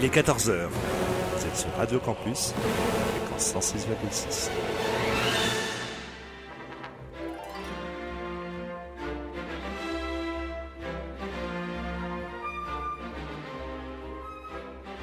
Il 0.00 0.04
est 0.04 0.14
14h. 0.14 0.68
Vous 0.68 1.44
êtes 1.44 1.56
sur 1.56 1.74
Radio 1.76 1.98
Campus, 1.98 2.52
fréquence 3.26 3.72
106,6. 3.72 4.48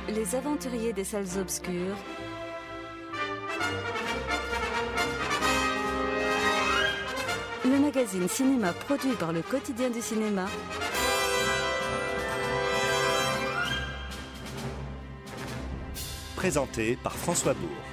Les 0.07 0.35
aventuriers 0.35 0.93
des 0.93 1.03
salles 1.03 1.25
obscures. 1.41 1.73
Le 7.65 7.79
magazine 7.79 8.29
cinéma 8.29 8.71
produit 8.71 9.15
par 9.19 9.33
le 9.33 9.41
quotidien 9.41 9.89
du 9.89 10.01
cinéma. 10.01 10.45
Présenté 16.45 16.95
par 17.01 17.13
François 17.13 17.55
Bourg. 17.55 17.84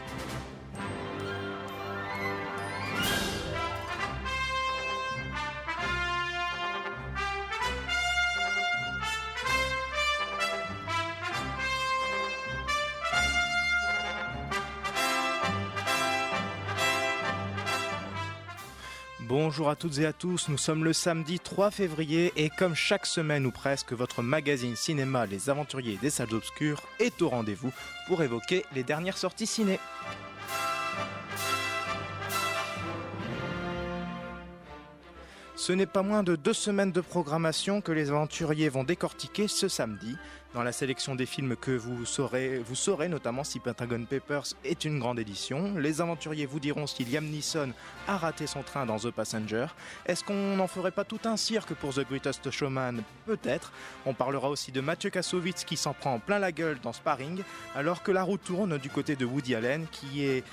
Bonjour 19.53 19.69
à 19.69 19.77
toutes 19.77 19.99
et 19.99 20.07
à 20.07 20.15
tous, 20.15 20.49
nous 20.49 20.57
sommes 20.57 20.83
le 20.83 20.95
samedi 20.95 21.39
3 21.39 21.71
février 21.71 22.33
et 22.37 22.49
comme 22.49 22.75
chaque 22.75 23.05
semaine 23.05 23.45
ou 23.45 23.51
presque, 23.51 23.93
votre 23.93 24.23
magazine 24.23 24.77
cinéma 24.77 25.27
Les 25.27 25.51
Aventuriers 25.51 25.99
des 26.01 26.09
Salles 26.09 26.33
Obscures 26.33 26.81
est 26.99 27.21
au 27.21 27.29
rendez-vous 27.29 27.71
pour 28.07 28.23
évoquer 28.23 28.65
les 28.75 28.83
dernières 28.83 29.19
sorties 29.19 29.47
ciné. 29.47 29.79
Ce 35.55 35.73
n'est 35.73 35.85
pas 35.85 36.03
moins 36.03 36.23
de 36.23 36.35
deux 36.35 36.55
semaines 36.55 36.91
de 36.91 37.03
programmation 37.03 37.83
que 37.83 37.93
les 37.93 38.09
aventuriers 38.09 38.71
vont 38.71 38.85
décortiquer 38.85 39.49
ce 39.49 39.69
samedi. 39.69 40.17
Dans 40.55 40.63
la 40.63 40.73
sélection 40.73 41.15
des 41.15 41.25
films 41.25 41.57
que 41.57 41.71
vous 41.71 42.05
saurez, 42.05 42.59
vous 42.59 42.75
saurez 42.75 43.09
notamment 43.09 43.43
si 43.43 43.59
Pentagon 43.59 44.05
Papers 44.05 44.49
est 44.65 44.85
une 44.85 44.99
grande 44.99 45.19
édition. 45.19 45.79
Les 45.79 46.03
aventuriers 46.03 46.45
vous 46.45 46.61
diront 46.61 46.87
si 46.87 47.07
Liam 47.07 47.25
Neeson 47.25 47.73
a 48.07 48.19
raté 48.19 48.47
son 48.47 48.63
train 48.63 48.85
dans 48.85 48.99
The 48.99 49.11
Passenger. 49.13 49.69
Est-ce 50.05 50.23
qu'on 50.23 50.57
n'en 50.57 50.67
ferait 50.67 50.91
pas 50.91 51.05
tout 51.05 51.21
un 51.25 51.39
cirque 51.39 51.73
pour 51.73 51.95
The 51.95 52.07
Greatest 52.07 52.51
Showman? 52.51 53.03
Peut-être. 53.25 53.73
On 54.05 54.13
parlera 54.13 54.51
aussi 54.51 54.73
de 54.73 54.83
Mathieu 54.83 55.09
Kassovitz 55.09 55.65
qui 55.65 55.79
s'en 55.79 55.95
prend 55.95 56.19
plein 56.19 56.39
la 56.39 56.53
gueule 56.53 56.79
dans 56.83 56.93
Sparring, 56.93 57.43
alors 57.75 58.03
que 58.03 58.13
la 58.13 58.23
roue 58.23 58.37
tourne 58.37 58.77
du 58.77 58.91
côté 58.91 59.17
de 59.17 59.25
Woody 59.25 59.55
Allen 59.55 59.87
qui 59.91 60.23
est 60.23 60.45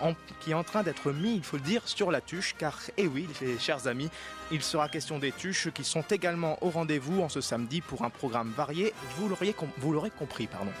en, 0.00 0.14
qui 0.38 0.52
est 0.52 0.54
en 0.54 0.62
train 0.62 0.84
d'être 0.84 1.10
mis, 1.10 1.34
il 1.34 1.42
faut 1.42 1.56
le 1.56 1.62
dire, 1.64 1.82
sur 1.84 2.12
la 2.12 2.20
tuche, 2.20 2.54
car, 2.56 2.78
eh 2.96 3.08
oui, 3.08 3.26
chers 3.58 3.88
amis, 3.88 4.08
il 4.50 4.62
sera 4.62 4.88
question 4.88 5.18
des 5.18 5.32
tuches 5.32 5.70
qui 5.70 5.84
sont 5.84 6.04
également 6.10 6.62
au 6.62 6.70
rendez-vous 6.70 7.20
en 7.20 7.28
ce 7.28 7.40
samedi 7.40 7.80
pour 7.80 8.02
un 8.02 8.10
programme 8.10 8.52
varié, 8.56 8.94
vous 9.16 9.28
l'aurez 9.28 10.10
compris, 10.10 10.46
pardon. 10.46 10.72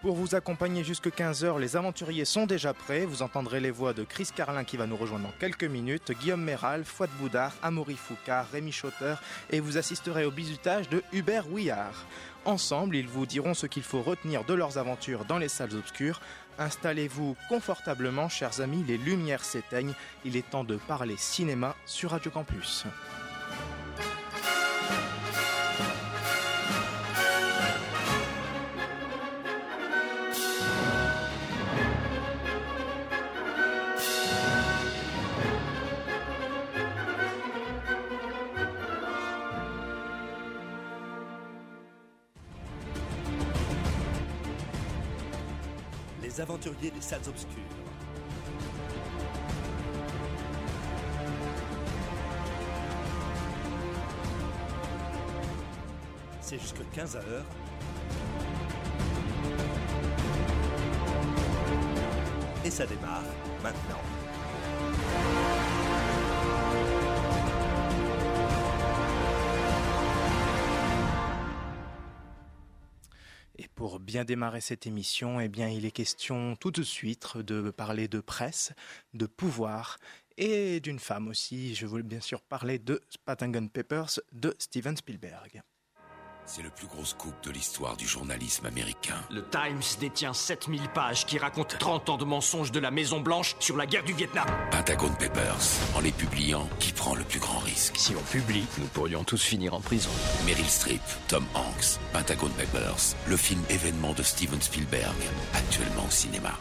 Pour 0.00 0.14
vous 0.14 0.36
accompagner 0.36 0.84
jusque 0.84 1.08
15h, 1.08 1.58
les 1.58 1.76
aventuriers 1.76 2.24
sont 2.24 2.46
déjà 2.46 2.72
prêts. 2.72 3.04
Vous 3.04 3.22
entendrez 3.22 3.58
les 3.58 3.72
voix 3.72 3.92
de 3.92 4.04
Chris 4.04 4.28
Carlin 4.34 4.62
qui 4.62 4.76
va 4.76 4.86
nous 4.86 4.96
rejoindre 4.96 5.24
dans 5.24 5.34
quelques 5.40 5.64
minutes, 5.64 6.12
Guillaume 6.12 6.42
Méral, 6.42 6.84
Fouad 6.84 7.10
Boudard, 7.18 7.52
Amaury 7.64 7.96
Foucard, 7.96 8.46
Rémi 8.52 8.70
Chotter 8.70 9.16
et 9.50 9.58
vous 9.58 9.76
assisterez 9.76 10.24
au 10.24 10.30
bisutage 10.30 10.88
de 10.88 11.02
Hubert 11.12 11.52
Ouillard. 11.52 12.06
Ensemble, 12.44 12.94
ils 12.94 13.08
vous 13.08 13.26
diront 13.26 13.54
ce 13.54 13.66
qu'il 13.66 13.82
faut 13.82 14.00
retenir 14.00 14.44
de 14.44 14.54
leurs 14.54 14.78
aventures 14.78 15.24
dans 15.24 15.36
les 15.36 15.48
salles 15.48 15.74
obscures. 15.74 16.20
Installez-vous 16.58 17.36
confortablement, 17.48 18.28
chers 18.28 18.60
amis, 18.60 18.84
les 18.86 18.98
lumières 18.98 19.44
s'éteignent. 19.44 19.94
Il 20.24 20.36
est 20.36 20.50
temps 20.50 20.64
de 20.64 20.76
parler 20.76 21.16
cinéma 21.16 21.76
sur 21.86 22.10
Radio 22.10 22.30
Campus. 22.30 22.84
Des 46.58 47.00
salles 47.00 47.20
obscures. 47.28 47.62
C'est 56.40 56.58
jusque 56.58 56.80
15h. 56.94 57.20
Et 62.64 62.70
ça 62.70 62.86
démarre 62.86 63.22
maintenant. 63.62 65.37
Bien 74.08 74.24
démarrer 74.24 74.62
cette 74.62 74.86
émission, 74.86 75.38
eh 75.38 75.48
bien, 75.48 75.68
il 75.68 75.84
est 75.84 75.90
question 75.90 76.56
tout 76.56 76.70
de 76.70 76.82
suite 76.82 77.36
de 77.36 77.70
parler 77.70 78.08
de 78.08 78.20
presse, 78.20 78.72
de 79.12 79.26
pouvoir 79.26 79.98
et 80.38 80.80
d'une 80.80 80.98
femme 80.98 81.28
aussi. 81.28 81.74
Je 81.74 81.84
voulais 81.84 82.02
bien 82.02 82.22
sûr 82.22 82.40
parler 82.40 82.78
de 82.78 83.02
Patagon 83.26 83.68
Papers 83.68 84.18
de 84.32 84.56
Steven 84.58 84.96
Spielberg. 84.96 85.60
C'est 86.50 86.62
le 86.62 86.70
plus 86.70 86.86
gros 86.86 87.04
scoop 87.04 87.34
de 87.42 87.50
l'histoire 87.50 87.94
du 87.94 88.06
journalisme 88.06 88.64
américain. 88.64 89.16
Le 89.30 89.44
Times 89.50 89.82
détient 90.00 90.32
7000 90.32 90.88
pages 90.94 91.26
qui 91.26 91.36
racontent 91.36 91.76
30 91.78 92.08
ans 92.08 92.16
de 92.16 92.24
mensonges 92.24 92.72
de 92.72 92.80
la 92.80 92.90
Maison 92.90 93.20
Blanche 93.20 93.54
sur 93.60 93.76
la 93.76 93.84
guerre 93.84 94.02
du 94.02 94.14
Vietnam. 94.14 94.46
Pentagon 94.70 95.12
Papers, 95.18 95.78
en 95.94 96.00
les 96.00 96.10
publiant, 96.10 96.66
qui 96.78 96.94
prend 96.94 97.14
le 97.14 97.24
plus 97.24 97.38
grand 97.38 97.58
risque 97.58 97.98
Si 97.98 98.14
on 98.16 98.22
publie, 98.22 98.64
nous 98.78 98.86
pourrions 98.86 99.24
tous 99.24 99.42
finir 99.42 99.74
en 99.74 99.80
prison. 99.82 100.10
Meryl 100.46 100.64
Streep, 100.64 101.02
Tom 101.28 101.44
Hanks, 101.54 102.00
Pentagon 102.14 102.48
Papers, 102.56 103.14
le 103.28 103.36
film 103.36 103.60
événement 103.68 104.14
de 104.14 104.22
Steven 104.22 104.62
Spielberg, 104.62 105.16
actuellement 105.52 106.06
au 106.06 106.10
cinéma. 106.10 106.54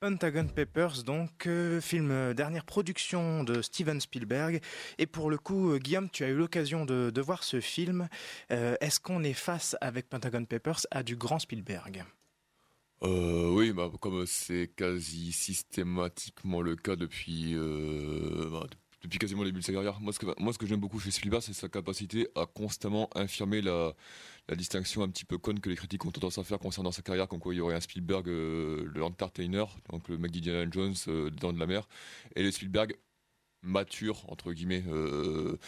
Pentagon 0.00 0.46
Papers, 0.46 1.02
donc, 1.02 1.46
euh, 1.46 1.80
film 1.80 2.10
euh, 2.10 2.34
dernière 2.34 2.64
production 2.64 3.42
de 3.44 3.62
Steven 3.62 4.00
Spielberg. 4.00 4.60
Et 4.98 5.06
pour 5.06 5.30
le 5.30 5.38
coup, 5.38 5.70
euh, 5.70 5.78
Guillaume, 5.78 6.10
tu 6.10 6.24
as 6.24 6.28
eu 6.28 6.36
l'occasion 6.36 6.84
de, 6.84 7.20
voir 7.20 7.42
ce 7.42 7.60
film. 7.60 8.08
Est-ce 8.50 9.00
qu'on 9.00 9.22
est 9.22 9.32
face 9.32 9.76
avec 9.80 10.10
Pentagon 10.10 10.44
Papers 10.44 10.80
à 10.90 11.02
du 11.02 11.16
grand 11.16 11.38
Spielberg? 11.38 12.04
Oui, 13.00 13.72
bah, 13.72 13.90
comme 14.00 14.26
c'est 14.26 14.70
quasi 14.76 15.32
systématiquement 15.32 16.60
le 16.60 16.76
cas 16.76 16.96
depuis, 16.96 17.54
bah, 17.54 18.66
depuis 18.70 18.83
quasiment 19.08 19.42
le 19.42 19.48
début 19.48 19.60
de 19.60 19.64
sa 19.64 19.72
carrière. 19.72 20.00
Moi, 20.00 20.12
ce 20.12 20.18
que, 20.18 20.26
moi, 20.38 20.52
ce 20.52 20.58
que 20.58 20.66
j'aime 20.66 20.80
beaucoup 20.80 20.98
chez 20.98 21.10
Spielberg, 21.10 21.42
c'est 21.42 21.52
sa 21.52 21.68
capacité 21.68 22.28
à 22.34 22.46
constamment 22.46 23.08
infirmer 23.14 23.60
la, 23.62 23.94
distinction 24.56 25.02
un 25.02 25.08
petit 25.08 25.24
peu 25.24 25.38
conne 25.38 25.60
que 25.60 25.70
les 25.70 25.76
critiques 25.76 26.04
ont 26.04 26.10
tendance 26.10 26.38
à 26.38 26.44
faire 26.44 26.58
concernant 26.58 26.92
sa 26.92 27.02
carrière, 27.02 27.28
comme 27.28 27.40
quoi 27.40 27.54
il 27.54 27.58
y 27.58 27.60
aurait 27.60 27.74
un 27.74 27.80
Spielberg, 27.80 28.28
euh, 28.28 28.84
le 28.92 29.02
entertainer, 29.02 29.64
donc 29.90 30.08
le 30.08 30.18
mec 30.18 30.30
d'Indiana 30.32 30.70
Jones, 30.70 30.94
euh, 31.08 31.30
dans 31.30 31.52
de 31.52 31.58
la 31.58 31.66
mer, 31.66 31.88
et 32.36 32.42
le 32.42 32.50
Spielberg 32.50 32.94
mature, 33.64 34.24
entre 34.28 34.52
guillemets, 34.52 34.84
euh, 34.88 35.58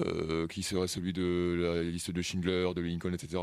euh, 0.00 0.46
qui 0.48 0.62
serait 0.62 0.88
celui 0.88 1.12
de 1.12 1.56
la 1.60 1.82
liste 1.82 2.10
de 2.10 2.22
Schindler, 2.22 2.70
de 2.74 2.80
Lincoln, 2.80 3.12
etc. 3.12 3.42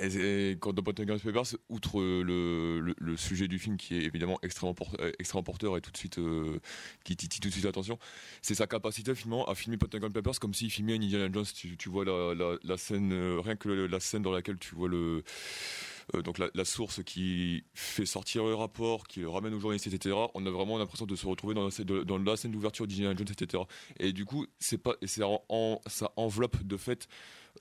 Et, 0.00 0.50
et 0.50 0.56
quand 0.58 0.72
dans 0.72 0.82
Pentagon 0.82 1.18
Papers, 1.18 1.56
outre 1.68 2.00
le, 2.00 2.94
le, 2.96 3.16
sujet 3.16 3.48
du 3.48 3.58
film 3.58 3.76
qui 3.76 3.96
est 3.96 4.02
évidemment 4.02 4.38
extrêmement, 4.42 4.74
extrêmement 5.18 5.42
porteur 5.42 5.76
et 5.76 5.80
tout 5.80 5.90
de 5.90 5.96
suite 5.96 6.18
euh, 6.18 6.60
qui 7.04 7.16
titille 7.16 7.40
tout 7.40 7.48
de 7.48 7.52
suite 7.52 7.64
l'attention, 7.64 7.98
c'est 8.42 8.54
sa 8.54 8.66
capacité 8.66 9.14
finalement 9.14 9.46
à 9.46 9.54
filmer 9.54 9.76
Pentagon 9.76 10.10
Papers 10.10 10.38
comme 10.40 10.54
s'il 10.54 10.70
filmait 10.70 10.94
Indiana 10.94 11.28
Jones. 11.32 11.44
Tu, 11.78 11.88
vois 11.88 12.04
la, 12.04 12.76
scène, 12.76 13.12
euh, 13.12 13.40
rien 13.40 13.56
que 13.56 13.68
la 13.68 14.00
scène 14.00 14.22
dans 14.22 14.32
laquelle 14.32 14.58
tu 14.58 14.74
vois 14.74 14.88
le 14.88 15.22
euh, 16.14 16.22
donc 16.22 16.38
la, 16.38 16.64
source 16.64 17.02
qui 17.04 17.64
fait 17.74 18.06
sortir 18.06 18.44
le 18.44 18.54
rapport, 18.54 19.06
qui 19.06 19.20
le 19.20 19.28
ramène 19.28 19.54
aux 19.54 19.60
journalistes, 19.60 19.86
etc. 19.86 20.16
On 20.34 20.46
a 20.46 20.50
vraiment 20.50 20.78
l'impression 20.78 21.06
de 21.06 21.16
se 21.16 21.26
retrouver 21.26 21.54
dans 21.54 21.64
la, 21.64 22.36
scène 22.36 22.52
d'ouverture 22.52 22.86
d'Indiana 22.86 23.14
Jones, 23.16 23.28
etc. 23.30 23.62
Et 23.98 24.12
du 24.12 24.24
coup, 24.24 24.46
c'est 24.58 24.78
pas, 24.78 24.96
c'est 25.04 25.22
en, 25.22 25.42
en, 25.48 25.80
ça 25.86 26.12
enveloppe 26.16 26.62
de 26.62 26.76
fait 26.76 27.08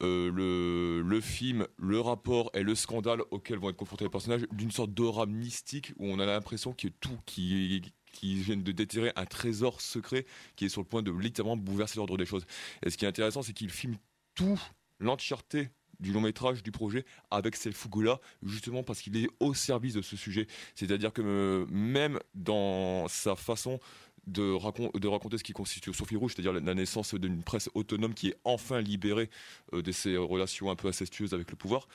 euh, 0.02 1.04
le, 1.04 1.22
film, 1.22 1.68
le 1.78 2.00
rapport 2.00 2.52
et 2.54 2.64
le 2.64 2.76
scandale 2.76 3.22
auquel 3.32 3.58
vont 3.58 3.70
être 3.70 3.78
confrontés 3.78 4.06
les 4.06 4.10
personnages 4.10 4.46
d'une 4.52 4.72
sorte 4.72 4.94
d'aura 4.94 5.26
mystique 5.26 5.94
où 5.98 6.08
on 6.08 6.20
a 6.20 6.26
l'impression 6.26 6.74
que 6.74 6.88
tout 6.88 7.20
qui 7.26 7.82
viennent 8.22 8.64
de 8.64 8.72
déterrer 8.72 9.12
un 9.16 9.26
trésor 9.26 9.82
secret 9.82 10.26
qui 10.56 10.66
est 10.66 10.70
sur 10.70 10.82
le 10.82 10.88
point 10.88 11.02
de 11.02 11.12
littéralement 11.12 11.58
bouleverser 11.58 11.98
l'ordre 11.98 12.18
des 12.18 12.26
choses. 12.26 12.46
Et 12.86 12.90
ce 12.90 12.98
qui 12.98 13.06
est 13.06 13.08
intéressant, 13.08 13.42
c'est 13.42 13.54
qu'il 13.54 13.70
filme 13.70 13.98
tout 14.36 14.60
l'entièreté 15.00 15.70
du 16.00 16.12
long 16.12 16.22
métrage 16.22 16.64
du 16.64 16.72
projet 16.72 17.06
avec 17.32 17.56
cette 17.56 17.74
fougue-là, 17.74 18.20
justement 18.44 18.84
parce 18.84 19.02
qu'il 19.02 19.18
est 19.18 19.30
au 19.40 19.54
service 19.54 19.94
de 19.94 20.02
ce 20.02 20.16
sujet. 20.16 20.48
C'est-à-dire 20.76 21.12
que 21.12 21.22
euh, 21.22 21.66
même 21.70 22.20
dans 22.36 23.08
sa 23.08 23.36
façon 23.36 23.80
de, 24.28 25.08
raconter 25.08 25.38
ce 25.38 25.44
qui 25.44 25.54
constitue 25.54 25.94
Sophie 25.94 26.16
Rouge, 26.16 26.34
c'est-à-dire 26.36 26.54
la, 26.54 26.74
naissance 26.74 27.16
d'une 27.16 27.44
presse 27.44 27.70
autonome 27.74 28.14
qui 28.14 28.30
est 28.30 28.38
enfin 28.44 28.82
libérée 28.82 29.30
euh, 29.74 29.82
de 29.82 29.92
ses 29.92 30.18
relations 30.18 30.70
un 30.70 30.76
peu 30.76 30.88
incestueuses 30.88 31.34
avec 31.34 31.50
le 31.50 31.56
pouvoir, 31.56 31.88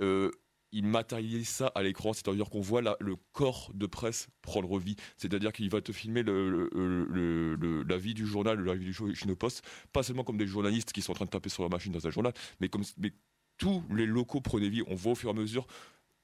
euh, 0.00 0.30
il 0.72 0.86
matérialise 0.86 1.48
ça 1.48 1.66
à 1.74 1.82
l'écran, 1.82 2.12
c'est-à-dire 2.12 2.48
qu'on 2.48 2.60
voit 2.60 2.80
le 2.82 3.16
corps 3.32 3.70
de 3.74 3.86
presse 3.86 4.28
prendre 4.40 4.78
vie, 4.78 4.94
c'est-à-dire 5.16 5.52
qu'il 5.52 5.68
va 5.68 5.80
te 5.80 5.90
filmer 5.90 6.22
la 6.22 7.96
vie 7.96 8.14
du 8.14 8.24
journal, 8.24 8.60
la 8.60 8.74
vie 8.74 8.84
du 8.84 8.94
Chino 8.94 9.34
Post, 9.34 9.64
pas 9.92 10.04
seulement 10.04 10.22
comme 10.22 10.36
des 10.36 10.46
journalistes 10.46 10.92
qui 10.92 11.02
sont 11.02 11.10
en 11.12 11.16
train 11.16 11.24
de 11.24 11.30
taper 11.30 11.48
sur 11.48 11.64
la 11.64 11.68
machine 11.68 11.92
dans 11.92 12.06
un 12.06 12.10
journal, 12.10 12.32
mais 12.60 12.68
comme 12.68 12.84
mais 12.98 13.12
tous 13.58 13.82
les 13.90 14.06
locaux 14.06 14.40
prenaient 14.40 14.68
vie. 14.68 14.82
On 14.86 14.94
voit 14.94 15.12
au 15.12 15.14
fur 15.14 15.28
et 15.28 15.32
à 15.32 15.34
mesure 15.34 15.66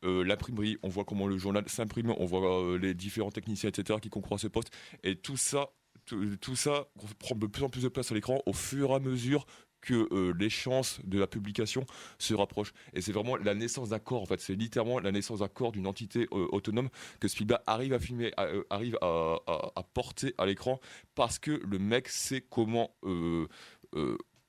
euh, 0.04 0.24
l'imprimerie, 0.24 0.78
on 0.82 0.88
voit 0.88 1.04
comment 1.04 1.26
le 1.26 1.38
journal 1.38 1.68
s'imprime, 1.68 2.14
on 2.18 2.26
voit 2.26 2.62
euh, 2.62 2.78
les 2.78 2.94
différents 2.94 3.30
techniciens, 3.30 3.70
etc., 3.70 3.98
qui 4.00 4.10
concourent 4.10 4.36
à 4.36 4.38
ce 4.38 4.48
poste, 4.48 4.70
et 5.02 5.16
tout 5.16 5.36
ça, 5.36 5.70
tout, 6.04 6.56
ça 6.56 6.86
prend 7.18 7.34
de 7.34 7.46
plus 7.46 7.64
en 7.64 7.68
plus 7.68 7.82
de 7.82 7.88
place 7.88 8.12
à 8.12 8.14
l'écran 8.14 8.40
au 8.46 8.52
fur 8.52 8.90
et 8.90 8.94
à 8.94 8.98
mesure 9.00 9.46
que 9.80 10.08
euh, 10.12 10.34
les 10.38 10.50
chances 10.50 11.00
de 11.04 11.18
la 11.18 11.26
publication 11.26 11.86
se 12.18 12.34
rapprochent. 12.34 12.72
Et 12.92 13.00
c'est 13.00 13.12
vraiment 13.12 13.36
la 13.36 13.54
naissance 13.54 13.90
d'un 13.90 13.98
corps, 13.98 14.22
en 14.22 14.26
fait. 14.26 14.40
C'est 14.40 14.54
littéralement 14.54 14.98
la 14.98 15.12
naissance 15.12 15.40
d'un 15.40 15.48
corps 15.48 15.72
d'une 15.72 15.86
entité 15.86 16.26
autonome 16.30 16.88
que 17.20 17.28
Spielberg 17.28 17.62
arrive 17.66 17.92
à 17.92 18.00
filmer, 18.00 18.32
arrive 18.70 18.98
à, 19.00 19.82
porter 19.94 20.34
à 20.38 20.46
l'écran 20.46 20.80
parce 21.14 21.38
que 21.38 21.52
le 21.64 21.78
mec 21.78 22.08
sait 22.08 22.40
comment 22.40 22.90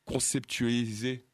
conceptualiser 0.05 1.26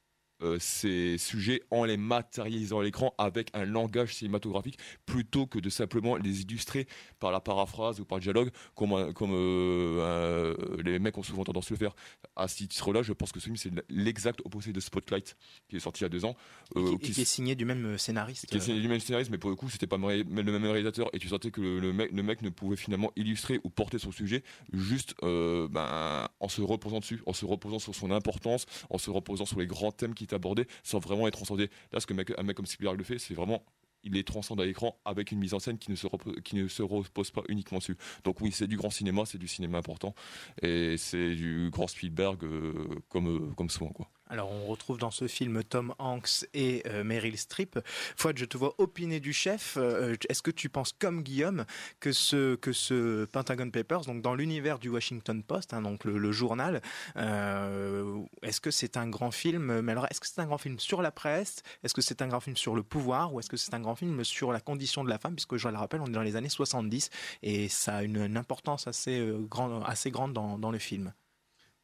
euh, 0.43 0.57
ces 0.59 1.17
sujets 1.17 1.61
en 1.71 1.85
les 1.85 1.97
matérialisant 1.97 2.79
à 2.79 2.83
l'écran 2.83 3.13
avec 3.17 3.49
un 3.53 3.65
langage 3.65 4.15
cinématographique 4.15 4.77
plutôt 5.05 5.47
que 5.47 5.59
de 5.59 5.69
simplement 5.69 6.17
les 6.17 6.41
illustrer 6.41 6.87
par 7.19 7.31
la 7.31 7.39
paraphrase 7.39 7.99
ou 7.99 8.05
par 8.05 8.17
le 8.17 8.23
dialogue 8.23 8.49
comme, 8.75 9.13
comme 9.13 9.31
euh, 9.33 10.55
les 10.83 10.99
mecs 10.99 11.17
ont 11.17 11.23
souvent 11.23 11.43
tendance 11.43 11.71
à 11.71 11.73
le 11.73 11.77
faire. 11.77 11.95
À 12.35 12.47
ce 12.47 12.57
titre-là, 12.57 13.03
je 13.03 13.13
pense 13.13 13.31
que 13.31 13.39
ce 13.39 13.45
film 13.45 13.55
c'est 13.55 13.71
l'exact 13.89 14.41
opposé 14.43 14.73
de 14.73 14.79
Spotlight 14.79 15.37
qui 15.69 15.77
est 15.77 15.79
sorti 15.79 16.01
il 16.01 16.03
y 16.03 16.07
a 16.07 16.09
deux 16.09 16.25
ans. 16.25 16.35
Euh, 16.75 16.97
qui, 16.97 17.11
est 17.11 17.25
signé 17.25 17.55
du 17.55 17.65
même 17.65 17.97
scénariste. 17.97 18.47
Qui 18.47 18.57
est 18.57 18.59
signé 18.59 18.81
du 18.81 18.87
même 18.87 18.99
scénariste, 18.99 19.31
mais 19.31 19.37
pour 19.37 19.49
le 19.49 19.55
coup 19.55 19.69
c'était 19.69 19.87
pas 19.87 19.97
le 19.97 20.23
même 20.23 20.65
réalisateur 20.65 21.09
et 21.13 21.19
tu 21.19 21.29
sentais 21.29 21.51
que 21.51 21.61
le, 21.61 21.93
mec, 21.93 22.11
le 22.11 22.23
mec 22.23 22.41
ne 22.41 22.49
pouvait 22.49 22.75
finalement 22.75 23.11
illustrer 23.15 23.59
ou 23.63 23.69
porter 23.69 23.99
son 23.99 24.11
sujet 24.11 24.43
juste 24.73 25.15
ben, 25.21 26.27
en 26.39 26.47
se 26.49 26.61
reposant 26.61 26.99
dessus, 26.99 27.21
en 27.25 27.33
se 27.33 27.45
reposant 27.45 27.79
sur 27.79 27.95
son 27.95 28.11
importance, 28.11 28.65
en 28.89 28.97
se 28.97 29.09
reposant 29.09 29.45
sur 29.45 29.59
les 29.59 29.67
grands 29.67 29.91
thèmes 29.91 30.13
qui 30.13 30.27
abordé 30.33 30.68
sans 30.83 31.00
vraiment 31.00 31.27
être 31.27 31.35
transcendé. 31.35 31.69
Là, 31.91 32.00
ce 32.00 32.06
que 32.06 32.13
un 32.13 32.44
mec 32.44 32.56
comme 32.56 32.65
Spielberg 32.65 32.97
le 32.97 33.03
fait, 33.03 33.19
c'est 33.19 33.33
vraiment 33.33 33.63
il 34.03 34.18
est 34.18 34.27
transcende 34.27 34.62
à 34.62 34.65
l'écran 34.65 35.00
avec 35.06 35.31
une 35.31 35.39
mise 35.39 35.53
en 35.53 35.59
scène 35.59 35.77
qui 35.77 35.91
ne 35.91 35.95
se 35.95 36.07
repose, 36.07 36.35
qui 36.44 36.56
ne 36.56 36.68
se 36.68 36.83
repose 36.83 37.31
pas 37.31 37.44
uniquement 37.47 37.80
dessus. 37.80 37.97
Donc 38.24 38.41
oui, 38.41 38.51
c'est 38.51 38.68
du 38.68 38.77
grand 38.77 38.89
cinéma, 38.89 39.25
c'est 39.25 39.38
du 39.38 39.47
cinéma 39.47 39.77
important 39.77 40.13
et 40.62 40.97
c'est 40.97 41.35
du 41.35 41.69
grand 41.71 41.88
Spielberg 41.88 42.44
euh, 42.44 42.74
comme 43.09 43.27
euh, 43.27 43.53
comme 43.56 43.69
souvent 43.69 43.91
quoi. 43.91 44.09
Alors 44.29 44.51
on 44.51 44.65
retrouve 44.65 44.97
dans 44.97 45.11
ce 45.11 45.27
film 45.27 45.63
Tom 45.63 45.93
Hanks 45.99 46.45
et 46.53 46.83
euh, 46.87 47.03
Meryl 47.03 47.37
Streep. 47.37 47.79
Fouad, 48.15 48.37
je 48.37 48.45
te 48.45 48.57
vois 48.57 48.73
opiner 48.77 49.19
du 49.19 49.33
chef. 49.33 49.75
Euh, 49.77 50.15
est-ce 50.29 50.41
que 50.41 50.51
tu 50.51 50.69
penses 50.69 50.93
comme 50.93 51.23
Guillaume 51.23 51.65
que 51.99 52.11
ce, 52.11 52.55
que 52.55 52.71
ce 52.71 53.25
Pentagon 53.25 53.69
Papers, 53.69 54.01
donc 54.01 54.21
dans 54.21 54.33
l'univers 54.33 54.79
du 54.79 54.89
Washington 54.89 55.43
Post, 55.43 55.73
hein, 55.73 55.81
donc 55.81 56.05
le, 56.05 56.31
journal, 56.31 56.81
euh, 57.17 58.21
est-ce 58.41 58.61
que 58.61 58.71
c'est 58.71 58.97
un 58.97 59.07
grand 59.07 59.31
film? 59.31 59.81
Mais 59.81 59.91
alors, 59.91 60.07
est-ce 60.09 60.21
que 60.21 60.27
c'est 60.27 60.39
un 60.39 60.45
grand 60.45 60.57
film 60.57 60.79
sur 60.79 61.01
la 61.01 61.11
presse? 61.11 61.61
Est-ce 61.83 61.93
que 61.93 62.01
c'est 62.01 62.21
un 62.21 62.27
grand 62.27 62.39
film 62.39 62.55
sur 62.55 62.75
le 62.75 62.83
pouvoir? 62.83 63.33
Ou 63.33 63.39
est-ce 63.39 63.49
que 63.49 63.57
c'est 63.57 63.73
un 63.73 63.81
grand 63.81 63.95
film 63.95 64.23
sur 64.23 64.51
la 64.51 64.61
condition 64.61 65.03
de 65.03 65.09
la 65.09 65.19
femme? 65.19 65.35
Puisque 65.35 65.57
je 65.57 65.67
le 65.67 65.77
rappelle, 65.77 66.01
on 66.01 66.07
est 66.07 66.11
dans 66.11 66.21
les 66.21 66.37
années 66.37 66.49
70 66.49 67.09
et 67.43 67.67
ça 67.67 67.97
a 67.97 68.03
une, 68.03 68.37
importance 68.37 68.87
assez 68.87 69.21
grande 69.49 70.33
dans 70.33 70.71
le 70.71 70.79
film. 70.79 71.13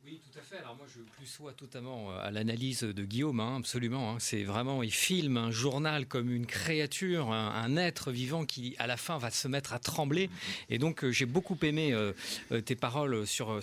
Oui, 0.10 0.20
tout 0.32 0.40
à 0.40 0.42
fait. 0.42 0.58
Alors 0.58 0.76
moi, 0.76 0.88
je 0.92 1.02
plus 1.02 1.28
sois 1.28 1.54
totalement 1.54 2.12
euh, 2.12 2.26
à 2.26 2.32
l'analyse 2.32 2.82
de 2.82 3.04
Guillaume, 3.04 3.40
hein, 3.40 3.58
absolument. 3.58 4.14
Hein. 4.14 4.18
C'est 4.20 4.44
vraiment, 4.44 4.82
il 4.82 4.92
filme 4.92 5.38
un 5.38 5.52
journal 5.52 6.08
comme 6.08 6.32
une 6.32 6.48
créature, 6.48 7.32
un, 7.32 7.78
être 7.78 8.12
vivant 8.12 8.44
qui, 8.44 8.76
à 8.80 8.88
la 8.88 8.98
fin, 8.98 9.20
va 9.20 9.30
se 9.30 9.48
mettre 9.48 9.74
à 9.74 9.78
trembler. 9.78 10.32
Et 10.70 10.80
donc, 10.80 11.04
euh, 11.04 11.12
j'ai 11.12 11.28
beaucoup 11.28 11.58
aimé 11.62 11.94
euh, 11.94 12.14
tes 12.62 12.76
paroles 12.76 13.28
sur, 13.28 13.60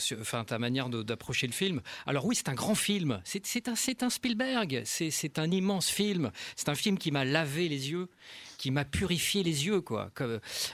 ta 0.46 0.58
manière 0.60 0.88
d'approcher 0.88 1.48
le 1.48 1.52
film. 1.52 1.80
Alors 2.06 2.24
oui, 2.26 2.36
c'est 2.36 2.48
un 2.48 2.54
grand 2.54 2.76
film. 2.76 3.20
C'est 3.24 3.68
un 3.68 4.10
Spielberg. 4.10 4.82
C'est 4.84 5.38
un 5.40 5.50
immense 5.50 5.88
film. 5.88 6.30
C'est 6.54 6.68
un 6.68 6.76
film 6.76 6.96
qui 6.96 7.10
m'a 7.10 7.24
lavé 7.24 7.68
les 7.68 7.90
yeux 7.90 8.08
qui 8.56 8.70
m'a 8.70 8.84
purifié 8.84 9.42
les 9.42 9.66
yeux. 9.66 9.80
Quoi. 9.80 10.10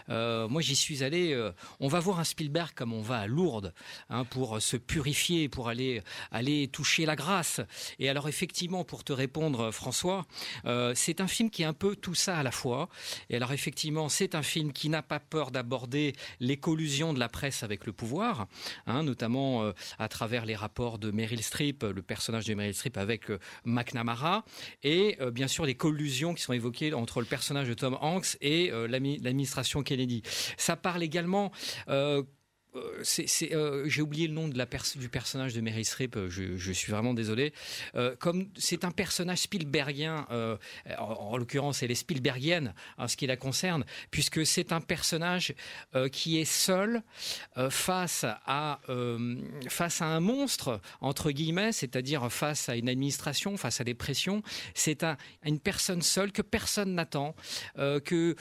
Euh, 0.09 0.49
moi, 0.49 0.63
j'y 0.63 0.77
suis 0.77 1.03
allé. 1.03 1.33
Euh, 1.33 1.53
on 1.81 1.89
va 1.89 2.01
voir 2.01 2.21
un 2.21 2.25
Spielberg 2.25 2.73
comme 2.75 2.93
on 2.93 3.03
va 3.03 3.19
à 3.19 3.27
Lourdes 3.27 3.75
hein, 4.11 4.25
pour 4.25 4.61
se 4.61 4.77
purifier, 4.77 5.49
pour 5.49 5.69
aller, 5.69 6.03
aller 6.31 6.69
toucher 6.69 7.07
la 7.07 7.17
grâce. 7.17 7.61
Et 7.99 8.09
alors, 8.09 8.29
effectivement, 8.29 8.85
pour 8.85 9.05
te 9.05 9.13
répondre, 9.13 9.71
François, 9.71 10.27
euh, 10.65 10.93
c'est 10.95 11.21
un 11.21 11.29
film 11.29 11.51
qui 11.51 11.63
est 11.63 11.67
un 11.67 11.73
peu 11.73 11.97
tout 11.97 12.15
ça 12.15 12.39
à 12.39 12.43
la 12.43 12.53
fois. 12.53 12.89
Et 13.31 13.37
alors, 13.37 13.53
effectivement, 13.53 14.09
c'est 14.09 14.35
un 14.35 14.43
film 14.43 14.73
qui 14.73 14.89
n'a 14.89 15.03
pas 15.03 15.21
peur 15.21 15.51
d'aborder 15.51 16.15
les 16.41 16.57
collusions 16.57 17.13
de 17.13 17.19
la 17.19 17.29
presse 17.29 17.63
avec 17.63 17.87
le 17.87 17.93
pouvoir, 17.93 18.47
hein, 18.87 19.03
notamment 19.03 19.73
à 19.99 20.09
travers 20.09 20.47
les 20.47 20.55
rapports 20.55 20.99
de 20.99 21.11
Meryl 21.11 21.43
Streep, 21.43 21.83
le 21.83 22.03
personnage 22.03 22.45
de 22.45 22.55
Meryl 22.55 22.75
Streep 22.75 22.97
avec 22.97 23.27
McNamara, 23.65 24.45
et 24.83 25.19
bien 25.33 25.49
sûr 25.49 25.65
les 25.65 25.75
collusions 25.75 26.35
qui 26.35 26.43
sont 26.43 26.53
évoquées 26.53 26.93
entre 26.95 27.21
le 27.21 27.27
personnage 27.27 27.69
Tom 27.75 27.97
Hanks 28.01 28.37
et 28.41 28.71
euh, 28.71 28.87
l'administration 28.87 29.83
Kennedy. 29.83 30.23
Ça 30.57 30.77
parle 30.77 31.03
également 31.03 31.53
euh, 32.75 33.03
euh, 33.53 33.85
j'ai 33.87 34.01
oublié 34.01 34.29
le 34.29 34.35
nom 34.35 34.49
du 34.49 35.09
personnage 35.11 35.53
de 35.53 35.61
Mary 35.61 35.85
Streep, 35.85 36.17
euh, 36.17 36.31
je, 36.31 36.73
suis 36.73 36.91
vraiment 36.91 37.13
désolé. 37.13 37.53
comme 38.19 38.49
c'est 38.57 38.85
un 38.85 38.91
personnage 38.91 39.41
Spielbergien, 39.43 40.27
en, 40.99 41.37
l'occurrence 41.37 41.83
elle 41.83 41.91
est 41.91 41.97
Spielbergienne 41.97 42.75
en 42.97 43.09
ce 43.09 43.17
qui 43.17 43.27
la 43.27 43.37
concerne, 43.37 43.85
puisque 44.11 44.47
c'est 44.47 44.73
un 44.73 44.81
personnage 44.81 45.55
qui 46.11 46.39
est 46.39 46.45
seul 46.45 47.03
face 47.71 48.25
à 48.47 48.81
face 49.69 50.03
à 50.03 50.07
un 50.07 50.21
monstre 50.21 50.81
entre 51.01 51.31
guillemets, 51.31 51.73
c'est-à-dire 51.73 52.33
face 52.33 52.69
à 52.69 52.77
une 52.77 52.89
administration, 52.89 53.57
face 53.57 53.81
à 53.81 53.85
des 53.85 53.95
pressions. 53.95 54.43
C'est 54.75 55.05
un, 55.05 55.17
une 55.45 55.61
personne 55.61 56.03
seule 56.03 56.33
que 56.33 56.43
personne 56.43 56.95
n'attend, 56.95 57.35
que 57.77 58.35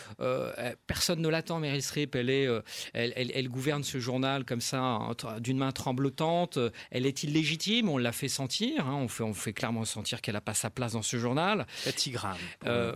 personne 0.88 1.22
ne 1.22 1.30
l'attend. 1.30 1.60
Mary 1.60 1.82
Streep, 1.82 2.16
elle 2.16 2.30
elle, 2.30 2.64
elle, 2.94 3.32
elle 3.34 3.50
gouverne 3.50 3.84
ce 3.84 4.00
journal 4.00 4.21
comme 4.46 4.62
ça, 4.62 5.00
d'une 5.40 5.58
main 5.58 5.72
tremblotante. 5.72 6.58
Elle 6.90 7.06
est 7.06 7.24
illégitime, 7.24 7.90
on 7.90 7.98
l'a 7.98 8.12
fait 8.12 8.28
sentir. 8.28 8.88
Hein. 8.88 8.96
on, 8.96 9.08
fait, 9.08 9.24
on 9.24 9.34
fait 9.34 9.54
clairement 9.54 9.86
sentir 9.86 10.22
qu'elle 10.22 10.36
n'a 10.36 10.42
pas 10.42 10.54
sa 10.54 10.70
place 10.70 10.94
dans 10.94 11.02
ce 11.02 11.18
journal. 11.18 11.66
Cathy 11.84 12.12
Graham. 12.12 12.38
Euh, 12.66 12.94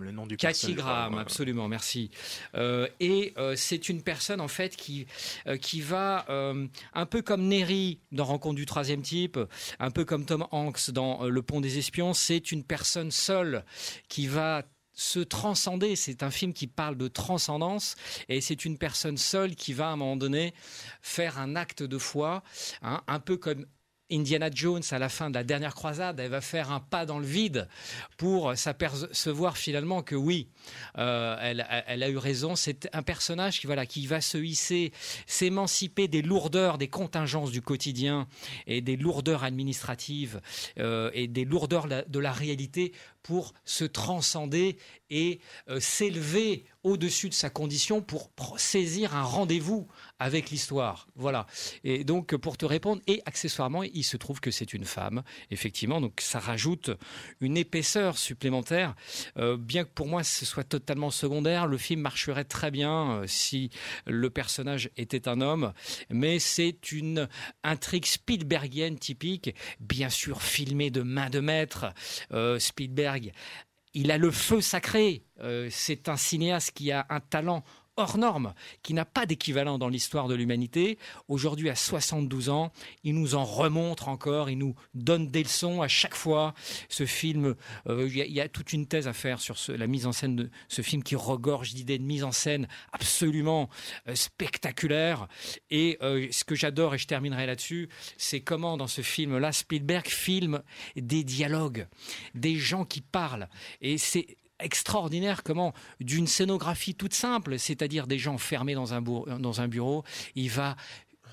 le 0.00 0.12
nom 0.12 0.26
du 0.26 0.36
Cathy 0.36 0.74
Graham, 0.74 1.18
absolument, 1.18 1.68
merci. 1.68 2.10
Euh, 2.54 2.86
et 3.00 3.32
euh, 3.38 3.54
c'est 3.56 3.88
une 3.88 4.02
personne, 4.02 4.40
en 4.40 4.48
fait, 4.48 4.76
qui, 4.76 5.06
euh, 5.46 5.56
qui 5.56 5.80
va, 5.80 6.26
un 6.94 7.06
peu 7.06 7.22
comme 7.22 7.46
Neri 7.48 8.00
dans 8.12 8.24
Rencontre 8.24 8.56
du 8.56 8.66
troisième 8.66 9.02
type, 9.02 9.38
un 9.78 9.90
peu 9.90 10.04
comme 10.04 10.24
Tom 10.24 10.46
Hanks 10.50 10.90
dans 10.90 11.24
Le 11.24 11.42
pont 11.42 11.60
des 11.60 11.78
espions, 11.78 12.14
c'est 12.14 12.52
une 12.52 12.64
personne 12.64 13.10
seule 13.10 13.64
qui 14.08 14.26
va 14.26 14.62
se 15.02 15.18
transcender. 15.18 15.96
C'est 15.96 16.22
un 16.22 16.30
film 16.30 16.52
qui 16.52 16.66
parle 16.66 16.96
de 16.96 17.08
transcendance 17.08 17.96
et 18.28 18.40
c'est 18.40 18.64
une 18.64 18.78
personne 18.78 19.16
seule 19.16 19.56
qui 19.56 19.72
va 19.72 19.88
à 19.88 19.92
un 19.92 19.96
moment 19.96 20.16
donné 20.16 20.54
faire 21.00 21.38
un 21.38 21.56
acte 21.56 21.82
de 21.82 21.98
foi, 21.98 22.42
hein, 22.82 23.02
un 23.08 23.20
peu 23.20 23.36
comme 23.36 23.66
Indiana 24.12 24.50
Jones, 24.52 24.82
à 24.90 24.98
la 24.98 25.08
fin 25.08 25.30
de 25.30 25.34
la 25.34 25.44
dernière 25.44 25.74
croisade, 25.74 26.20
elle 26.20 26.30
va 26.30 26.40
faire 26.40 26.70
un 26.70 26.80
pas 26.80 27.06
dans 27.06 27.18
le 27.18 27.26
vide 27.26 27.68
pour 28.18 28.56
s'apercevoir 28.56 29.56
finalement 29.56 30.02
que 30.02 30.14
oui, 30.14 30.48
euh, 30.98 31.36
elle, 31.40 32.02
a 32.02 32.08
eu 32.08 32.18
raison. 32.18 32.54
C'est 32.54 32.88
un 32.92 33.02
personnage 33.02 33.60
qui, 33.60 33.66
voilà, 33.66 33.86
qui 33.86 34.06
va 34.06 34.20
se 34.20 34.38
hisser, 34.38 34.92
s'émanciper 35.26 36.08
des 36.08 36.22
lourdeurs, 36.22 36.78
des 36.78 36.88
contingences 36.88 37.50
du 37.50 37.62
quotidien 37.62 38.28
et 38.66 38.80
des 38.80 38.96
lourdeurs 38.96 39.44
administratives 39.44 40.40
euh, 40.78 41.10
et 41.14 41.26
des 41.26 41.44
lourdeurs 41.44 41.86
de 41.86 42.18
la 42.18 42.32
réalité 42.32 42.92
pour 43.22 43.52
se 43.64 43.84
transcender 43.84 44.76
et 45.12 45.40
euh, 45.68 45.78
s'élever 45.78 46.64
au-dessus 46.84 47.28
de 47.28 47.34
sa 47.34 47.50
condition 47.50 48.00
pour 48.00 48.32
saisir 48.56 49.14
un 49.14 49.22
rendez-vous 49.22 49.86
avec 50.18 50.50
l'histoire. 50.50 51.06
Voilà. 51.14 51.46
Et 51.84 52.02
donc, 52.02 52.34
pour 52.34 52.56
te 52.56 52.64
répondre, 52.64 53.02
et 53.06 53.22
accessoirement, 53.26 53.84
il 53.84 54.02
se 54.02 54.16
trouve 54.16 54.40
que 54.40 54.50
c'est 54.50 54.72
une 54.72 54.86
femme, 54.86 55.22
effectivement. 55.50 56.00
Donc, 56.00 56.20
ça 56.20 56.40
rajoute 56.40 56.90
une 57.40 57.56
épaisseur 57.56 58.18
supplémentaire. 58.18 58.96
Euh, 59.36 59.56
bien 59.56 59.84
que 59.84 59.90
pour 59.90 60.08
moi, 60.08 60.24
ce 60.24 60.44
soit 60.44 60.64
totalement 60.64 61.10
secondaire, 61.10 61.66
le 61.66 61.76
film 61.76 62.00
marcherait 62.00 62.44
très 62.44 62.70
bien 62.70 63.12
euh, 63.12 63.24
si 63.28 63.70
le 64.06 64.30
personnage 64.30 64.90
était 64.96 65.28
un 65.28 65.40
homme. 65.40 65.72
Mais 66.10 66.38
c'est 66.38 66.90
une 66.90 67.28
intrigue 67.62 68.06
Spielbergienne 68.06 68.98
typique, 68.98 69.54
bien 69.78 70.08
sûr 70.08 70.42
filmée 70.42 70.90
de 70.90 71.02
main 71.02 71.30
de 71.30 71.40
maître. 71.40 71.92
Spielberg 72.58 73.11
il 73.94 74.10
a 74.10 74.18
le 74.18 74.30
feu 74.30 74.60
sacré. 74.60 75.24
c'est 75.70 76.08
un 76.08 76.16
cinéaste 76.16 76.72
qui 76.72 76.92
a 76.92 77.06
un 77.10 77.20
talent 77.20 77.62
hors 77.96 78.18
norme, 78.18 78.54
qui 78.82 78.94
n'a 78.94 79.04
pas 79.04 79.26
d'équivalent 79.26 79.78
dans 79.78 79.88
l'histoire 79.88 80.28
de 80.28 80.34
l'humanité. 80.34 80.98
Aujourd'hui, 81.28 81.68
à 81.68 81.74
72 81.74 82.48
ans, 82.48 82.72
il 83.04 83.14
nous 83.14 83.34
en 83.34 83.44
remontre 83.44 84.08
encore, 84.08 84.50
il 84.50 84.58
nous 84.58 84.74
donne 84.94 85.28
des 85.28 85.42
leçons 85.42 85.82
à 85.82 85.88
chaque 85.88 86.14
fois. 86.14 86.54
Ce 86.88 87.06
film, 87.06 87.54
euh, 87.86 88.08
il 88.08 88.32
y, 88.32 88.40
a 88.40 88.48
toute 88.48 88.72
une 88.72 88.86
thèse 88.86 89.08
à 89.08 89.12
faire 89.12 89.40
sur 89.40 89.56
la 89.68 89.86
mise 89.86 90.06
en 90.06 90.12
scène 90.12 90.36
de 90.36 90.50
ce 90.68 90.82
film 90.82 91.02
qui 91.02 91.16
regorge 91.16 91.74
d'idées 91.74 91.98
de 91.98 92.04
mise 92.04 92.24
en 92.24 92.32
scène 92.32 92.68
absolument 92.92 93.68
euh, 94.08 94.14
spectaculaires. 94.14 95.28
Et 95.70 95.98
euh, 96.02 96.28
ce 96.30 96.44
que 96.44 96.54
j'adore, 96.54 96.94
et 96.94 96.98
je 96.98 97.06
terminerai 97.06 97.46
là-dessus, 97.46 97.88
c'est 98.16 98.40
comment 98.40 98.76
dans 98.76 98.86
ce 98.86 99.02
film-là, 99.02 99.52
Spielberg 99.52 100.08
filme 100.08 100.62
des 100.96 101.24
dialogues, 101.24 101.86
des 102.34 102.56
gens 102.56 102.84
qui 102.84 103.00
parlent. 103.00 103.48
Et 103.80 103.98
c'est 103.98 104.36
extraordinaire 104.62 105.42
comment, 105.42 105.72
d'une 106.00 106.26
scénographie 106.26 106.94
toute 106.94 107.14
simple, 107.14 107.58
c'est-à-dire 107.58 108.06
des 108.06 108.18
gens 108.18 108.38
fermés 108.38 108.74
dans 108.74 108.94
un, 108.94 109.02
dans 109.02 109.68
bureau, 109.68 110.04
il 110.34 110.50
va 110.50 110.76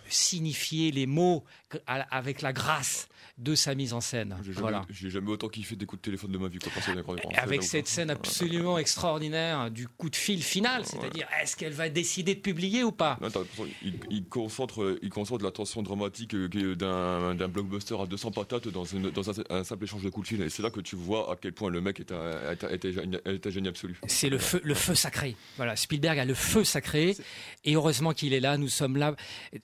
signifier 0.10 0.92
les 0.92 1.06
mots 1.06 1.44
avec 1.86 2.42
la 2.42 2.54
grâce 2.54 3.08
de 3.40 3.56
sa 3.56 3.74
mise 3.74 3.94
en 3.94 4.02
scène. 4.02 4.36
J'ai 4.44 4.54
jamais, 4.54 4.62
voilà. 4.62 4.86
jamais 4.92 5.32
autant 5.32 5.48
kiffé 5.48 5.76
des 5.76 5.86
coups 5.86 6.02
de 6.02 6.06
téléphone 6.06 6.32
de 6.32 6.38
ma 6.38 6.50
vie. 6.50 6.60
Quoi, 6.60 7.16
avec 7.38 7.64
cette 7.64 7.88
scène 7.88 8.10
absolument 8.10 8.78
extraordinaire 8.78 9.72
du 9.72 9.88
coup 9.88 10.10
de 10.10 10.16
fil 10.16 10.44
final, 10.44 10.86
c'est-à-dire 10.86 11.28
est-ce 11.42 11.56
qu'elle 11.56 11.74
va 11.74 11.90
décider 11.90 12.36
de 12.36 12.42
publier 12.42 12.84
ou 12.84 12.92
pas? 12.92 13.18
Il, 14.10 14.26
concentre, 14.26 15.00
il 15.02 15.10
concentre 15.10 15.44
la 15.44 15.52
tension 15.52 15.82
dramatique 15.82 16.36
euh, 16.36 16.76
d'un 16.76 17.48
blockbuster 17.48 17.96
à 18.00 18.06
200 18.06 18.32
patates 18.32 18.68
dans, 18.68 18.84
une, 18.84 19.10
dans 19.10 19.30
un, 19.30 19.64
simple 19.64 19.84
échange 19.86 20.04
de 20.04 20.10
coups 20.10 20.30
de 20.30 20.36
fil. 20.36 20.42
Et 20.44 20.50
c'est 20.50 20.62
là 20.62 20.70
que 20.70 20.82
tu 20.82 20.96
vois 20.96 21.32
à 21.32 21.36
quel 21.36 21.54
point 21.54 21.70
le 21.70 21.80
mec 21.80 22.02
était, 22.02 22.14
un 22.14 23.50
génie 23.50 23.68
absolu. 23.70 24.00
C'est 24.08 24.30
le 24.30 24.38
feu, 24.38 24.60
le 24.64 24.74
feu 24.74 24.96
sacré. 24.96 25.36
Voilà, 25.56 25.76
Spielberg 25.76 26.20
a 26.20 26.26
le 26.26 26.34
feu 26.34 26.66
sacré. 26.66 27.16
Et 27.64 27.76
heureusement 27.76 28.14
qu'il 28.14 28.34
est 28.34 28.40
là, 28.40 28.58
nous 28.58 28.68
sommes 28.68 28.98
là. 28.98 29.16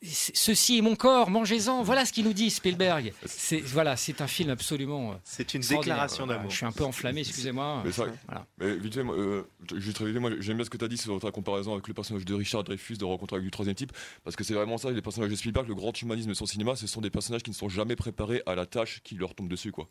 Ceci 0.02 0.78
est 0.78 0.82
mon 0.82 0.96
corps, 0.96 1.30
mangez-en. 1.30 1.84
Voilà 1.84 2.06
ce 2.06 2.14
qu'il 2.14 2.26
nous 2.26 2.34
dit, 2.34 2.50
Spielberg. 2.50 3.14
C'est 3.26 3.65
voilà, 3.66 3.96
c'est 3.96 4.22
un 4.22 4.28
film 4.28 4.50
absolument. 4.50 5.12
Euh, 5.12 5.16
c'est 5.24 5.54
une 5.54 5.62
déclaration 5.62 6.28
d'amour. 6.28 6.50
Je 6.50 6.58
suis 6.58 6.66
un 6.66 6.72
peu 6.72 6.84
enflammé, 6.84 7.22
excusez-moi. 7.22 7.82
Mais, 7.84 7.92
voilà. 7.92 8.46
mais 8.58 8.76
vite 8.76 8.96
fait, 8.96 9.02
euh, 9.02 9.44
juste 9.76 10.02
moi, 10.02 10.32
j'aime 10.40 10.58
bien 10.58 10.66
ce 10.66 10.70
que 10.70 10.78
tu 10.78 10.86
as 10.86 10.88
dit 10.88 10.98
sur 10.98 11.20
ta 11.20 11.32
comparaison 11.32 11.74
avec 11.74 11.88
le 11.88 11.94
personnage 11.94 12.26
de 12.26 12.34
Richard 12.34 12.64
Dreyfus 12.64 12.98
de 12.98 13.06
rencontrer 13.06 13.38
avec 13.38 13.46
du 13.46 13.52
troisième 13.52 13.76
type, 13.76 13.92
parce 14.24 14.36
que 14.36 14.44
c'est 14.44 14.54
vraiment 14.54 14.78
ça, 14.78 14.92
les 14.92 15.02
personnages 15.02 15.30
de 15.30 15.36
Spielberg, 15.36 15.68
le 15.68 15.76
grand 15.76 16.00
humanisme 16.02 16.30
de 16.30 16.34
son 16.34 16.46
cinéma, 16.46 16.76
ce 16.76 16.88
sont 16.88 17.02
des 17.02 17.10
personnages 17.10 17.44
qui 17.44 17.52
ne 17.52 17.56
sont 17.56 17.70
jamais 17.70 17.96
préparés 17.96 18.42
à 18.46 18.56
la 18.56 18.66
tâche 18.66 19.02
qui 19.04 19.16
leur 19.16 19.36
tombe 19.36 19.50
dessus, 19.50 19.72
quoi. 19.72 19.88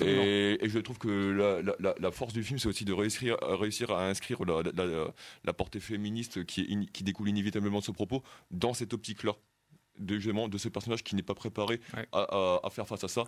Et, 0.00 0.58
je 0.62 0.78
trouve 0.78 0.98
que 0.98 1.74
la, 1.98 2.10
force 2.10 2.32
du 2.32 2.42
film, 2.42 2.58
c'est 2.58 2.68
aussi 2.68 2.84
de 2.84 2.92
réussir, 2.92 3.36
réussir 3.42 3.90
à 3.90 4.06
inscrire 4.06 4.38
la, 4.44 5.52
portée 5.52 5.80
féministe 5.80 6.44
qui, 6.44 6.88
qui 6.92 7.04
découle 7.04 7.28
inévitablement 7.28 7.78
de 7.78 7.84
ce 7.84 7.92
propos 7.92 8.22
dans 8.50 8.74
cette 8.74 8.92
optique-là 8.92 9.34
de, 9.98 10.48
de 10.48 10.58
ce 10.58 10.68
personnage 10.68 11.02
qui 11.02 11.14
n'est 11.16 11.22
pas 11.22 11.34
préparé 11.34 11.80
à, 12.12 12.68
faire 12.70 12.86
face 12.86 13.04
à 13.04 13.08
ça 13.08 13.24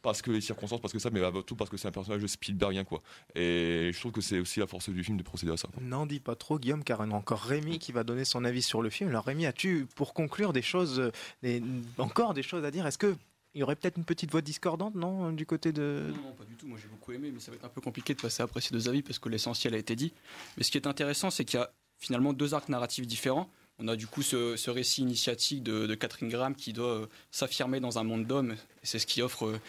parce 0.00 0.22
que 0.22 0.30
les 0.30 0.40
circonstances, 0.40 0.80
parce 0.80 0.92
que 0.92 1.00
ça, 1.00 1.10
mais 1.10 1.22
avant 1.22 1.42
tout 1.42 1.56
parce 1.56 1.68
que 1.70 1.76
c'est 1.76 1.88
un 1.88 1.92
personnage 1.92 2.22
de 2.22 2.28
Spielbergien, 2.28 2.84
quoi. 2.84 3.02
Et 3.34 3.90
je 3.92 3.98
trouve 3.98 4.12
que 4.12 4.20
c'est 4.20 4.38
aussi 4.38 4.60
la 4.60 4.68
force 4.68 4.88
du 4.90 5.02
film 5.02 5.16
de 5.16 5.24
procéder 5.24 5.50
à 5.50 5.56
ça. 5.56 5.68
N'en 5.80 6.06
dis 6.06 6.20
pas 6.20 6.36
trop, 6.36 6.58
Guillaume, 6.58 6.84
car 6.84 7.00
on 7.00 7.10
a 7.10 7.14
encore 7.14 7.40
Rémi 7.40 7.80
qui 7.80 7.90
va 7.90 8.04
donner 8.04 8.24
son 8.24 8.44
avis 8.44 8.62
sur 8.62 8.80
le 8.80 8.90
film. 8.90 9.10
Alors 9.10 9.24
Rémi, 9.24 9.44
as-tu, 9.44 9.88
pour 9.96 10.14
conclure, 10.14 10.52
des 10.52 10.62
choses, 10.62 11.10
des, 11.42 11.62
encore 11.98 12.32
des 12.32 12.44
choses 12.44 12.64
à 12.64 12.70
dire? 12.70 12.86
Est-ce 12.86 12.98
que 12.98 13.16
il 13.54 13.60
y 13.60 13.64
aurait 13.64 13.76
peut-être 13.76 13.96
une 13.96 14.04
petite 14.04 14.30
voix 14.30 14.42
discordante, 14.42 14.94
non, 14.94 15.32
du 15.32 15.46
côté 15.46 15.72
de... 15.72 16.06
Non, 16.10 16.28
non, 16.28 16.32
pas 16.32 16.44
du 16.44 16.54
tout. 16.54 16.66
Moi, 16.66 16.78
j'ai 16.80 16.86
beaucoup 16.86 17.12
aimé, 17.12 17.30
mais 17.32 17.40
ça 17.40 17.50
va 17.50 17.56
être 17.56 17.64
un 17.64 17.70
peu 17.70 17.80
compliqué 17.80 18.14
de 18.14 18.20
passer 18.20 18.42
après 18.42 18.60
ces 18.60 18.72
deux 18.72 18.88
avis 18.88 19.02
parce 19.02 19.18
que 19.18 19.28
l'essentiel 19.28 19.74
a 19.74 19.78
été 19.78 19.96
dit. 19.96 20.12
Mais 20.56 20.62
ce 20.62 20.70
qui 20.70 20.78
est 20.78 20.86
intéressant, 20.86 21.30
c'est 21.30 21.44
qu'il 21.44 21.58
y 21.58 21.62
a 21.62 21.70
finalement 21.98 22.32
deux 22.32 22.54
arcs 22.54 22.68
narratifs 22.68 23.06
différents 23.06 23.50
on 23.78 23.88
a 23.88 23.96
du 23.96 24.06
coup 24.06 24.22
ce, 24.22 24.70
récit 24.70 25.02
initiatique 25.02 25.62
de, 25.62 25.94
Catherine 25.94 26.28
Graham 26.28 26.54
qui 26.54 26.72
doit 26.72 27.02
euh, 27.02 27.06
s'affirmer 27.30 27.80
dans 27.80 27.98
un 27.98 28.04
monde 28.04 28.26
d'hommes. 28.26 28.56
c'est 28.82 28.98
ce 28.98 29.06
qui 29.06 29.22
offre 29.22 29.46
euh, 29.46 29.60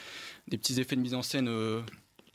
des 0.47 0.57
petits 0.57 0.79
effets 0.79 0.95
de 0.95 1.01
mise 1.01 1.13
en 1.13 1.21
scène 1.21 1.47
euh, 1.47 1.81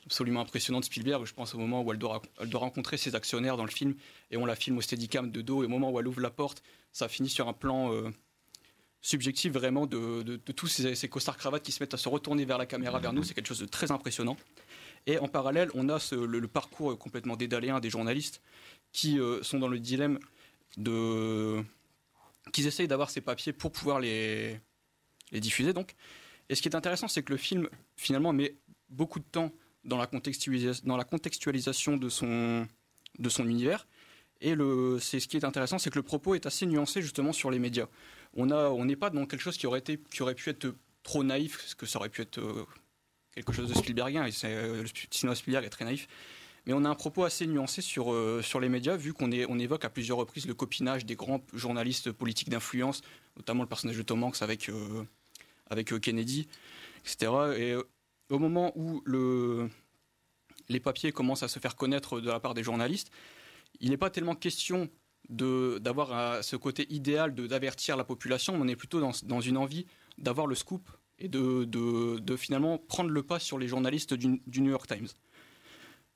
absolument 0.07 0.40
impressionnants 0.40 0.81
de 0.81 0.85
Spielberg. 0.85 1.25
Je 1.26 1.35
pense 1.35 1.54
au 1.54 1.59
moment 1.59 1.83
où 1.83 1.93
elle 1.93 1.99
doit, 1.99 2.23
rencontrer 2.52 2.97
ses 2.97 3.14
actionnaires 3.14 3.57
dans 3.57 3.64
le 3.64 3.71
film 3.71 3.95
et 4.31 4.37
on 4.37 4.47
la 4.47 4.54
filme 4.54 4.78
au 4.78 4.81
steadicam 4.81 5.31
de 5.31 5.40
dos. 5.40 5.62
Et 5.62 5.66
au 5.66 5.69
moment 5.69 5.90
où 5.90 5.99
elle 5.99 6.07
ouvre 6.07 6.21
la 6.21 6.31
porte, 6.31 6.62
ça 6.93 7.09
finit 7.09 7.31
sur 7.31 7.49
un 7.49 7.52
plan 7.52 7.90
subjectif 9.00 9.52
vraiment 9.52 9.87
de, 9.87 10.37
tous 10.54 10.66
ces, 10.66 10.95
ces, 10.95 11.09
costards 11.09 11.38
cravates 11.38 11.62
qui 11.62 11.73
se 11.73 11.83
mettent 11.83 11.95
à 11.95 11.97
se 11.97 12.09
retourner 12.09 12.45
vers 12.45 12.59
la 12.59 12.66
caméra, 12.66 12.99
vers 12.99 13.14
nous. 13.14 13.25
C'est 13.25 13.35
quelque 13.35 13.49
chose 13.49 13.61
de 13.61 13.66
très 13.66 13.90
impressionnant. 13.90 14.37
Et 15.07 15.19
en 15.19 15.26
parallèle, 15.26 15.71
on 15.75 15.88
a 15.88 15.99
le, 16.12 16.49
parcours 16.49 16.99
complètement 16.99 17.37
dédaléen 17.37 17.81
des 17.81 17.90
journalistes 17.90 18.43
qui 18.93 19.19
sont 19.43 19.59
dans 19.59 19.69
le 19.69 19.78
dilemme 19.78 20.19
de 20.76 21.62
qu'ils 22.52 22.66
essayent 22.66 22.88
d'avoir 22.88 23.11
ces 23.11 23.21
papiers 23.21 23.52
pour 23.52 23.73
pouvoir 23.73 24.00
les, 24.00 24.61
les 25.33 25.40
diffuser 25.40 25.73
donc. 25.73 25.95
Et 26.49 26.54
ce 26.54 26.62
qui 26.62 26.69
est 26.69 26.76
intéressant, 26.76 27.09
c'est 27.09 27.23
que 27.23 27.33
le 27.33 27.38
film 27.38 27.69
finalement 27.97 28.33
met 28.33 28.57
beaucoup 28.90 29.19
de 29.19 29.25
temps 29.25 29.50
dans 29.85 29.97
la, 29.97 30.07
contextualisation, 30.07 30.87
dans 30.87 30.97
la 30.97 31.04
contextualisation 31.04 31.97
de 31.97 32.09
son, 32.09 32.66
de 33.19 33.28
son 33.28 33.49
univers. 33.49 33.87
Et 34.40 34.54
le, 34.54 34.99
c'est 35.00 35.21
ce 35.21 35.28
qui 35.28 35.37
est 35.37 35.45
intéressant, 35.45 35.78
c'est 35.78 35.90
que 35.90 35.99
le 35.99 36.02
propos 36.02 36.35
est 36.35 36.47
assez 36.47 36.66
nuancé 36.66 37.00
justement 37.00 37.33
sur 37.33 37.50
les 37.50 37.59
médias. 37.59 37.87
On 38.35 38.50
a, 38.50 38.69
on 38.69 38.85
n'est 38.85 38.97
pas 38.97 39.11
dans 39.11 39.25
quelque 39.26 39.40
chose 39.40 39.57
qui 39.57 39.66
aurait 39.66 39.78
été, 39.78 39.99
qui 40.11 40.23
aurait 40.23 40.35
pu 40.35 40.50
être 40.50 40.75
trop 41.02 41.25
naïf, 41.25 41.57
parce 41.59 41.75
que 41.75 41.87
ça 41.87 41.99
aurait 41.99 42.09
pu 42.09 42.23
être 42.23 42.38
euh, 42.38 42.66
quelque 43.35 43.52
chose 43.52 43.69
de 43.69 43.75
Spielbergien. 43.75 44.26
Et 44.26 44.33
euh, 44.45 44.83
le 44.83 44.88
cinéma 45.11 45.35
Spielberg 45.35 45.64
est 45.64 45.71
très 45.71 45.85
naïf 45.85 46.09
mais 46.66 46.73
on 46.73 46.85
a 46.85 46.88
un 46.88 46.94
propos 46.94 47.25
assez 47.25 47.47
nuancé 47.47 47.83
sur, 47.83 48.12
euh, 48.12 48.40
sur 48.42 48.61
les 48.61 48.68
médias, 48.68 48.97
vu 48.97 49.12
qu'on 49.12 49.30
on 49.30 49.59
évoque 49.59 49.85
à 49.85 49.90
plusieurs 49.90 50.18
reprises 50.18 50.47
le 50.47 50.54
copinage 50.54 51.04
des 51.04 51.14
grands 51.14 51.42
journalistes 51.52 52.11
politiques 52.11 52.49
d'influence, 52.49 53.02
notamment 53.37 53.62
le 53.62 53.68
personnage 53.68 53.97
de 53.97 54.02
Tom 54.02 54.23
Hanks 54.23 54.40
avec, 54.40 54.68
euh, 54.68 55.04
avec 55.68 55.92
euh, 55.92 55.99
Kennedy, 55.99 56.49
etc. 57.00 57.33
Et 57.59 57.75
au 58.30 58.38
moment 58.38 58.73
où 58.76 59.02
le, 59.04 59.68
les 60.68 60.80
papiers 60.80 61.12
commencent 61.12 61.42
à 61.42 61.49
se 61.49 61.59
faire 61.59 61.76
connaître 61.76 62.21
de 62.21 62.30
la 62.30 62.40
part 62.40 62.54
des 62.54 62.62
journalistes, 62.62 63.11
il 63.80 63.90
n'est 63.90 63.99
pas 63.99 64.11
tellement 64.11 64.35
question 64.35 64.88
d'avoir 65.28 66.44
ce 66.44 66.54
côté 66.54 66.87
idéal 66.92 67.35
d'avertir 67.35 67.97
la 67.97 68.04
population, 68.04 68.54
on 68.54 68.68
est 68.68 68.76
plutôt 68.76 69.00
dans, 69.00 69.12
dans 69.23 69.40
une 69.40 69.56
envie 69.56 69.87
d'avoir 70.18 70.47
le 70.47 70.54
scoop 70.54 70.90
et 71.18 71.28
de, 71.28 71.64
de, 71.64 72.18
de, 72.18 72.37
finalement 72.37 72.76
prendre 72.76 73.09
le 73.09 73.23
pas 73.23 73.38
sur 73.38 73.59
les 73.59 73.66
journalistes 73.66 74.12
du, 74.12 74.42
du 74.47 74.61
New 74.61 74.71
York 74.71 74.87
Times. 74.87 75.09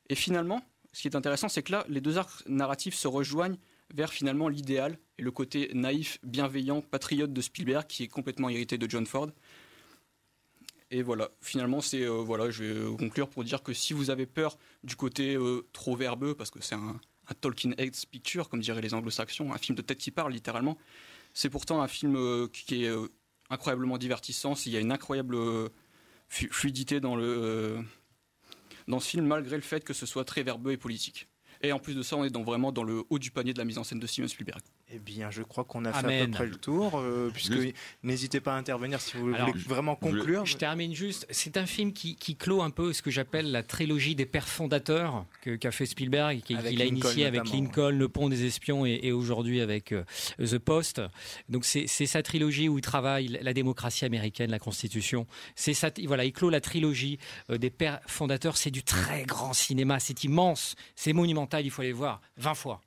Et 0.08 0.14
finalement, 0.14 0.62
ce 0.92 1.02
qui 1.02 1.08
est 1.08 1.16
intéressant, 1.16 1.48
c'est 1.48 1.62
que 1.62 1.72
là, 1.72 1.84
les 1.88 2.00
deux 2.00 2.18
arcs 2.18 2.42
narratifs 2.46 2.94
se 2.94 3.08
rejoignent 3.08 3.58
vers 3.94 4.12
finalement 4.12 4.48
l'idéal 4.48 4.98
et 5.18 5.22
le 5.22 5.30
côté 5.30 5.70
naïf, 5.74 6.18
bienveillant, 6.22 6.80
patriote 6.82 7.32
de 7.32 7.40
Spielberg, 7.40 7.86
qui 7.86 8.04
est 8.04 8.08
complètement 8.08 8.48
hérité 8.48 8.78
de 8.78 8.88
John 8.88 9.06
Ford. 9.06 9.28
Et 10.90 11.02
voilà, 11.02 11.30
finalement, 11.42 11.80
c'est 11.80 12.02
euh, 12.02 12.22
voilà, 12.22 12.50
je 12.50 12.64
vais 12.64 12.96
conclure 12.96 13.28
pour 13.28 13.44
dire 13.44 13.62
que 13.62 13.74
si 13.74 13.92
vous 13.92 14.10
avez 14.10 14.26
peur 14.26 14.58
du 14.84 14.96
côté 14.96 15.34
euh, 15.34 15.66
trop 15.72 15.96
verbeux, 15.96 16.34
parce 16.34 16.50
que 16.50 16.62
c'est 16.62 16.74
un, 16.74 16.98
Tolkien 17.42 17.72
Heads 17.76 18.06
picture, 18.10 18.48
comme 18.48 18.60
diraient 18.60 18.80
les 18.80 18.94
anglo-saxons, 18.94 19.52
un 19.52 19.58
film 19.58 19.76
de 19.76 19.82
tête 19.82 19.98
qui 19.98 20.10
parle 20.10 20.32
littéralement, 20.32 20.78
c'est 21.34 21.50
pourtant 21.50 21.82
un 21.82 21.88
film 21.88 22.16
euh, 22.16 22.48
qui 22.50 22.84
est 22.84 22.90
incroyablement 23.50 23.98
divertissant. 23.98 24.54
Il 24.64 24.72
y 24.72 24.78
a 24.78 24.80
une 24.80 24.92
incroyable 24.92 25.36
fluidité 26.28 27.00
dans 27.00 27.16
le 27.16 27.84
dans 28.88 29.00
ce 29.00 29.08
film, 29.08 29.26
malgré 29.26 29.56
le 29.56 29.62
fait 29.62 29.84
que 29.84 29.92
ce 29.92 30.06
soit 30.06 30.24
très 30.24 30.42
verbeux 30.42 30.72
et 30.72 30.76
politique. 30.76 31.28
Et 31.62 31.72
en 31.72 31.78
plus 31.78 31.94
de 31.94 32.02
ça, 32.02 32.16
on 32.16 32.24
est 32.24 32.36
vraiment 32.36 32.72
dans 32.72 32.84
le 32.84 33.04
haut 33.10 33.18
du 33.18 33.30
panier 33.30 33.52
de 33.52 33.58
la 33.58 33.64
mise 33.64 33.78
en 33.78 33.84
scène 33.84 34.00
de 34.00 34.06
Steven 34.06 34.28
Spielberg. 34.28 34.62
Eh 34.90 34.98
bien, 34.98 35.30
je 35.30 35.42
crois 35.42 35.64
qu'on 35.64 35.84
a 35.84 35.92
fait 35.92 36.22
à 36.22 36.24
peu 36.24 36.30
près 36.30 36.46
le 36.46 36.56
tour, 36.56 36.98
euh, 36.98 37.30
puisque 37.32 37.58
n'hésitez 38.02 38.40
pas 38.40 38.54
à 38.54 38.56
intervenir 38.56 39.02
si 39.02 39.18
vous 39.18 39.26
voulez 39.26 39.52
vraiment 39.66 39.96
conclure. 39.96 40.46
Je, 40.46 40.56
termine 40.56 40.94
juste. 40.94 41.26
C'est 41.30 41.58
un 41.58 41.66
film 41.66 41.92
qui, 41.92 42.16
clôt 42.36 42.62
un 42.62 42.70
peu 42.70 42.94
ce 42.94 43.02
que 43.02 43.10
j'appelle 43.10 43.50
la 43.50 43.62
trilogie 43.62 44.14
des 44.14 44.24
pères 44.24 44.48
fondateurs 44.48 45.26
qu'a 45.60 45.72
fait 45.72 45.84
Spielberg, 45.84 46.40
qu'il 46.40 46.56
a 46.58 46.84
initié 46.84 47.26
avec 47.26 47.50
Lincoln, 47.50 47.90
Le 47.90 48.08
Pont 48.08 48.30
des 48.30 48.46
Espions 48.46 48.86
et, 48.86 49.12
aujourd'hui 49.12 49.60
avec 49.60 49.92
euh, 49.92 50.04
The 50.38 50.58
Post. 50.58 51.02
Donc 51.48 51.64
c'est 51.64 51.86
sa 51.86 52.22
trilogie 52.22 52.68
où 52.68 52.78
il 52.78 52.82
travaille 52.82 53.38
la 53.42 53.52
démocratie 53.52 54.06
américaine, 54.06 54.50
la 54.50 54.58
Constitution. 54.58 55.26
C'est 55.54 55.74
ça. 55.74 55.90
Voilà, 56.04 56.24
il 56.24 56.32
clôt 56.32 56.50
la 56.50 56.60
trilogie 56.60 57.18
euh, 57.50 57.58
des 57.58 57.70
pères 57.70 58.00
fondateurs. 58.06 58.56
C'est 58.56 58.70
du 58.70 58.82
très 58.82 59.24
grand 59.24 59.52
cinéma. 59.52 60.00
C'est 60.00 60.24
immense. 60.24 60.76
C'est 60.94 61.12
monumental. 61.12 61.66
Il 61.66 61.70
faut 61.70 61.82
aller 61.82 61.92
voir 61.92 62.20
20 62.38 62.54
fois. 62.54 62.80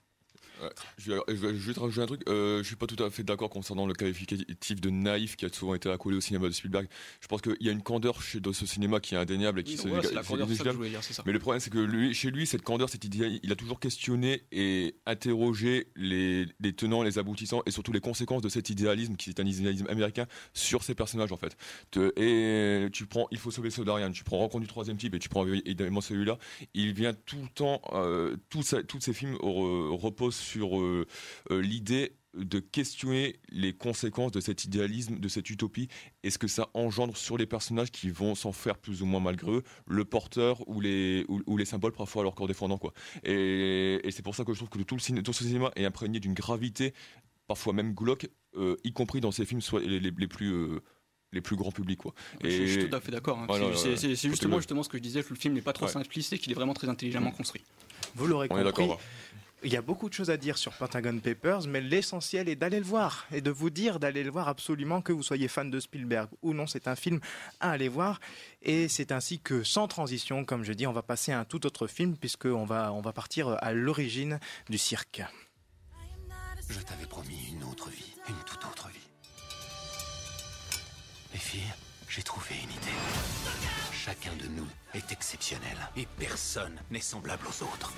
Je, 0.98 1.14
vais, 1.28 1.56
juste 1.56 1.80
rajouter 1.80 2.02
un 2.02 2.06
truc. 2.06 2.22
Euh, 2.28 2.60
je 2.60 2.68
suis 2.68 2.76
pas 2.76 2.88
tout 2.88 3.02
à 3.04 3.10
fait 3.10 3.24
d'accord 3.24 3.50
concernant 3.50 3.86
le 3.86 3.94
qualificatif 3.94 4.82
de 4.82 4.90
naïf 4.90 5.36
qui 5.36 5.46
a 5.46 5.50
souvent 5.50 5.76
été 5.76 5.90
accolé 5.90 6.18
au 6.18 6.22
cinéma 6.22 6.48
de 6.48 6.54
Spielberg. 6.54 6.88
Je 7.20 7.28
pense 7.28 7.42
qu'il 7.42 7.58
y 7.60 7.70
a 7.70 7.72
une 7.72 7.82
candeur 7.82 8.22
chez 8.22 8.40
dans 8.40 8.54
ce 8.54 8.66
cinéma 8.66 9.00
qui 9.00 9.16
est 9.16 9.18
indéniable 9.18 9.60
et 9.62 9.64
qui 9.64 9.78
se 9.78 9.88
Mais 11.26 11.32
le 11.32 11.40
problème, 11.40 11.60
c'est 11.60 11.70
que 11.70 11.80
lui, 11.80 12.14
chez 12.14 12.32
lui, 12.32 12.46
cette 12.46 12.64
candeur, 12.64 12.90
cette 12.90 13.06
idée, 13.06 13.40
il 13.44 13.52
a 13.52 13.56
toujours 13.56 13.80
questionné 13.80 14.44
et 14.52 14.96
interrogé 15.06 15.88
les, 15.96 16.46
les, 16.60 16.74
tenants, 16.74 17.04
les 17.04 17.18
aboutissants 17.18 17.62
et 17.66 17.72
surtout 17.72 17.92
les 17.92 18.02
conséquences 18.02 18.42
de 18.42 18.50
cet 18.50 18.70
idéalisme 18.70 19.16
qui 19.16 19.30
est 19.30 19.40
un 19.40 19.46
idéalisme 19.46 19.88
américain 19.90 20.26
sur 20.54 20.84
ses 20.84 20.96
personnages 20.96 21.32
en 21.32 21.38
fait. 21.38 21.56
et 22.18 22.88
tu 22.92 23.06
prends, 23.06 23.28
il 23.32 23.38
faut 23.38 23.52
sauver 23.52 23.70
Sodarian, 23.70 24.12
tu 24.12 24.24
prends 24.24 24.38
Rencontre 24.38 24.62
du 24.62 24.68
troisième 24.68 24.98
type 24.98 25.14
et 25.14 25.20
tu 25.20 25.30
prends 25.30 25.46
évidemment 25.46 26.02
celui-là. 26.02 26.38
Il 26.74 26.94
vient 26.94 27.14
tout 27.14 27.42
le 27.42 27.48
temps, 27.50 27.82
euh, 27.94 28.36
tous 28.50 28.64
ces 28.64 29.14
films 29.14 29.38
reposent 29.42 30.36
sur 30.52 30.80
euh, 30.80 31.08
euh, 31.52 31.62
l'idée 31.62 32.14
de 32.34 32.60
questionner 32.60 33.40
les 33.50 33.74
conséquences 33.74 34.32
de 34.32 34.40
cet 34.40 34.64
idéalisme, 34.64 35.20
de 35.20 35.28
cette 35.28 35.50
utopie, 35.50 35.90
et 36.24 36.30
ce 36.30 36.38
que 36.38 36.48
ça 36.48 36.70
engendre 36.74 37.18
sur 37.18 37.38
les 37.38 37.46
personnages 37.46 37.92
qui 37.92 38.10
vont 38.10 38.36
s'en 38.36 38.54
faire 38.54 38.78
plus 38.78 39.02
ou 39.02 39.06
moins 39.06 39.20
malgré 39.20 39.52
eux, 39.52 39.64
le 39.86 40.06
porteur 40.06 40.68
ou 40.68 40.80
les, 40.80 41.26
ou, 41.28 41.58
les 41.58 41.66
symboles 41.66 41.92
parfois 41.92 42.22
à 42.22 42.24
leur 42.24 42.36
corps 42.36 42.48
défendant. 42.48 42.78
Quoi. 42.78 42.94
Et, 43.24 44.00
c'est 44.12 44.24
pour 44.24 44.36
ça 44.36 44.46
que 44.46 44.54
je 44.54 44.60
trouve 44.60 44.70
que 44.70 44.78
tout, 44.82 44.96
le 44.96 45.24
tout 45.24 45.34
ce 45.34 45.44
cinéma 45.44 45.72
est 45.76 45.84
imprégné 45.84 46.22
d'une 46.22 46.34
gravité, 46.34 46.94
parfois 47.48 47.74
même 47.74 47.94
glauque, 47.94 48.30
euh, 48.56 48.78
y 48.86 48.94
compris 48.94 49.20
dans 49.20 49.32
ces 49.32 49.46
films 49.46 49.62
soit 49.62 49.82
les, 49.82 50.00
les, 50.00 50.28
plus... 50.28 50.54
les 51.34 51.42
plus 51.42 51.58
grands 51.58 51.72
publics 51.72 52.00
quoi. 52.00 52.14
Et 52.42 52.66
je, 52.66 52.80
suis 52.80 52.90
tout 52.90 52.96
à 52.96 53.02
fait 53.02 53.12
d'accord. 53.12 53.40
Hein. 53.40 53.74
c'est 53.76 54.16
justement 54.16 54.58
justement 54.58 54.84
ce 54.84 54.90
que 54.90 54.98
je 54.98 55.04
disais, 55.04 55.22
que 55.22 55.30
le 55.30 55.36
film 55.36 55.54
n'est 55.54 55.62
pas 55.62 55.74
trop 55.74 55.88
simpliste 55.88 56.32
et 56.32 56.38
qu'il 56.38 56.52
est 56.54 56.56
vraiment 56.56 56.74
très 56.74 56.88
intelligemment 56.88 57.32
construit. 57.32 57.64
Vous 58.16 58.28
l'aurez 58.28 58.48
compris. 58.48 58.90
Il 59.64 59.72
y 59.72 59.78
a 59.78 59.82
beaucoup 59.84 60.10
de 60.10 60.14
choses 60.14 60.32
à 60.32 60.38
dire 60.38 60.58
sur 60.58 60.74
Pentagon 60.74 61.20
Papers, 61.20 61.68
mais 61.68 61.82
l'essentiel 61.82 62.50
est 62.50 62.56
d'aller 62.56 62.80
le 62.80 62.86
voir 62.86 63.28
et 63.32 63.42
de 63.42 63.52
vous 63.52 63.70
dire 63.70 64.00
d'aller 64.00 64.24
le 64.24 64.32
voir 64.32 64.48
absolument, 64.48 65.02
que 65.02 65.14
vous 65.14 65.22
soyez 65.22 65.48
fan 65.48 65.70
de 65.70 65.80
Spielberg 65.80 66.30
ou 66.42 66.56
non. 66.56 66.66
C'est 66.66 66.88
un 66.88 66.96
film 66.96 67.20
à 67.60 67.70
aller 67.70 67.88
voir. 67.88 68.20
Et 68.64 68.88
c'est 68.88 69.12
ainsi 69.12 69.40
que, 69.40 69.62
sans 69.62 69.88
transition, 69.88 70.46
comme 70.46 70.64
je 70.64 70.74
dis, 70.74 70.88
on 70.88 70.94
va 70.94 71.04
passer 71.04 71.32
à 71.32 71.40
un 71.40 71.46
tout 71.46 71.68
autre 71.68 71.86
film, 71.86 72.18
puisqu'on 72.18 72.66
va, 72.66 72.92
on 72.92 73.02
va 73.02 73.14
partir 73.14 73.56
à 73.62 73.72
l'origine 73.72 74.40
du 74.68 74.80
cirque. 74.80 75.22
Je 76.68 76.80
t'avais 76.80 77.06
promis 77.06 77.38
une 77.52 77.64
autre 77.64 77.90
vie, 77.90 78.14
une 78.30 78.44
toute 78.46 78.66
autre 78.66 78.88
vie. 78.88 79.10
Les 81.34 81.40
filles, 81.40 81.74
j'ai 82.10 82.24
trouvé 82.24 82.56
une 82.64 82.72
idée. 82.72 83.81
Chacun 84.04 84.36
de 84.38 84.48
nous 84.48 84.66
est 84.96 85.12
exceptionnel 85.12 85.78
et 85.96 86.08
personne 86.18 86.76
n'est 86.90 87.00
semblable 87.00 87.46
aux 87.46 87.64
autres. 87.64 87.94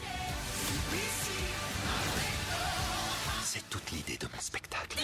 C'est 3.41 3.69
toute 3.69 3.89
l'idée 3.91 4.17
de 4.17 4.27
mon 4.27 4.41
spectacle. 4.41 4.97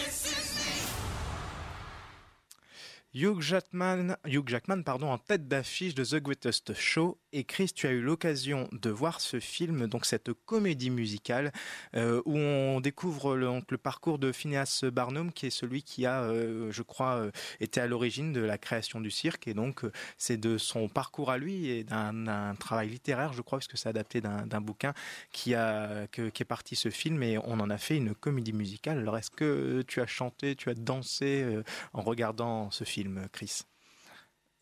Hugh 3.14 3.40
Jackman, 3.40 4.16
Hugh 4.26 4.46
Jackman 4.46 4.82
pardon, 4.82 5.10
en 5.10 5.16
tête 5.16 5.48
d'affiche 5.48 5.94
de 5.94 6.04
The 6.04 6.16
Greatest 6.16 6.74
Show. 6.74 7.18
Et 7.32 7.44
Chris, 7.44 7.70
tu 7.72 7.86
as 7.86 7.92
eu 7.92 8.00
l'occasion 8.00 8.68
de 8.72 8.90
voir 8.90 9.20
ce 9.20 9.38
film, 9.38 9.86
donc 9.86 10.04
cette 10.04 10.32
comédie 10.32 10.90
musicale, 10.90 11.52
euh, 11.94 12.20
où 12.24 12.36
on 12.36 12.80
découvre 12.80 13.36
le, 13.36 13.60
parcours 13.78 14.18
de 14.18 14.32
Phineas 14.32 14.84
Barnum, 14.92 15.32
qui 15.32 15.46
est 15.46 15.50
celui 15.50 15.84
qui 15.84 16.06
a, 16.06 16.22
euh, 16.22 16.72
je 16.72 16.82
crois, 16.82 17.14
euh, 17.18 17.30
été 17.60 17.80
à 17.80 17.86
l'origine 17.86 18.32
de 18.32 18.40
la 18.40 18.58
création 18.58 19.00
du 19.00 19.12
cirque. 19.12 19.46
Et 19.46 19.54
donc, 19.54 19.82
c'est 20.18 20.38
de 20.38 20.58
son 20.58 20.88
parcours 20.88 21.30
à 21.30 21.38
lui 21.38 21.68
et 21.68 21.84
d'un 21.84 22.56
travail 22.56 22.88
littéraire, 22.88 23.32
je 23.32 23.42
crois, 23.42 23.58
puisque 23.58 23.78
c'est 23.78 23.88
adapté 23.88 24.20
d'un 24.20 24.60
bouquin 24.60 24.92
qui, 25.30 25.54
a, 25.54 26.08
qui 26.08 26.22
est 26.22 26.44
parti 26.44 26.74
ce 26.74 26.90
film. 26.90 27.22
Et 27.22 27.38
on 27.38 27.60
en 27.60 27.70
a 27.70 27.78
fait 27.78 27.96
une 27.96 28.12
comédie 28.12 28.52
musicale. 28.52 28.98
Alors, 28.98 29.16
est-ce 29.16 29.30
que 29.30 29.82
tu 29.82 30.00
as 30.00 30.06
chanté, 30.06 30.56
tu 30.56 30.68
as 30.68 30.74
dansé 30.74 31.46
en 31.92 32.02
regardant 32.02 32.72
ce 32.72 32.82
film 32.82 33.28
Chris? 33.32 33.62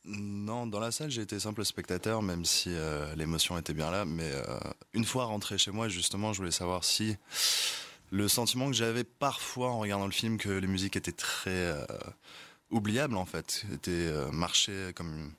Non, 0.05 0.67
dans 0.67 0.81
la 0.81 0.91
salle, 0.91 1.11
j'ai 1.11 1.23
été 1.23 1.39
simple 1.39 1.65
spectateur, 1.65 2.23
même 2.23 2.45
si 2.45 2.71
euh, 2.73 3.15
l'émotion 3.15 3.59
était 3.59 3.75
bien 3.75 3.91
là. 3.91 4.05
Mais 4.05 4.31
euh, 4.33 4.59
une 4.95 5.05
fois 5.05 5.25
rentré 5.25 5.59
chez 5.59 5.71
moi, 5.71 5.89
justement, 5.89 6.33
je 6.33 6.39
voulais 6.39 6.51
savoir 6.51 6.85
si 6.85 7.17
le 8.11 8.27
sentiment 8.29 8.69
que 8.69 8.77
j'avais 8.77 9.05
parfois 9.05 9.71
en 9.71 9.81
regardant 9.81 10.07
le 10.07 10.13
film, 10.13 10.39
que 10.39 10.49
les 10.49 10.67
musiques 10.67 10.97
étaient 10.97 11.13
très 11.13 11.51
euh, 11.51 11.85
oubliables, 12.71 13.17
en 13.17 13.27
fait, 13.27 13.65
étaient 13.73 14.11
marché 14.33 14.93
comme 14.95 15.33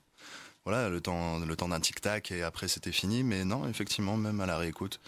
voilà 0.64 0.88
le 0.88 1.00
temps, 1.00 1.40
le 1.40 1.56
temps 1.56 1.68
d'un 1.68 1.80
tic 1.80 2.00
tac 2.00 2.30
et 2.30 2.42
après 2.42 2.68
c'était 2.68 2.92
fini. 2.92 3.24
Mais 3.24 3.44
non, 3.44 3.68
effectivement, 3.68 4.16
même 4.16 4.40
à 4.40 4.46
la 4.46 4.56
réécoute, 4.56 5.00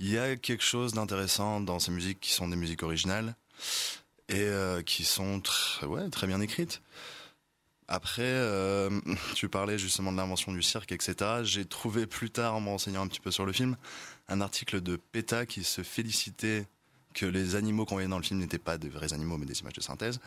il 0.00 0.10
y 0.10 0.18
a 0.18 0.36
quelque 0.36 0.64
chose 0.64 0.92
d'intéressant 0.92 1.60
dans 1.60 1.78
ces 1.78 1.92
musiques 1.92 2.20
qui 2.20 2.32
sont 2.32 2.48
des 2.48 2.56
musiques 2.56 2.82
originales 2.82 3.36
et 4.28 4.48
qui 4.84 5.04
sont 5.04 5.42
ouais, 5.82 6.08
très 6.10 6.26
bien 6.26 6.40
écrites. 6.40 6.82
Après, 7.88 8.22
euh, 8.22 8.90
tu 9.34 9.48
parlais 9.48 9.78
justement 9.78 10.12
de 10.12 10.18
l'invention 10.18 10.52
du 10.52 10.62
cirque, 10.62 10.92
etc. 10.92 11.40
J'ai 11.42 11.64
trouvé 11.64 12.06
plus 12.06 12.30
tard, 12.30 12.54
en 12.54 12.60
me 12.60 12.68
renseignant 12.68 13.02
un 13.02 13.08
petit 13.08 13.20
peu 13.20 13.30
sur 13.30 13.46
le 13.46 13.52
film, 13.52 13.76
un 14.28 14.42
article 14.42 14.82
de 14.82 14.96
PETA 14.96 15.46
qui 15.46 15.64
se 15.64 15.82
félicitait 15.82 16.66
que 17.14 17.24
les 17.24 17.56
animaux 17.56 17.86
qu'on 17.86 17.94
voyait 17.94 18.08
dans 18.08 18.18
le 18.18 18.22
film 18.22 18.38
n'étaient 18.38 18.58
pas 18.58 18.76
de 18.76 18.88
vrais 18.88 19.14
animaux, 19.14 19.38
mais 19.38 19.46
des 19.46 19.58
images 19.60 19.72
de 19.72 19.80
synthèse. 19.80 20.20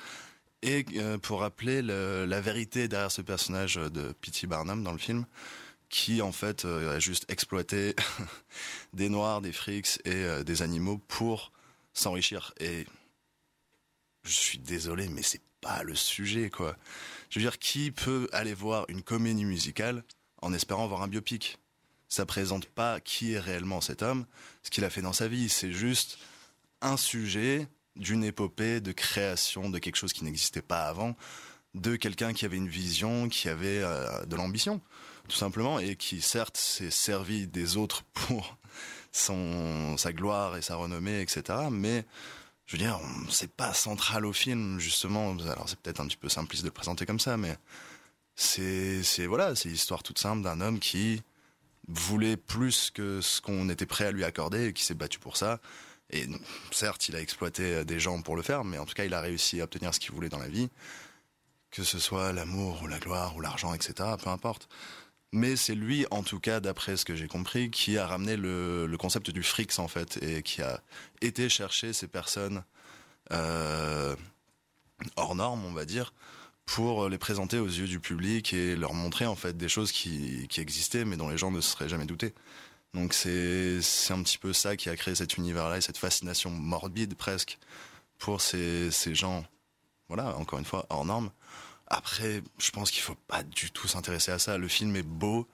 Et 0.63 0.85
euh, 0.97 1.17
pour 1.17 1.41
rappeler 1.41 1.81
la 1.81 2.41
vérité 2.41 2.87
derrière 2.87 3.11
ce 3.11 3.21
personnage 3.21 3.75
de 3.75 4.13
P.T. 4.21 4.47
Barnum 4.47 4.83
dans 4.83 4.91
le 4.91 4.97
film, 4.97 5.25
qui 5.89 6.21
en 6.21 6.31
fait 6.31 6.65
euh, 6.65 6.95
a 6.95 6.99
juste 6.99 7.29
exploité 7.29 7.95
des 8.93 9.09
noirs, 9.09 9.41
des 9.41 9.51
frics 9.51 9.99
et 10.05 10.43
des 10.43 10.61
animaux 10.63 10.99
pour 11.07 11.51
s'enrichir. 11.93 12.53
Et 12.59 12.87
je 14.23 14.31
suis 14.31 14.57
désolé, 14.57 15.07
mais 15.09 15.21
c'est 15.21 15.41
pas 15.61 15.83
le 15.83 15.95
sujet, 15.95 16.49
quoi. 16.49 16.75
Je 17.31 17.39
veux 17.39 17.45
dire, 17.45 17.59
qui 17.59 17.91
peut 17.91 18.27
aller 18.33 18.53
voir 18.53 18.85
une 18.89 19.01
comédie 19.01 19.45
musicale 19.45 20.03
en 20.41 20.53
espérant 20.53 20.85
voir 20.87 21.01
un 21.01 21.07
biopic? 21.07 21.59
Ça 22.09 22.25
présente 22.25 22.65
pas 22.65 22.99
qui 22.99 23.31
est 23.31 23.39
réellement 23.39 23.79
cet 23.79 24.01
homme, 24.01 24.25
ce 24.63 24.69
qu'il 24.69 24.83
a 24.83 24.89
fait 24.89 25.01
dans 25.01 25.13
sa 25.13 25.29
vie. 25.29 25.47
C'est 25.47 25.71
juste 25.71 26.17
un 26.81 26.97
sujet 26.97 27.69
d'une 27.95 28.25
épopée 28.25 28.81
de 28.81 28.91
création 28.91 29.69
de 29.69 29.79
quelque 29.79 29.95
chose 29.95 30.11
qui 30.11 30.25
n'existait 30.25 30.61
pas 30.61 30.87
avant, 30.87 31.15
de 31.73 31.95
quelqu'un 31.95 32.33
qui 32.33 32.43
avait 32.43 32.57
une 32.57 32.67
vision, 32.67 33.29
qui 33.29 33.47
avait 33.47 33.79
euh, 33.81 34.25
de 34.25 34.35
l'ambition, 34.35 34.81
tout 35.29 35.37
simplement, 35.37 35.79
et 35.79 35.95
qui 35.95 36.19
certes 36.19 36.57
s'est 36.57 36.91
servi 36.91 37.47
des 37.47 37.77
autres 37.77 38.03
pour 38.11 38.57
son, 39.13 39.95
sa 39.95 40.11
gloire 40.11 40.57
et 40.57 40.61
sa 40.61 40.75
renommée, 40.75 41.21
etc. 41.21 41.59
Mais 41.71 42.05
je 42.65 42.77
veux 42.77 42.83
dire, 42.83 42.99
c'est 43.29 43.51
pas 43.51 43.73
central 43.73 44.25
au 44.25 44.33
film, 44.33 44.79
justement. 44.79 45.35
Alors, 45.39 45.67
c'est 45.67 45.79
peut-être 45.79 45.99
un 45.99 46.07
petit 46.07 46.17
peu 46.17 46.29
simpliste 46.29 46.63
de 46.63 46.69
le 46.69 46.73
présenter 46.73 47.05
comme 47.05 47.19
ça, 47.19 47.37
mais 47.37 47.57
c'est, 48.35 49.25
voilà, 49.25 49.55
c'est 49.55 49.69
l'histoire 49.69 50.03
toute 50.03 50.19
simple 50.19 50.41
d'un 50.41 50.61
homme 50.61 50.79
qui 50.79 51.21
voulait 51.87 52.37
plus 52.37 52.91
que 52.91 53.19
ce 53.21 53.41
qu'on 53.41 53.69
était 53.69 53.85
prêt 53.85 54.05
à 54.05 54.11
lui 54.11 54.23
accorder 54.23 54.67
et 54.67 54.73
qui 54.73 54.83
s'est 54.83 54.93
battu 54.93 55.19
pour 55.19 55.35
ça. 55.35 55.59
Et 56.11 56.27
certes, 56.71 57.09
il 57.09 57.15
a 57.15 57.21
exploité 57.21 57.83
des 57.85 57.99
gens 57.99 58.21
pour 58.21 58.35
le 58.35 58.41
faire, 58.41 58.63
mais 58.63 58.77
en 58.77 58.85
tout 58.85 58.93
cas, 58.93 59.05
il 59.05 59.13
a 59.13 59.21
réussi 59.21 59.61
à 59.61 59.65
obtenir 59.65 59.93
ce 59.93 59.99
qu'il 59.99 60.11
voulait 60.11 60.29
dans 60.29 60.39
la 60.39 60.49
vie. 60.49 60.69
Que 61.71 61.83
ce 61.83 61.99
soit 61.99 62.33
l'amour 62.33 62.81
ou 62.83 62.87
la 62.87 62.99
gloire 62.99 63.35
ou 63.37 63.41
l'argent, 63.41 63.73
etc., 63.73 63.93
peu 64.21 64.29
importe. 64.29 64.67
Mais 65.33 65.55
c'est 65.55 65.75
lui, 65.75 66.05
en 66.11 66.23
tout 66.23 66.39
cas, 66.39 66.59
d'après 66.59 66.97
ce 66.97 67.05
que 67.05 67.15
j'ai 67.15 67.27
compris, 67.27 67.71
qui 67.71 67.97
a 67.97 68.05
ramené 68.05 68.35
le, 68.35 68.93
concept 68.99 69.29
du 69.31 69.43
frics, 69.43 69.79
en 69.79 69.87
fait, 69.87 70.21
et 70.21 70.43
qui 70.43 70.61
a 70.61 70.81
été 71.21 71.47
chercher 71.47 71.93
ces 71.93 72.07
personnes 72.07 72.63
euh, 73.31 74.15
hors 75.15 75.35
normes, 75.35 75.63
on 75.65 75.71
va 75.71 75.85
dire, 75.85 76.13
pour 76.65 77.07
les 77.07 77.17
présenter 77.17 77.59
aux 77.59 77.67
yeux 77.67 77.87
du 77.87 77.99
public 77.99 78.53
et 78.53 78.75
leur 78.75 78.93
montrer, 78.93 79.25
en 79.25 79.35
fait, 79.35 79.57
des 79.57 79.69
choses 79.69 79.93
qui, 79.93 80.47
existaient, 80.57 81.05
mais 81.05 81.15
dont 81.15 81.29
les 81.29 81.37
gens 81.37 81.51
ne 81.51 81.61
se 81.61 81.71
seraient 81.71 81.89
jamais 81.89 82.05
doutés. 82.05 82.33
Donc 82.93 83.13
c'est 83.13 83.79
un 84.09 84.21
petit 84.21 84.37
peu 84.37 84.51
ça 84.51 84.75
qui 84.75 84.89
a 84.89 84.97
créé 84.97 85.15
cet 85.15 85.37
univers-là 85.37 85.77
et 85.77 85.81
cette 85.81 85.97
fascination 85.97 86.49
morbide 86.49 87.15
presque 87.15 87.57
pour 88.17 88.41
ces, 88.41 88.91
ces 88.91 89.15
gens, 89.15 89.45
voilà, 90.09 90.35
encore 90.37 90.59
une 90.59 90.65
fois, 90.65 90.85
hors 90.89 91.05
normes. 91.05 91.31
Après, 91.93 92.41
je 92.57 92.71
pense 92.71 92.89
qu'il 92.89 93.01
faut 93.01 93.17
pas 93.27 93.43
du 93.43 93.69
tout 93.69 93.85
s'intéresser 93.85 94.31
à 94.31 94.39
ça. 94.39 94.57
Le 94.57 94.69
film 94.69 94.95
est 94.95 95.03
beau, 95.03 95.45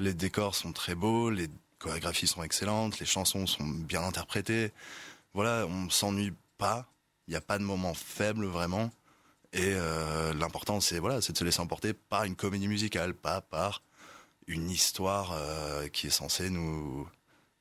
les 0.00 0.14
décors 0.14 0.56
sont 0.56 0.72
très 0.72 0.96
beaux, 0.96 1.30
les 1.30 1.48
chorégraphies 1.78 2.26
sont 2.26 2.42
excellentes, 2.42 2.98
les 2.98 3.06
chansons 3.06 3.46
sont 3.46 3.64
bien 3.64 4.02
interprétées. 4.02 4.72
Voilà, 5.32 5.64
on 5.68 5.88
s'ennuie 5.88 6.32
pas. 6.58 6.86
Il 7.28 7.30
n'y 7.30 7.36
a 7.36 7.40
pas 7.40 7.58
de 7.58 7.62
moment 7.62 7.94
faible 7.94 8.46
vraiment. 8.46 8.90
Et 9.52 9.74
euh, 9.74 10.34
l'important, 10.34 10.80
c'est 10.80 10.98
voilà, 10.98 11.20
c'est 11.20 11.32
de 11.34 11.38
se 11.38 11.44
laisser 11.44 11.60
emporter 11.60 11.92
par 11.94 12.24
une 12.24 12.34
comédie 12.34 12.66
musicale, 12.66 13.14
pas 13.14 13.40
par 13.40 13.84
une 14.48 14.68
histoire 14.68 15.34
euh, 15.34 15.86
qui 15.86 16.08
est 16.08 16.10
censée 16.10 16.50
nous 16.50 17.08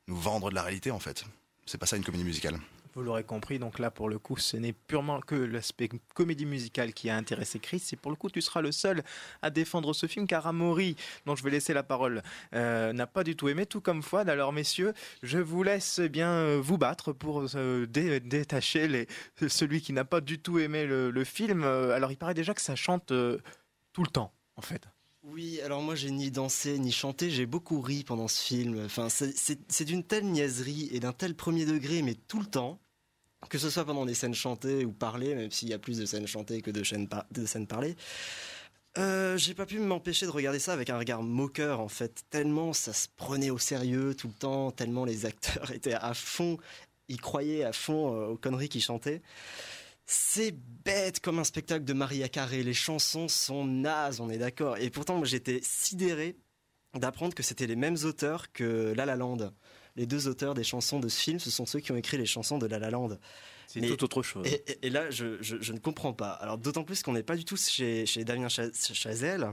nous 0.08 0.18
vendre 0.18 0.50
de 0.50 0.56
la 0.56 0.64
réalité 0.64 0.90
en 0.90 1.00
fait. 1.00 1.26
C'est 1.68 1.78
pas 1.78 1.86
ça 1.86 1.96
une 1.96 2.04
comédie 2.04 2.24
musicale. 2.24 2.60
Vous 2.96 3.04
l'aurez 3.04 3.26
compris, 3.26 3.60
donc 3.60 3.78
là 3.78 3.92
pour 3.92 4.08
le 4.08 4.18
coup 4.20 4.38
ce 4.38 4.56
n'est 4.56 4.72
purement 4.72 5.20
que 5.20 5.36
l'aspect 5.36 5.90
comédie 6.14 6.46
musicale 6.46 6.94
qui 6.94 7.10
a 7.10 7.18
intéressé 7.18 7.60
Chris 7.60 7.84
et 7.92 7.98
pour 7.98 8.10
le 8.10 8.16
coup 8.16 8.30
tu 8.30 8.40
seras 8.42 8.62
le 8.62 8.72
seul 8.72 9.04
à 9.42 9.50
défendre 9.50 9.92
ce 9.94 10.08
film 10.08 10.28
car 10.28 10.48
Amaury, 10.48 10.96
dont 11.26 11.36
je 11.36 11.44
vais 11.44 11.50
laisser 11.50 11.74
la 11.74 11.84
parole, 11.84 12.24
euh, 12.54 12.94
n'a 12.94 13.06
pas 13.06 13.26
du 13.26 13.36
tout 13.36 13.50
aimé, 13.50 13.66
tout 13.66 13.82
comme 13.82 14.02
Fouad. 14.02 14.30
Alors 14.30 14.54
messieurs, 14.54 14.94
je 15.24 15.40
vous 15.40 15.62
laisse 15.62 16.00
bien 16.00 16.32
euh, 16.32 16.62
vous 16.64 16.78
battre 16.78 17.12
pour 17.12 17.44
euh, 17.56 17.86
dé- 17.86 18.22
détacher 18.22 19.08
celui 19.46 19.82
qui 19.82 19.92
n'a 19.92 20.06
pas 20.06 20.22
du 20.22 20.40
tout 20.40 20.60
aimé 20.60 20.86
le, 20.86 21.24
film. 21.26 21.64
Alors 21.64 22.14
il 22.14 22.18
paraît 22.18 22.34
déjà 22.34 22.54
que 22.54 22.62
ça 22.62 22.78
chante 22.78 23.08
tout 23.08 24.04
le 24.04 24.10
temps 24.10 24.32
en 24.56 24.62
fait. 24.62 24.88
Oui, 25.24 25.60
alors 25.62 25.82
moi 25.82 25.96
j'ai 25.96 26.12
ni 26.12 26.32
dansé 26.32 26.80
ni 26.80 26.94
chanté, 26.94 27.30
j'ai 27.30 27.46
beaucoup 27.46 27.82
ri 27.82 28.06
pendant 28.06 28.30
ce 28.30 28.42
film. 28.42 28.86
Enfin, 28.86 29.10
c'est 29.10 29.84
d'une 29.84 30.04
telle 30.04 30.26
niaiserie 30.26 30.88
et 30.92 31.02
d'un 31.02 31.14
tel 31.14 31.36
premier 31.36 31.66
degré, 31.66 32.02
mais 32.04 32.14
tout 32.14 32.40
le 32.40 32.46
temps, 32.46 32.80
que 33.50 33.58
ce 33.58 33.70
soit 33.70 33.86
pendant 33.86 34.06
des 34.06 34.14
scènes 34.14 34.34
chantées 34.34 34.86
ou 34.86 34.92
parlées, 34.92 35.36
même 35.36 35.52
s'il 35.52 35.70
y 35.70 35.74
a 35.74 35.80
plus 35.80 35.98
de 35.98 36.06
scènes 36.06 36.28
chantées 36.28 36.62
que 36.62 36.72
de, 36.72 36.84
scènes 36.84 37.68
parlées. 37.68 37.96
Euh, 38.98 39.38
j'ai 39.38 39.54
pas 39.54 39.66
pu 39.66 39.80
m'empêcher 39.80 40.26
de 40.26 40.32
regarder 40.32 40.60
ça 40.60 40.72
avec 40.72 40.90
un 40.90 40.98
regard 40.98 41.22
moqueur 41.22 41.82
en 41.82 41.90
fait, 41.90 42.24
tellement 42.30 42.72
ça 42.72 42.94
se 42.94 43.08
prenait 43.18 43.50
au 43.50 43.58
sérieux 43.58 44.16
tout 44.16 44.28
le 44.28 44.34
temps, 44.34 44.72
tellement 44.72 45.04
les 45.04 45.26
acteurs 45.26 45.72
étaient 45.76 45.94
à 45.94 46.14
fond, 46.14 46.58
ils 47.10 47.20
croyaient 47.20 47.66
à 47.66 47.74
fond 47.74 48.16
euh, 48.16 48.28
aux 48.28 48.38
conneries 48.38 48.70
qu'ils 48.70 48.84
chantaient. 48.84 49.22
C'est 50.08 50.56
bête 50.86 51.20
comme 51.20 51.40
un 51.40 51.44
spectacle 51.44 51.84
de 51.84 51.94
Maria 51.94 52.30
Carré. 52.30 52.62
Les 52.62 52.76
chansons 52.76 53.28
sont 53.28 53.66
nazes, 53.66 54.20
on 54.20 54.30
est 54.30 54.38
d'accord. 54.38 54.78
Et 54.78 54.92
pourtant, 54.92 55.24
j'étais 55.24 55.60
sidéré 55.64 56.36
d'apprendre 56.94 57.34
que 57.34 57.42
c'était 57.42 57.66
les 57.66 57.76
mêmes 57.76 57.98
auteurs 58.04 58.52
que 58.52 58.94
La 58.96 59.06
La 59.08 59.16
Land. 59.16 59.52
Les 59.96 60.06
deux 60.06 60.28
auteurs 60.28 60.54
des 60.54 60.64
chansons 60.64 61.00
de 61.00 61.08
ce 61.08 61.20
film, 61.20 61.40
ce 61.40 61.50
sont 61.50 61.66
ceux 61.66 61.80
qui 61.80 61.92
ont 61.92 61.96
écrit 61.98 62.18
les 62.18 62.26
chansons 62.26 62.58
de 62.58 62.66
La 62.68 62.80
La 62.80 62.90
Land. 62.90 63.18
C'est 63.68 63.80
tout 63.82 64.04
autre 64.04 64.22
chose. 64.24 64.46
Et, 64.46 64.64
et- 64.68 64.88
et 64.88 64.90
là, 64.90 65.10
je, 65.10 65.42
je- 65.42 65.58
je 65.62 65.74
ne 65.74 65.80
comprends 65.80 66.14
pas. 66.14 66.32
Alors, 66.32 66.58
d'autant 66.58 66.84
plus 66.84 67.02
qu'on 67.02 67.14
n'est 67.14 67.24
pas 67.24 67.36
du 67.36 67.46
tout 67.46 67.58
chez, 67.58 68.06
chez 68.06 68.24
Damien 68.24 68.48
Cha- 68.50 68.72
Chazelle, 68.94 69.50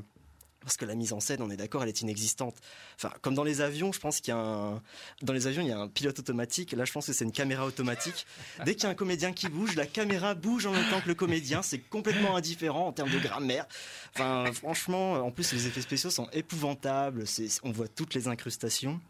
parce 0.61 0.77
que 0.77 0.85
la 0.85 0.95
mise 0.95 1.13
en 1.13 1.19
scène, 1.19 1.43
on 1.43 1.51
est 1.51 1.57
d'accord, 1.57 1.83
elle 1.83 1.89
est 1.89 2.03
inexistante. 2.03 2.57
Enfin, 2.97 3.11
comme 3.21 3.35
dans 3.35 3.43
les 3.43 3.63
avions, 3.63 3.91
je 3.91 3.99
pense 3.99 4.21
qu'il 4.21 4.29
y 4.29 4.37
a 4.37 4.39
un, 4.39 4.83
dans 5.23 5.33
les 5.33 5.47
avions, 5.49 5.63
il 5.63 5.69
y 5.69 5.73
a 5.73 5.79
un 5.79 5.89
pilote 5.89 6.19
automatique. 6.21 6.73
Là, 6.73 6.85
je 6.85 6.93
pense 6.93 7.07
que 7.07 7.13
c'est 7.13 7.25
une 7.25 7.33
caméra 7.33 7.65
automatique. 7.67 8.27
Dès 8.65 8.75
qu'il 8.75 8.85
y 8.85 8.87
a 8.87 8.91
un 8.91 8.95
comédien 8.95 9.33
qui 9.33 9.49
bouge, 9.49 9.75
la 9.75 9.87
caméra 9.87 10.35
bouge 10.35 10.67
en 10.67 10.73
même 10.73 10.89
temps 10.91 11.01
que 11.01 11.09
le 11.09 11.15
comédien. 11.15 11.63
C'est 11.63 11.79
complètement 11.81 12.37
indifférent 12.37 12.87
en 12.87 12.93
termes 12.93 13.11
de 13.11 13.19
grammaire. 13.19 13.67
Enfin, 14.15 14.53
franchement, 14.53 15.15
en 15.15 15.31
plus, 15.33 15.53
les 15.53 15.67
effets 15.67 15.81
spéciaux 15.83 16.11
sont 16.11 16.29
épouvantables. 16.33 17.25
On 17.65 17.73
voit 17.73 17.89
toutes 17.89 18.15
les 18.15 18.29
incrustations. 18.29 19.01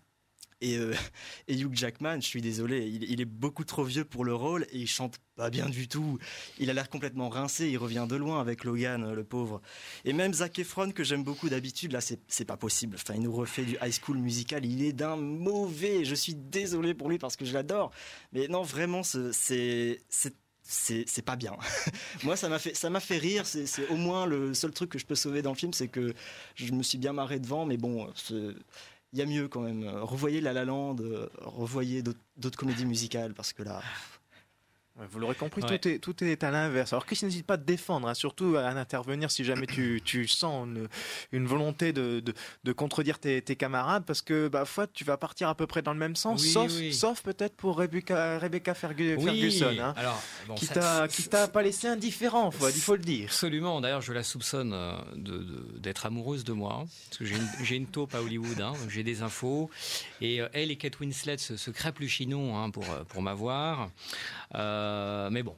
Et, 0.62 0.79
euh, 0.79 0.94
et 1.48 1.59
Hugh 1.59 1.75
Jackman, 1.75 2.20
je 2.20 2.27
suis 2.27 2.40
désolé, 2.40 2.87
il, 2.87 3.20
est 3.20 3.27
beaucoup 3.27 3.64
trop 3.64 3.85
vieux 3.85 4.05
pour 4.05 4.25
le 4.25 4.35
rôle 4.35 4.64
et 4.70 4.79
il 4.79 4.87
chante 4.87 5.18
pas 5.35 5.51
bien 5.51 5.68
du 5.68 5.88
tout. 5.88 6.18
Il 6.59 6.70
a 6.70 6.72
l'air 6.72 6.88
complètement 6.88 7.29
rincé, 7.29 7.68
il 7.68 7.77
revient 7.77 8.07
de 8.09 8.16
loin 8.16 8.40
avec 8.40 8.64
Logan, 8.64 9.03
euh, 9.03 9.14
le 9.14 9.25
pauvre. 9.25 9.61
Et 10.05 10.12
même 10.12 10.33
Zac 10.33 10.59
Efron, 10.59 10.92
que 10.92 11.05
j'aime 11.05 11.25
beaucoup 11.25 11.48
d'habitude, 11.48 11.92
là, 11.92 12.01
c'est 12.01 12.44
pas 12.44 12.57
possible. 12.57 12.96
Enfin, 12.96 13.14
il 13.14 13.22
nous 13.22 13.33
refait 13.33 13.64
du 13.64 13.77
high 13.83 13.92
school 13.92 14.18
musical, 14.18 14.64
il 14.64 14.83
est 14.83 14.92
d'un 14.92 15.16
mauvais. 15.16 16.05
Je 16.05 16.14
suis 16.14 16.35
désolé 16.35 16.94
pour 16.94 17.11
lui 17.11 17.18
parce 17.18 17.37
que 17.37 17.44
je 17.44 17.53
l'adore. 17.53 17.90
Mais 18.33 18.46
non, 18.48 18.62
vraiment, 18.62 19.03
ce- 19.03 19.33
c'est. 19.33 20.01
c'est- 20.11 20.33
pas 21.25 21.37
bien. 21.37 21.57
Moi, 22.25 22.37
ça 22.37 22.48
m'a 22.48 22.59
fait 22.59 22.75
ça 22.75 22.88
fait 23.01 23.18
rire. 23.18 23.46
C'est 23.46 23.88
au 23.88 23.96
moins 23.96 24.27
le 24.27 24.55
seul 24.55 24.70
truc 24.72 24.90
que 24.90 24.98
je 24.98 25.05
peux 25.07 25.14
sauver 25.16 25.42
dans 25.42 25.51
le 25.51 25.57
film, 25.57 25.72
c'est 25.72 25.88
que 25.88 26.14
je 26.55 26.72
me 26.72 26.83
suis 26.83 26.98
bien 26.98 27.12
marré 27.12 27.40
devant. 27.40 27.66
Mais 27.66 27.77
bon, 27.77 28.09
il 29.12 29.18
y 29.18 29.22
a 29.22 29.27
mieux 29.27 29.48
quand 29.48 29.61
même. 29.61 29.85
Revoyez 29.85 30.40
La 30.40 30.53
La 30.53 30.64
Land, 30.64 30.96
euh, 31.01 31.29
revoyez 31.38 32.03
d'autres 32.03 32.59
comédies 32.59 32.87
musicales 32.87 33.35
parce 33.35 33.53
que 33.53 33.62
là. 33.62 33.83
Vous 35.11 35.18
l'aurez 35.18 35.35
compris, 35.35 35.62
Ouais. 35.62 35.78
tout, 35.78 35.88
est, 35.88 35.98
tout 35.98 36.22
est 36.22 36.44
à 36.44 36.50
l'inverse. 36.50 36.92
Alors, 36.92 37.07
Chris, 37.07 37.18
n'hésite 37.22 37.46
pas 37.46 37.55
à 37.55 37.59
te 37.59 37.64
défendre, 37.64 38.07
hein, 38.09 38.14
surtout 38.14 38.57
à 38.57 38.66
intervenir 38.68 39.31
si 39.31 39.42
jamais 39.42 39.66
tu, 39.66 40.00
tu 40.05 40.28
sens 40.28 40.66
une, 40.66 40.87
une 41.33 41.46
volonté 41.46 41.94
de, 41.94 42.20
de, 42.20 42.35
de 42.62 42.72
contredire 42.72 43.18
tes, 43.18 43.40
tes 43.40 43.57
camarades, 43.57 44.05
parce 44.05 44.20
que, 44.20 44.48
bah, 44.48 44.66
Fouad, 44.66 44.90
tu 44.92 45.05
vas 45.05 45.16
partir 45.16 45.48
à 45.48 45.55
peu 45.55 45.66
près 45.66 45.81
dans 45.81 45.94
le 45.94 45.98
même 45.98 46.14
sens, 46.14 46.42
Oui, 46.42 46.50
sauf, 46.50 46.72
oui. 46.76 46.92
sauf 46.92 47.22
peut-être 47.22 47.57
pour 47.57 47.78
Rebecca, 47.78 48.38
Rebecca 48.38 48.74
Fergu- 48.74 49.16
Oui, 49.16 49.24
Ferguson, 49.24 49.76
hein, 49.81 49.94
alors, 49.96 50.22
bon, 50.46 50.55
qui 50.57 50.68
t'a 50.68 51.09
qui 51.09 51.22
t'a 51.24 51.48
pas 51.48 51.62
laissé 51.62 51.88
indifférent, 51.88 52.50
Fouad, 52.50 52.74
il 52.76 52.81
faut 52.83 52.94
le 52.96 53.02
dire. 53.02 53.24
Absolument. 53.28 53.81
D'ailleurs, 53.81 54.02
je 54.02 54.12
la 54.12 54.22
soupçonne 54.22 54.72
euh, 54.74 54.92
d'être 55.78 56.05
amoureuse 56.05 56.44
de 56.44 56.52
moi. 56.52 56.81
hein, 56.83 56.87
Parce 57.09 57.18
que 57.18 57.24
j'ai 57.64 57.76
une, 57.76 57.87
taupe 57.87 58.14
à 58.14 58.20
Hollywood. 58.20 58.61
hein, 58.61 58.74
j'ai 58.90 59.02
des 59.02 59.22
infos. 59.22 59.70
Et 60.20 60.40
euh, 60.42 60.48
elle 60.52 60.70
et 60.70 60.76
Kate 60.76 61.00
Winslet 61.00 61.38
se, 61.38 61.57
se 61.57 61.70
crêpent 61.70 62.00
le 62.00 62.07
chinon 62.09 62.70
pour, 62.70 62.85
euh, 62.90 63.05
pour 63.05 63.22
m'avoir. 63.22 63.88
Euh, 64.55 64.82
mais 65.31 65.42
bon, 65.42 65.57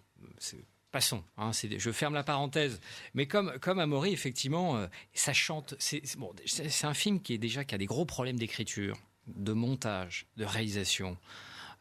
passons. 0.94 1.24
hein, 1.36 1.50
je 1.52 1.90
ferme 1.90 2.14
la 2.14 2.22
parenthèse. 2.22 2.80
Mais 3.14 3.26
comme, 3.26 3.58
comme 3.60 3.80
Amaury, 3.80 4.12
effectivement, 4.12 4.76
euh, 4.76 4.86
ça 5.12 5.32
chante. 5.32 5.74
C'est 5.80 6.84
un 6.84 6.94
film 6.94 7.20
qui, 7.20 7.34
est 7.34 7.38
déjà, 7.38 7.62
a 7.68 7.78
des 7.78 7.86
gros 7.86 8.04
problèmes 8.04 8.38
d'écriture, 8.38 8.96
de 9.26 9.52
montage, 9.52 10.26
de 10.36 10.44
réalisation. 10.44 11.16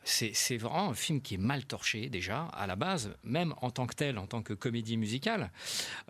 C'est 0.05 0.57
vraiment 0.57 0.89
un 0.89 0.93
film 0.93 1.21
qui 1.21 1.35
est 1.35 1.37
mal 1.37 1.65
torché 1.65 2.09
déjà 2.09 2.45
à 2.45 2.67
la 2.67 2.75
base, 2.75 3.15
même 3.23 3.53
en 3.61 3.71
tant 3.71 3.87
que 3.87 3.95
tel, 3.95 4.17
en 4.17 4.27
tant 4.27 4.41
que 4.41 4.53
comédie 4.53 4.97
musicale. 4.97 5.51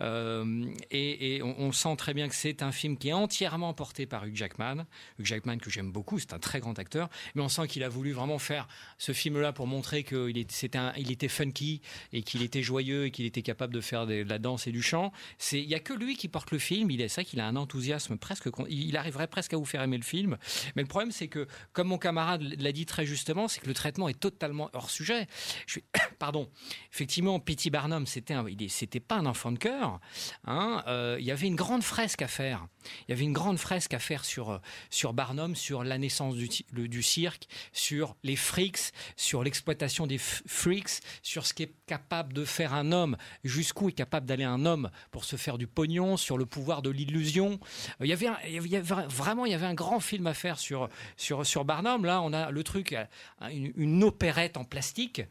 Euh, 0.02 0.66
et 0.92 1.42
on, 1.44 1.72
sent 1.72 1.96
très 1.98 2.14
bien 2.14 2.28
que 2.28 2.36
c'est 2.36 2.62
un 2.62 2.72
film 2.72 2.98
qui 2.98 3.10
est 3.10 3.14
entièrement 3.14 3.74
porté 3.74 4.06
par 4.06 4.26
Hugh 4.26 4.36
Jackman. 4.36 4.86
Hugh 5.20 5.26
Jackman 5.26 5.58
que 5.58 5.70
j'aime 5.70 5.92
beaucoup, 5.92 6.20
c'est 6.20 6.34
un 6.34 6.40
très 6.40 6.60
grand 6.60 6.78
acteur, 6.80 7.10
mais 7.36 7.42
on 7.42 7.50
sent 7.50 7.68
qu'il 7.68 7.84
a 7.84 7.90
voulu 7.90 8.12
vraiment 8.12 8.40
faire 8.40 8.68
ce 8.98 9.12
film-là 9.12 9.54
pour 9.54 9.68
montrer 9.68 10.04
qu'il 10.04 10.46
c'était 10.50 10.78
un- 10.78 10.94
il 10.98 11.12
était 11.12 11.28
funky 11.28 11.82
et 12.12 12.24
qu'il 12.24 12.42
était 12.42 12.64
joyeux 12.64 13.06
et 13.06 13.12
qu'il 13.12 13.26
était 13.26 13.42
capable 13.42 13.74
de 13.74 13.82
faire 13.82 14.06
de 14.08 14.24
la 14.24 14.40
danse 14.40 14.68
et 14.68 14.72
du 14.72 14.82
chant. 14.82 15.12
C'est 15.38 15.60
il 15.60 15.70
y 15.70 15.76
a 15.76 15.80
que 15.80 15.94
lui 15.94 16.16
qui 16.16 16.28
porte 16.28 16.52
le 16.52 16.60
film. 16.60 16.90
Il 16.92 17.02
est 17.02 17.08
ça 17.08 17.24
qu'il 17.24 17.40
a 17.40 17.48
un 17.48 17.56
enthousiasme 17.56 18.18
presque. 18.18 18.50
Il 18.70 18.98
arriverait 18.98 19.28
presque 19.28 19.54
à 19.54 19.58
vous 19.58 19.66
faire 19.66 19.82
aimer 19.82 19.98
le 19.98 20.04
film. 20.04 20.38
Mais 20.76 20.82
le 20.82 20.88
problème 20.88 21.12
c'est 21.12 21.28
que 21.28 21.48
comme 21.74 21.88
mon 21.88 21.98
camarade 21.98 22.42
l'a 22.60 22.72
dit 22.72 22.86
très 22.86 23.06
justement, 23.06 23.48
c'est 23.48 23.60
que 23.62 23.68
le 23.68 23.74
traitement 23.84 24.08
est 24.08 24.18
totalement 24.20 24.70
hors 24.74 24.90
sujet. 24.90 25.28
Pardon. 26.20 26.50
Effectivement, 26.94 27.40
P.T. 27.42 27.70
Barnum, 27.70 28.06
c'était 28.08 28.34
un- 28.34 28.46
c'était 28.70 29.02
pas 29.02 29.16
un 29.18 29.26
enfant 29.26 29.52
de 29.52 29.58
cœur. 29.60 30.00
hein. 30.46 30.84
Euh, 30.88 31.18
il 31.20 31.26
y 31.26 31.32
avait 31.32 31.48
une 31.48 31.56
grande 31.58 31.84
fresque 31.84 32.22
à 32.22 32.28
faire. 32.30 32.66
Il 33.08 33.12
y 33.12 33.14
avait 33.14 33.24
une 33.26 33.34
grande 33.34 33.58
fresque 33.58 33.94
à 33.94 34.00
faire 34.00 34.24
sur 34.24 34.52
euh, 34.52 34.58
sur 34.90 35.12
Barnum, 35.14 35.56
sur 35.56 35.84
la 35.84 35.98
naissance 35.98 36.36
du, 36.36 37.04
cirque, 37.04 37.48
sur 37.74 38.16
les 38.24 38.36
freaks, 38.38 38.92
sur 39.18 39.44
l'exploitation 39.44 40.08
des 40.08 40.18
freaks, 40.18 41.02
sur 41.22 41.46
ce 41.46 41.54
qu'est 41.54 41.74
capable 41.88 42.32
de 42.34 42.46
faire 42.46 42.74
un 42.74 42.92
homme, 42.94 43.18
jusqu'où 43.44 43.90
est 43.90 43.94
capable 43.94 44.26
d'aller 44.26 44.44
un 44.46 44.66
homme 44.66 44.90
pour 45.12 45.26
se 45.26 45.36
faire 45.36 45.58
du 45.58 45.68
pognon, 45.68 46.16
sur 46.18 46.38
le 46.38 46.46
pouvoir 46.46 46.82
de 46.82 46.90
l'illusion. 46.90 47.60
Il 48.00 48.08
y 48.08 48.14
avait, 48.14 48.28
un- 48.28 48.38
il 48.48 48.54
y 48.68 48.76
avait 48.78 48.80
vraiment, 49.08 49.46
il 49.46 49.52
y 49.52 49.56
avait 49.56 49.66
un 49.66 49.74
grand 49.74 50.00
film 50.00 50.28
à 50.28 50.34
faire 50.34 50.58
sur 50.60 50.88
sur 51.18 51.46
sur 51.46 51.66
Barnum. 51.66 52.06
Là, 52.06 52.22
on 52.22 52.32
a 52.34 52.52
le 52.52 52.64
truc, 52.64 52.94
euh, 52.94 53.06
une, 53.52 53.73
une 53.76 54.04
opérette 54.04 54.58
en 54.58 54.64
plastique 54.64 55.22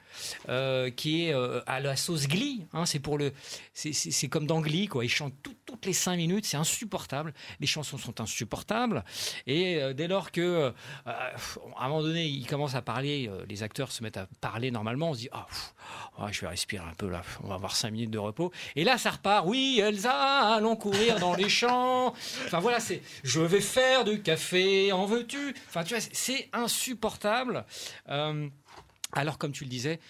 euh, 0.49 0.91
qui 0.91 1.27
est 1.27 1.35
euh, 1.35 1.61
à 1.67 1.81
la 1.81 1.97
sauce 1.97 2.27
Glee. 2.29 2.67
hein. 2.73 2.87
c'est 2.87 2.99
pour 3.01 3.19
le, 3.19 3.33
c'est- 3.75 4.29
comme 4.29 4.47
dans 4.47 4.61
Glee, 4.61 4.87
quoi. 4.87 5.05
Ils 5.05 5.09
chantent 5.09 5.35
tout- 5.43 5.55
toutes 5.67 5.87
les 5.87 5.93
cinq 5.93 6.17
minutes, 6.17 6.45
c'est 6.47 6.57
insupportable. 6.57 7.33
Les 7.61 7.67
chansons 7.67 7.99
sont 7.99 8.21
insupportables. 8.21 9.05
Et 9.47 9.77
euh, 9.83 9.93
dès 9.95 10.09
lors 10.09 10.31
que, 10.31 10.73
à 11.07 11.33
un 11.79 11.89
moment 11.89 12.03
donné, 12.03 12.27
ils 12.27 12.47
commencent 12.47 12.75
à 12.75 12.83
parler, 12.83 13.31
les 13.49 13.63
acteurs 13.63 13.91
se 13.93 14.03
mettent 14.03 14.17
à 14.17 14.27
parler 14.41 14.71
normalement, 14.71 15.11
on 15.11 15.15
se 15.15 15.21
dit 15.21 15.29
ah, 15.33 15.47
ah, 16.19 16.29
je 16.31 16.41
vais 16.43 16.49
respirer 16.49 16.85
un 16.85 16.95
peu 16.95 17.09
là, 17.09 17.23
on 17.43 17.49
va 17.49 17.55
avoir 17.55 17.75
cinq 17.77 17.91
minutes 17.93 18.11
de 18.11 18.19
repos. 18.19 18.53
Et 18.77 18.85
là, 18.85 18.99
ça 18.99 19.11
repart. 19.11 19.45
Oui, 19.47 19.81
Elsa, 19.83 20.55
allons 20.55 20.77
courir 20.77 21.19
dans 21.19 21.35
les 21.35 21.49
champs. 21.49 22.15
Enfin 22.47 22.61
voilà, 22.61 22.81
c'est 22.81 23.03
je 23.25 23.41
vais 23.41 23.61
faire 23.61 24.05
du 24.05 24.23
café, 24.23 24.93
en 24.93 25.07
veux-tu? 25.07 25.55
Enfin 25.69 25.85
tu 25.85 25.95
vois, 25.95 26.03
c'est- 26.13 26.49
insupportable. 26.53 27.65
Alors 29.13 29.39
comme 29.39 29.53
tu 29.53 29.65
le 29.65 29.71
disais. 29.71 30.01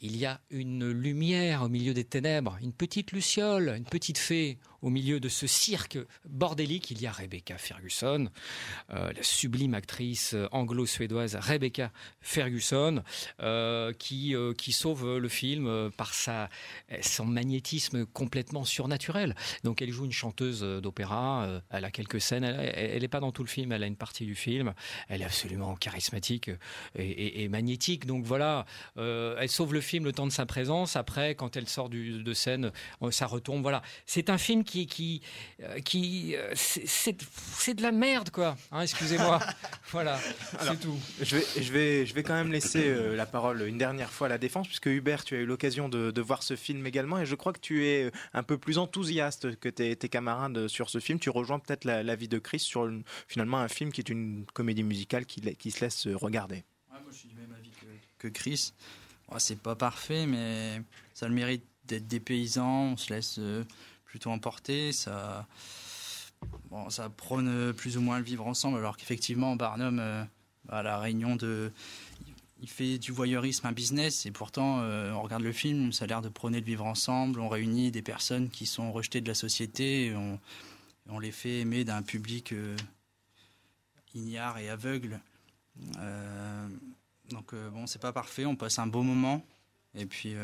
Il 0.00 0.16
y 0.16 0.26
a 0.26 0.40
une 0.50 0.90
lumière 0.90 1.62
au 1.62 1.68
milieu 1.68 1.94
des 1.94 2.04
ténèbres, 2.04 2.58
une 2.60 2.72
petite 2.72 3.12
luciole, 3.12 3.74
une 3.76 3.84
petite 3.84 4.18
fée 4.18 4.58
au 4.84 4.90
milieu 4.90 5.18
de 5.18 5.30
ce 5.30 5.46
cirque 5.46 5.98
bordélique, 6.28 6.90
il 6.90 7.00
y 7.00 7.06
a 7.06 7.12
Rebecca 7.12 7.56
Ferguson, 7.56 8.28
euh, 8.92 9.12
la 9.14 9.22
sublime 9.22 9.72
actrice 9.72 10.36
anglo-suédoise 10.52 11.36
Rebecca 11.36 11.90
Ferguson, 12.20 13.02
euh, 13.40 13.94
qui, 13.94 14.36
euh, 14.36 14.52
qui 14.52 14.72
sauve 14.72 15.16
le 15.16 15.28
film 15.28 15.90
par 15.96 16.12
sa, 16.12 16.50
son 17.00 17.24
magnétisme 17.24 18.04
complètement 18.04 18.64
surnaturel. 18.64 19.34
Donc 19.64 19.80
elle 19.80 19.90
joue 19.90 20.04
une 20.04 20.12
chanteuse 20.12 20.60
d'opéra, 20.60 21.62
elle 21.70 21.86
a 21.86 21.90
quelques 21.90 22.20
scènes, 22.20 22.44
elle 22.44 23.00
n'est 23.00 23.08
pas 23.08 23.20
dans 23.20 23.32
tout 23.32 23.42
le 23.42 23.48
film, 23.48 23.72
elle 23.72 23.82
a 23.82 23.86
une 23.86 23.96
partie 23.96 24.26
du 24.26 24.34
film, 24.34 24.74
elle 25.08 25.22
est 25.22 25.26
absolument 25.26 25.76
charismatique 25.76 26.50
et, 26.94 27.48
magnétique. 27.48 28.04
Donc 28.04 28.26
voilà, 28.26 28.66
elle 28.96 29.48
sauve 29.48 29.72
le 29.72 29.80
film 29.80 30.04
le 30.04 30.12
temps 30.12 30.26
de 30.26 30.32
sa 30.32 30.44
présence. 30.44 30.96
Après, 30.96 31.34
quand 31.34 31.56
elle 31.56 31.68
sort 31.68 31.88
de 31.88 32.34
scène, 32.34 32.70
ça 33.10 33.26
retombe. 33.26 33.62
Voilà, 33.62 33.80
c'est 34.04 34.28
un 34.28 34.38
film 34.38 34.62
qui, 34.62 34.73
qui, 34.74 35.22
qui, 35.84 36.34
c'est 36.54 37.74
de 37.74 37.82
la 37.82 37.92
merde, 37.92 38.30
quoi. 38.30 38.56
Hein, 38.72 38.82
excusez-moi. 38.82 39.40
voilà, 39.90 40.18
c'est 40.60 40.80
tout. 40.80 40.98
Je 41.20 41.36
vais, 41.36 41.62
je 41.62 41.72
vais, 41.72 42.06
je 42.06 42.14
vais 42.14 42.22
quand 42.22 42.34
même 42.34 42.52
laisser 42.52 42.84
euh, 42.88 43.16
la 43.16 43.26
parole 43.26 43.62
une 43.62 43.78
dernière 43.78 44.10
fois 44.10 44.26
à 44.26 44.30
la 44.30 44.38
défense, 44.38 44.66
puisque 44.66 44.86
Hubert, 44.86 45.24
tu 45.24 45.34
as 45.34 45.38
eu 45.38 45.46
l'occasion 45.46 45.88
de, 45.88 46.10
de, 46.10 46.20
voir 46.20 46.42
ce 46.42 46.56
film 46.56 46.86
également, 46.86 47.18
et 47.20 47.26
je 47.26 47.34
crois 47.34 47.52
que 47.52 47.60
tu 47.60 47.86
es 47.86 48.10
un 48.32 48.42
peu 48.42 48.58
plus 48.58 48.78
enthousiaste 48.78 49.56
que 49.56 49.68
tes, 49.68 49.96
tes 49.96 50.08
camarades 50.08 50.68
sur 50.68 50.90
ce 50.90 50.98
film. 50.98 51.18
Tu 51.18 51.30
rejoins 51.30 51.58
peut-être 51.58 51.84
l'avis 51.84 52.04
la 52.04 52.16
vie 52.16 52.28
de 52.28 52.38
Chris 52.38 52.60
sur 52.60 52.90
finalement 53.26 53.58
un 53.58 53.68
film 53.68 53.90
qui 53.90 54.00
est 54.00 54.08
une 54.08 54.44
comédie 54.52 54.82
musicale 54.82 55.26
qui, 55.26 55.40
qui 55.56 55.70
se 55.70 55.80
laisse 55.80 56.06
regarder. 56.06 56.64
moi, 56.90 57.00
je 57.10 57.16
suis 57.16 57.28
du 57.28 57.34
même 57.34 57.52
avis 57.58 57.70
que, 57.70 57.86
que 58.18 58.28
Chris. 58.28 58.72
c'est 59.38 59.58
pas 59.58 59.74
parfait, 59.74 60.26
mais 60.26 60.82
ça 61.12 61.26
a 61.26 61.28
le 61.28 61.34
mérite 61.34 61.64
d'être 61.86 62.06
des 62.06 62.20
paysans. 62.20 62.92
On 62.92 62.96
se 62.96 63.12
laisse 63.12 63.36
euh, 63.38 63.64
plutôt 64.14 64.30
emporter. 64.30 64.92
Ça, 64.92 65.44
bon, 66.70 66.88
ça 66.88 67.10
prône 67.10 67.72
plus 67.72 67.96
ou 67.96 68.00
moins 68.00 68.18
le 68.18 68.24
vivre 68.24 68.46
ensemble, 68.46 68.78
alors 68.78 68.96
qu'effectivement, 68.96 69.56
Barnum, 69.56 69.98
euh, 69.98 70.22
à 70.68 70.84
la 70.84 71.00
réunion 71.00 71.34
de. 71.34 71.72
Il 72.60 72.68
fait 72.68 72.98
du 72.98 73.10
voyeurisme 73.10 73.66
un 73.66 73.72
business 73.72 74.24
et 74.24 74.30
pourtant, 74.30 74.78
euh, 74.82 75.10
on 75.10 75.22
regarde 75.22 75.42
le 75.42 75.52
film, 75.52 75.92
ça 75.92 76.04
a 76.04 76.06
l'air 76.06 76.22
de 76.22 76.28
prôner 76.28 76.60
le 76.60 76.64
vivre 76.64 76.86
ensemble. 76.86 77.40
On 77.40 77.48
réunit 77.48 77.90
des 77.90 78.02
personnes 78.02 78.48
qui 78.48 78.66
sont 78.66 78.92
rejetées 78.92 79.20
de 79.20 79.26
la 79.26 79.34
société 79.34 80.14
on, 81.10 81.18
les 81.18 81.32
fait 81.32 81.58
aimer 81.58 81.84
d'un 81.84 82.02
public 82.02 82.54
ignare 84.14 84.58
et 84.58 84.70
aveugle. 84.70 85.18
donc 87.30 87.54
bon, 87.72 87.86
c'est 87.86 88.00
pas 88.00 88.12
parfait, 88.12 88.46
on 88.46 88.54
passe 88.56 88.78
un 88.78 88.86
beau 88.86 89.02
moment. 89.02 89.44
Et 89.94 90.06
puis 90.06 90.34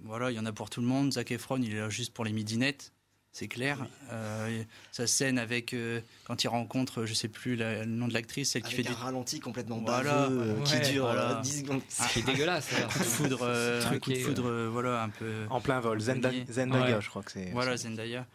voilà, 0.00 0.30
il 0.30 0.36
y 0.36 0.38
en 0.38 0.46
a 0.46 0.52
pour 0.52 0.70
tout 0.70 0.80
le 0.80 0.86
monde. 0.86 1.12
Zac 1.12 1.30
Efron, 1.30 1.60
il 1.62 1.74
est 1.74 1.80
là 1.80 1.88
juste 1.88 2.12
pour 2.12 2.24
les 2.24 2.32
midinettes, 2.32 2.92
c'est 3.32 3.48
clair. 3.48 3.86
Euh, 4.12 4.62
sa 4.92 5.06
scène 5.06 5.38
avec 5.38 5.74
euh, 5.74 6.00
quand 6.24 6.42
il 6.42 6.48
rencontre, 6.48 7.04
je 7.04 7.12
sais 7.12 7.28
plus 7.28 7.56
le 7.56 7.84
nom 7.84 8.08
de 8.08 8.14
l'actrice, 8.14 8.52
celle 8.52 8.62
qui 8.62 8.74
fait 8.74 8.86
un 8.86 8.92
du 8.92 8.96
ralenti 8.96 9.40
complètement 9.40 9.78
voilà, 9.84 10.24
euh, 10.24 10.62
qui 10.62 10.80
dure 10.92 11.40
10 11.42 11.60
secondes. 11.60 11.82
Ah, 11.98 12.06
c'est 12.10 12.24
dégueulasse. 12.24 12.70
Un 12.72 12.88
coup 12.88 12.98
de 12.98 13.04
foudre, 13.04 13.44
un 13.92 13.98
coup 13.98 14.10
de 14.10 14.18
foudre, 14.18 14.68
voilà, 14.68 15.02
un 15.02 15.10
peu. 15.10 15.44
En 15.50 15.60
plein 15.60 15.80
vol. 15.80 16.00
Zendaya, 16.00 17.00
je 17.00 17.08
crois 17.08 17.22
que 17.22 17.32
c'est. 17.32 17.50
Voilà, 17.50 17.76
Zendaya. 17.76 18.26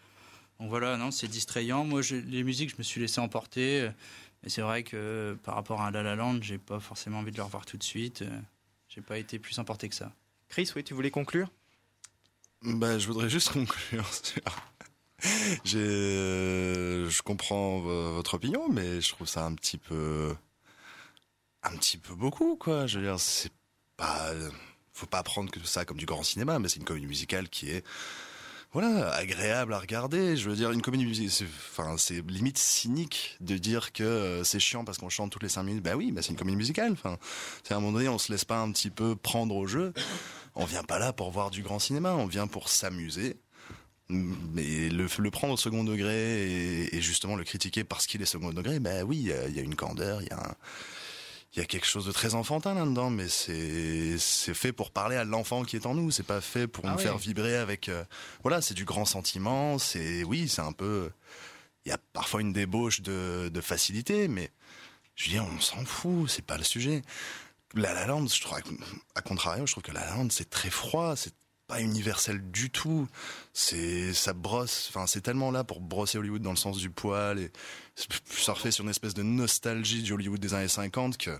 Donc 0.60 0.70
voilà, 0.70 0.98
non, 0.98 1.10
c'est 1.10 1.28
distrayant. 1.28 1.84
Moi, 1.84 2.02
les 2.28 2.44
musiques, 2.44 2.70
je 2.70 2.76
me 2.78 2.84
suis 2.84 3.02
laissé 3.02 3.20
emporter. 3.20 3.90
Mais 4.44 4.50
c'est 4.50 4.62
vrai 4.62 4.84
que 4.84 5.36
par 5.44 5.56
rapport 5.56 5.82
à 5.82 5.90
La 5.90 6.04
La 6.04 6.16
Land, 6.16 6.40
j'ai 6.42 6.60
pas 6.60 6.80
forcément 6.80 7.20
envie 7.20 7.32
de 7.32 7.38
le 7.38 7.44
revoir 7.44 7.66
tout 7.66 7.78
de 7.78 7.84
suite. 7.84 8.24
J'ai 8.88 9.02
pas 9.02 9.18
été 9.18 9.40
plus 9.40 9.58
emporté 9.58 9.90
que 9.90 9.96
ça. 9.96 10.12
Chris, 10.52 10.70
oui, 10.76 10.84
tu 10.84 10.94
voulais 10.94 11.12
conclure? 11.12 11.50
Bah, 12.62 13.00
Je 13.00 13.08
voudrais 13.08 13.30
juste 13.30 13.50
conclure 13.54 14.06
je 15.64 17.22
comprends 17.22 17.80
votre 17.80 18.34
opinion, 18.34 18.68
mais 18.70 19.00
je 19.02 19.10
trouve 19.10 19.28
ça 19.28 19.46
un 19.46 19.54
petit 19.54 19.78
peu, 19.78 20.36
un 21.64 21.78
petit 21.78 21.98
peu 21.98 22.16
beaucoup, 22.16 22.58
quoi. 22.58 22.86
Je 22.88 23.00
veux 23.00 23.06
dire, 23.06 23.20
c'est 23.20 23.52
pas, 23.98 24.32
faut 24.92 25.06
pas 25.06 25.24
prendre 25.24 25.52
que 25.52 25.60
ça 25.64 25.86
comme 25.86 25.98
du 25.98 26.06
grand 26.08 26.24
cinéma, 26.24 26.60
mais 26.60 26.68
c'est 26.68 26.80
une 26.80 26.86
comédie 26.86 27.06
musicale 27.08 27.48
qui 27.50 27.70
est, 27.70 27.86
voilà, 28.74 29.14
agréable 29.14 29.74
à 29.76 29.80
regarder. 29.80 30.36
Je 30.36 30.50
veux 30.50 30.56
dire, 30.56 30.72
une 30.72 30.82
comédie 30.82 31.06
musicale, 31.06 31.48
enfin, 31.70 31.98
c'est 31.98 32.28
limite 32.28 32.58
cynique 32.58 33.38
de 33.42 33.58
dire 33.58 33.94
que 33.94 34.04
euh, 34.04 34.44
c'est 34.44 34.60
chiant 34.60 34.84
parce 34.84 34.98
qu'on 34.98 35.10
chante 35.10 35.32
toutes 35.32 35.44
les 35.44 35.50
cinq 35.50 35.64
minutes. 35.64 35.84
Bah 35.84 35.96
oui, 35.96 36.12
bah 36.12 36.24
c'est 36.24 36.32
une 36.32 36.38
comédie 36.38 36.58
musicale. 36.58 36.94
Enfin, 36.94 37.20
c'est 37.64 37.76
à 37.76 37.78
un 37.78 37.80
moment 37.80 37.94
donné, 37.94 38.10
on 38.10 38.18
se 38.18 38.32
laisse 38.32 38.46
pas 38.46 38.60
un 38.60 38.72
petit 38.72 38.90
peu 38.90 39.16
prendre 39.16 39.56
au 39.56 39.68
jeu 39.68 39.94
on 40.56 40.66
vient 40.66 40.84
pas 40.84 41.00
là 41.00 41.14
pour 41.14 41.32
voir 41.32 41.52
du 41.52 41.64
grand 41.64 41.80
cinéma, 41.80 42.14
on 42.14 42.26
vient 42.26 42.48
pour 42.48 42.70
s'amuser. 42.70 43.38
Mais 44.10 44.90
le, 44.90 45.08
prendre 45.30 45.54
au 45.54 45.58
second 45.58 45.86
degré 45.86 46.90
et, 46.92 47.02
justement 47.02 47.38
le 47.38 47.46
critiquer 47.46 47.86
parce 47.86 48.08
qu'il 48.08 48.22
est 48.22 48.26
second 48.26 48.50
degré, 48.50 48.80
ben 48.80 49.04
oui, 49.04 49.18
il 49.18 49.56
y, 49.56 49.60
a 49.60 49.62
une 49.62 49.76
candeur, 49.76 50.22
il 50.22 50.28
y 50.28 50.32
a 50.32 50.58
il 51.54 51.60
y 51.60 51.62
a 51.62 51.66
quelque 51.66 51.86
chose 51.86 52.06
de 52.06 52.14
très 52.14 52.34
enfantin 52.34 52.74
là-dedans, 52.74 53.10
mais 53.10 53.28
c'est 53.28 54.18
c'est 54.18 54.54
fait 54.54 54.72
pour 54.72 54.92
parler 54.92 55.18
à 55.18 55.26
l'enfant 55.26 55.64
qui 55.64 55.76
est 55.76 55.86
en 55.86 55.96
nous. 55.96 56.10
C'est 56.10 56.24
pas 56.24 56.40
fait 56.40 56.66
pour 56.66 56.86
ah 56.86 56.92
nous 56.92 56.98
faire 56.98 57.18
vibrer 57.18 57.58
avec. 57.58 57.90
Euh, 57.90 58.06
voilà, 58.42 58.62
c'est 58.62 58.74
du 58.74 58.86
grand 58.86 59.04
sentiment. 59.04 59.78
C'est 59.78 60.24
oui, 60.24 60.48
c'est 60.48 60.62
un 60.62 60.72
peu. 60.72 61.12
Il 61.86 61.90
y 61.90 61.92
a 61.92 61.98
parfois 62.14 62.40
une 62.42 62.54
débauche 62.54 63.02
de, 63.02 63.50
de 63.50 63.62
facilité, 63.62 64.30
mais 64.30 64.50
je 65.16 65.26
veux 65.26 65.32
dire, 65.32 65.46
on 65.46 65.60
s'en 65.60 65.84
fout. 65.84 66.30
C'est 66.30 66.46
pas 66.46 66.58
le 66.58 66.64
sujet. 66.64 67.02
La 67.74 67.94
La 67.94 68.06
Land, 68.06 68.28
je 68.28 68.42
trouve, 68.42 68.58
à 69.16 69.22
contrario, 69.22 69.66
je 69.66 69.74
trouve 69.74 69.84
que 69.84 69.92
La 69.92 70.06
La 70.06 70.16
Land, 70.16 70.28
c'est 70.30 70.50
très 70.50 70.70
froid, 70.70 71.16
c'est 71.16 71.34
pas 71.68 71.82
universel 71.82 72.52
du 72.52 72.70
tout. 72.70 73.08
C'est, 73.54 74.14
ça 74.14 74.34
brosse, 74.34 74.88
enfin, 74.90 75.08
c'est 75.08 75.22
tellement 75.22 75.52
là 75.52 75.64
pour 75.64 75.80
brosser 75.80 76.18
Hollywood 76.18 76.42
dans 76.42 76.52
le 76.52 76.58
sens 76.58 76.78
du 76.78 76.90
poil 76.90 77.40
et 77.40 77.52
surfer 78.30 78.72
sur 78.72 78.84
une 78.84 78.90
espèce 78.90 79.14
de 79.14 79.24
nostalgie 79.24 80.04
du 80.04 80.12
Hollywood 80.12 80.40
des 80.40 80.54
années 80.54 80.68
50 80.68 81.18
que 81.18 81.38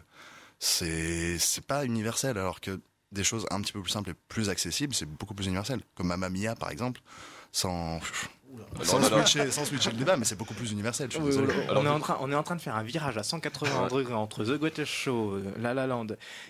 c'est, 0.60 1.38
c'est 1.38 1.66
pas 1.66 1.86
universel, 1.86 2.38
alors 2.38 2.62
que 2.62 2.80
des 3.12 3.26
choses 3.26 3.46
un 3.52 3.62
petit 3.62 3.74
peu 3.74 3.82
plus 3.82 3.92
simples 3.92 4.12
et 4.12 4.16
plus 4.30 4.50
accessibles, 4.50 4.96
c'est 4.96 5.06
beaucoup 5.06 5.34
plus 5.34 5.48
universel. 5.48 5.82
Comme 5.96 6.08
Mamma 6.08 6.30
Mia, 6.30 6.56
par 6.56 6.70
exemple, 6.70 7.02
sans, 7.52 8.00
sans, 8.84 9.66
switcher, 9.66 9.92
le 9.92 9.98
débat, 9.98 10.18
mais 10.18 10.26
c'est 10.26 10.38
beaucoup 10.38 10.54
plus 10.54 10.72
universel. 10.72 11.10
on, 11.20 11.86
est 11.86 11.90
en 11.90 12.00
train, 12.00 12.18
on 12.22 12.32
est 12.32 12.36
en 12.36 12.44
train 12.44 12.56
de 12.56 12.62
faire 12.62 12.76
un 12.76 12.84
virage 12.84 13.18
à 13.18 13.24
180 13.24 13.88
degrés 13.88 14.14
entre 14.14 14.44
The 14.44 14.58
Greatest 14.58 14.92
Show, 14.92 15.34
euh, 15.34 15.54
La 15.60 15.74
La 15.74 15.88
Land 15.88 16.08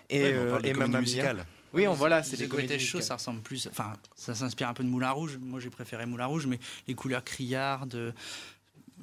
et, 0.09 0.23
euh, 0.33 0.59
et 0.63 0.73
Mamma 0.73 1.01
Mia. 1.01 1.33
Oui, 1.73 1.87
on 1.87 1.93
voilà, 1.93 2.21
c'est 2.21 2.37
des 2.37 2.47
Greatest 2.47 2.85
Show, 2.85 3.01
ça 3.01 3.15
ressemble 3.15 3.41
plus. 3.41 3.67
Enfin, 3.71 3.93
ça 4.15 4.35
s'inspire 4.35 4.67
un 4.67 4.73
peu 4.73 4.83
de 4.83 4.89
Moulin 4.89 5.11
Rouge. 5.11 5.37
Moi, 5.41 5.59
j'ai 5.59 5.69
préféré 5.69 6.05
Moulin 6.05 6.25
Rouge, 6.25 6.45
mais 6.45 6.59
les 6.87 6.95
couleurs 6.95 7.23
criardes. 7.23 8.13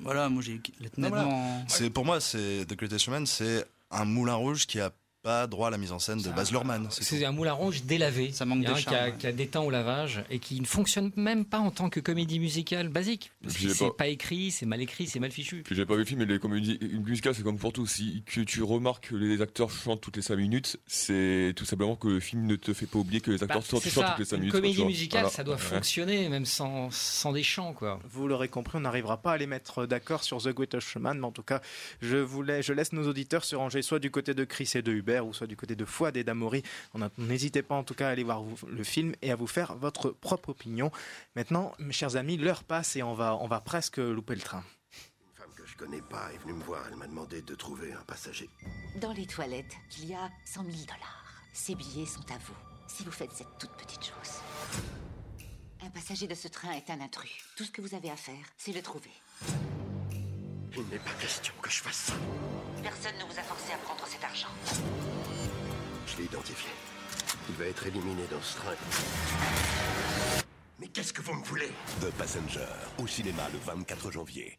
Voilà, 0.00 0.28
moi 0.28 0.42
j'ai 0.42 0.60
nettement. 0.80 1.64
C'est 1.66 1.90
pour 1.90 2.04
moi, 2.04 2.20
c'est 2.20 2.64
The 2.66 2.76
Greatest 2.76 3.04
Showman, 3.04 3.26
c'est 3.26 3.64
un 3.90 4.04
Moulin 4.04 4.34
Rouge 4.34 4.66
qui 4.66 4.80
a 4.80 4.92
pas 5.28 5.46
droit 5.46 5.68
à 5.68 5.70
la 5.70 5.76
mise 5.76 5.92
en 5.92 5.98
scène 5.98 6.22
de 6.22 6.30
Baz 6.30 6.50
Luhrmann. 6.52 6.88
C'est 6.90 7.22
un 7.22 7.32
moulin 7.32 7.52
rouge 7.52 7.82
délavé. 7.82 8.32
Ça 8.32 8.46
manque 8.46 8.62
de 8.62 8.74
charme, 8.74 8.80
qui, 8.80 8.94
a, 8.94 9.10
qui, 9.10 9.26
a, 9.26 9.32
des 9.32 9.46
temps 9.46 9.62
au 9.64 9.70
lavage 9.70 10.24
et 10.30 10.38
qui 10.38 10.58
ne 10.58 10.64
fonctionne 10.64 11.10
même 11.16 11.44
pas 11.44 11.58
en 11.58 11.70
tant 11.70 11.90
que 11.90 12.00
comédie 12.00 12.40
musicale 12.40 12.88
basique. 12.88 13.30
C'est 13.46 13.94
pas... 13.94 14.08
écrit, 14.08 14.50
c'est 14.50 14.64
mal 14.64 14.80
écrit, 14.80 15.06
c'est 15.06 15.20
mal 15.20 15.30
fichu. 15.30 15.62
Puis 15.64 15.76
j'ai 15.76 15.84
pas 15.84 15.92
vu 15.92 16.00
le 16.00 16.04
film, 16.06 16.20
mais 16.20 16.24
les 16.24 16.38
comédies 16.38 16.78
musicales, 17.04 17.34
c'est 17.34 17.42
comme 17.42 17.58
pour 17.58 17.74
tout. 17.74 17.86
Si 17.86 18.22
que 18.24 18.40
tu 18.40 18.62
remarques 18.62 19.08
que 19.10 19.16
les 19.16 19.42
acteurs 19.42 19.70
chantent 19.70 20.00
toutes 20.00 20.16
les 20.16 20.22
5 20.22 20.36
minutes, 20.36 20.78
c'est 20.86 21.52
tout 21.56 21.66
simplement 21.66 21.94
que 21.94 22.08
le 22.08 22.20
film 22.20 22.46
ne 22.46 22.56
te 22.56 22.72
fait 22.72 22.86
pas 22.86 22.98
oublier 22.98 23.20
que 23.20 23.30
les 23.30 23.42
acteurs 23.42 23.58
bah, 23.58 23.66
chantent, 23.70 23.82
toutes 23.82 24.18
les 24.18 24.24
5 24.24 24.38
minutes. 24.38 24.54
Une 24.54 24.60
comédie 24.60 24.84
musicale, 24.86 25.28
ça 25.28 25.44
doit 25.44 25.58
fonctionner, 25.58 26.30
même 26.30 26.46
sans, 26.46 26.90
sans 26.90 27.32
des 27.32 27.42
chants. 27.42 27.74
Quoi. 27.74 28.00
Vous 28.10 28.28
l'aurez 28.28 28.48
compris, 28.48 28.78
on 28.78 28.80
n'arrivera 28.80 29.20
pas 29.20 29.32
à 29.32 29.36
les 29.36 29.46
mettre 29.46 29.84
d'accord 29.84 30.24
sur 30.24 30.38
The 30.38 30.48
Greatest 30.48 30.88
Showman, 30.88 31.18
mais 31.18 31.26
en 31.26 31.32
tout 31.32 31.42
cas, 31.42 31.60
je, 32.00 32.16
voulais, 32.16 32.62
je 32.62 32.72
laisse 32.72 32.94
nos 32.94 33.06
auditeurs 33.06 33.44
se 33.44 33.56
ranger 33.56 33.82
soit 33.82 33.98
du 33.98 34.10
côté 34.10 34.32
de 34.32 34.44
Chris 34.44 34.70
et 34.74 34.80
de 34.80 34.92
Hubert, 34.92 35.17
ou 35.24 35.32
soit 35.32 35.46
du 35.46 35.56
côté 35.56 35.76
de 35.76 35.84
Foi 35.84 36.12
des 36.12 36.24
Damori. 36.24 36.62
N'hésitez 37.18 37.62
pas 37.62 37.74
en 37.74 37.84
tout 37.84 37.94
cas 37.94 38.08
à 38.08 38.10
aller 38.10 38.24
voir 38.24 38.42
le 38.66 38.84
film 38.84 39.14
et 39.22 39.30
à 39.30 39.36
vous 39.36 39.46
faire 39.46 39.76
votre 39.76 40.10
propre 40.10 40.50
opinion. 40.50 40.90
Maintenant, 41.36 41.72
mes 41.78 41.92
chers 41.92 42.16
amis, 42.16 42.36
l'heure 42.36 42.64
passe 42.64 42.96
et 42.96 43.02
on 43.02 43.14
va, 43.14 43.36
on 43.36 43.46
va 43.46 43.60
presque 43.60 43.98
louper 43.98 44.34
le 44.34 44.40
train. 44.40 44.64
Une 45.28 45.36
femme 45.36 45.52
que 45.56 45.66
je 45.66 45.76
connais 45.76 46.02
pas 46.02 46.32
est 46.32 46.38
venue 46.38 46.54
me 46.54 46.62
voir. 46.62 46.84
Elle 46.90 46.96
m'a 46.96 47.06
demandé 47.06 47.42
de 47.42 47.54
trouver 47.54 47.92
un 47.92 48.02
passager. 48.02 48.48
Dans 49.00 49.12
les 49.12 49.26
toilettes, 49.26 49.76
il 49.98 50.06
y 50.06 50.14
a 50.14 50.30
100 50.44 50.64
000 50.64 50.76
dollars. 50.80 51.24
Ces 51.52 51.74
billets 51.74 52.06
sont 52.06 52.30
à 52.30 52.38
vous, 52.38 52.56
si 52.86 53.04
vous 53.04 53.10
faites 53.10 53.32
cette 53.32 53.58
toute 53.58 53.72
petite 53.72 54.04
chose. 54.04 54.40
Un 55.80 55.90
passager 55.90 56.26
de 56.26 56.34
ce 56.34 56.48
train 56.48 56.72
est 56.72 56.90
un 56.90 57.00
intrus. 57.00 57.30
Tout 57.56 57.64
ce 57.64 57.70
que 57.70 57.80
vous 57.80 57.94
avez 57.94 58.10
à 58.10 58.16
faire, 58.16 58.44
c'est 58.56 58.72
le 58.72 58.82
trouver. 58.82 59.10
Il 60.76 60.82
n'est 60.90 60.98
pas 60.98 61.10
question 61.20 61.52
que 61.60 61.70
je 61.70 61.82
fasse 61.82 61.96
ça. 61.96 62.12
Personne 62.82 63.16
ne 63.18 63.24
vous 63.24 63.38
a 63.38 63.42
forcé 63.42 63.72
à 63.72 63.78
prendre 63.78 64.06
cet 64.06 64.22
argent. 64.22 64.48
Je 66.06 66.16
l'ai 66.18 66.24
identifié. 66.24 66.70
Il 67.48 67.54
va 67.56 67.66
être 67.66 67.86
éliminé 67.86 68.22
dans 68.30 68.42
ce 68.42 68.56
train. 68.56 68.74
Mais 70.78 70.88
qu'est-ce 70.88 71.12
que 71.12 71.22
vous 71.22 71.34
me 71.34 71.44
voulez? 71.44 71.70
The 72.00 72.10
Passenger, 72.12 72.66
au 72.98 73.06
cinéma 73.06 73.48
le 73.52 73.58
24 73.58 74.12
janvier. 74.12 74.58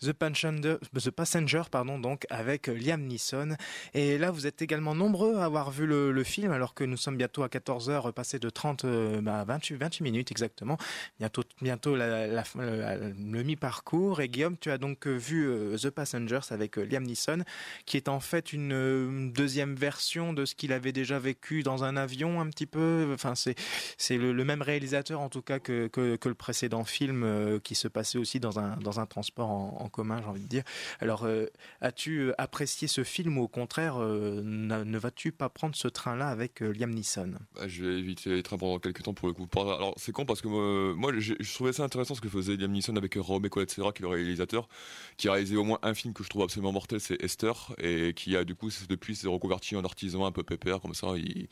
The 0.00 1.10
Passenger, 1.10 1.62
pardon, 1.70 1.98
donc, 1.98 2.26
avec 2.30 2.66
Liam 2.66 3.02
Neeson. 3.02 3.56
Et 3.94 4.18
là, 4.18 4.30
vous 4.30 4.46
êtes 4.46 4.62
également 4.62 4.94
nombreux 4.94 5.36
à 5.36 5.44
avoir 5.44 5.70
vu 5.70 5.86
le, 5.86 6.22
film, 6.24 6.52
alors 6.52 6.74
que 6.74 6.84
nous 6.84 6.96
sommes 6.96 7.16
bientôt 7.16 7.42
à 7.42 7.48
14h, 7.48 8.12
passé 8.12 8.38
de 8.38 8.48
30 8.48 8.84
à 8.84 9.44
28, 9.44 9.76
28 9.76 10.04
minutes 10.04 10.30
exactement. 10.30 10.78
Bientôt, 11.18 11.42
bientôt 11.60 11.96
le 11.96 13.42
mi-parcours. 13.42 14.20
Et 14.20 14.28
Guillaume, 14.28 14.56
tu 14.58 14.70
as 14.70 14.78
donc 14.78 15.06
vu 15.06 15.48
The 15.80 15.90
Passengers 15.90 16.40
avec 16.50 16.76
Liam 16.76 17.02
Neeson, 17.02 17.42
qui 17.86 17.96
est 17.96 18.08
en 18.08 18.20
fait 18.20 18.52
une 18.52 19.32
deuxième 19.32 19.74
version 19.74 20.32
de 20.32 20.44
ce 20.44 20.54
qu'il 20.54 20.72
avait 20.72 20.92
déjà 20.92 21.18
vécu 21.18 21.62
dans 21.62 21.84
un 21.84 21.96
avion 21.96 22.40
un 22.40 22.48
petit 22.48 22.66
peu. 22.66 23.10
Enfin, 23.12 23.34
c'est 23.34 24.16
le, 24.16 24.44
même 24.44 24.62
réalisateur 24.62 25.20
en 25.20 25.28
tout 25.28 25.42
cas 25.42 25.58
que, 25.58 25.90
le 26.24 26.34
précédent 26.34 26.84
film 26.84 27.22
euh, 27.24 27.58
qui 27.58 27.74
se 27.74 27.88
passait 27.88 28.18
aussi 28.18 28.40
dans 28.40 28.58
un 28.58 28.76
dans 28.76 29.00
un 29.00 29.06
transport 29.06 29.50
en, 29.50 29.81
commun, 29.88 30.20
j'ai 30.20 30.28
envie 30.28 30.42
de 30.42 30.48
dire. 30.48 30.64
Alors, 31.00 31.24
euh, 31.24 31.46
as-tu 31.80 32.20
euh, 32.20 32.34
apprécié 32.38 32.88
ce 32.88 33.04
film 33.04 33.38
ou 33.38 33.42
au 33.42 33.48
contraire 33.48 33.98
ne 33.98 34.98
vas-tu 34.98 35.32
pas 35.32 35.48
prendre 35.48 35.74
ce 35.74 35.88
train-là 35.88 36.28
avec 36.28 36.60
Liam 36.60 36.90
Neeson? 36.90 37.34
Bah, 37.54 37.68
Je 37.68 37.84
vais 37.84 37.98
éviter 37.98 38.30
les 38.30 38.42
trains 38.42 38.58
pendant 38.58 38.78
quelques 38.78 39.02
temps 39.02 39.14
pour 39.14 39.28
le 39.28 39.34
coup. 39.34 39.48
Alors 39.60 39.94
c'est 39.96 40.12
con 40.12 40.24
parce 40.24 40.40
que 40.40 40.92
moi, 40.92 41.12
je, 41.18 41.34
trouvais 41.54 41.72
ça 41.72 41.84
intéressant 41.84 42.14
ce 42.14 42.20
que 42.20 42.28
faisait 42.28 42.56
Liam 42.56 42.72
Neeson 42.72 42.96
avec 42.96 43.16
Colette 43.50 43.70
Serra, 43.70 43.92
qui 43.92 44.02
est 44.02 44.06
le 44.06 44.08
réalisateur, 44.08 44.68
qui 45.16 45.28
a 45.28 45.32
réalisé 45.32 45.56
au 45.56 45.64
moins 45.64 45.78
un 45.82 45.94
film 45.94 46.14
que 46.14 46.24
je 46.24 46.28
trouve 46.28 46.42
absolument 46.42 46.72
mortel, 46.72 47.00
c'est 47.00 47.22
Esther, 47.22 47.74
et 47.78 48.14
qui 48.14 48.36
a 48.36 48.44
du 48.44 48.54
coup 48.54 48.70
depuis 48.88 49.16
s'est 49.16 49.28
reconverti 49.28 49.76
en 49.76 49.84
artisan 49.84 50.24
un 50.26 50.32
peu 50.32 50.42
pépère 50.42 50.80
comme 50.80 50.94
ça, 50.94 51.08
il, 51.16 51.48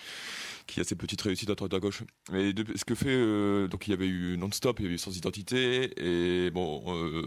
qui 0.66 0.80
a 0.80 0.84
ses 0.84 0.94
petites 0.94 1.20
réussites 1.22 1.50
à 1.50 1.54
droite 1.54 1.74
à 1.74 1.80
gauche. 1.80 2.02
Mais 2.32 2.52
ce 2.74 2.84
que 2.84 2.94
fait, 2.94 3.08
euh, 3.08 3.68
donc 3.68 3.86
il 3.86 3.90
y 3.90 3.94
avait 3.94 4.06
eu 4.06 4.36
Non-Stop, 4.36 4.80
il 4.80 4.82
y 4.84 4.86
avait 4.86 4.94
eu 4.94 4.98
Sans 4.98 5.16
Identité, 5.16 5.92
et 5.96 6.50
bon, 6.50 6.82
euh, 6.88 7.22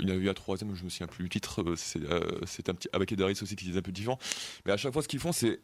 il 0.00 0.08
y 0.08 0.12
a 0.12 0.15
eu 0.16 0.28
un 0.28 0.34
troisième, 0.34 0.74
je 0.74 0.84
me 0.84 0.88
souviens 0.88 1.06
plus 1.06 1.24
du 1.24 1.28
titre, 1.28 1.62
euh, 1.62 2.40
c'est 2.46 2.68
un 2.68 2.74
petit 2.74 2.88
avec 2.92 3.12
Edaris 3.12 3.38
aussi 3.42 3.56
qui 3.56 3.70
est 3.70 3.76
un 3.76 3.82
peu 3.82 3.92
différent. 3.92 4.18
Mais 4.64 4.72
à 4.72 4.76
chaque 4.76 4.92
fois, 4.92 5.02
ce 5.02 5.08
qu'ils 5.08 5.20
font, 5.20 5.32
c'est 5.32 5.60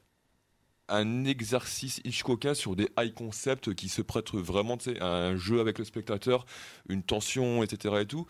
un 0.88 1.24
exercice 1.24 2.00
Hitchcockien 2.04 2.54
sur 2.54 2.76
des 2.76 2.88
high 2.98 3.14
concepts 3.14 3.74
qui 3.74 3.88
se 3.88 4.02
prêtent 4.02 4.34
vraiment 4.34 4.76
à 5.00 5.06
un 5.06 5.36
jeu 5.36 5.60
avec 5.60 5.78
le 5.78 5.84
spectateur, 5.84 6.44
une 6.88 7.02
tension, 7.02 7.62
etc. 7.62 7.96
et 8.00 8.06
tout 8.06 8.26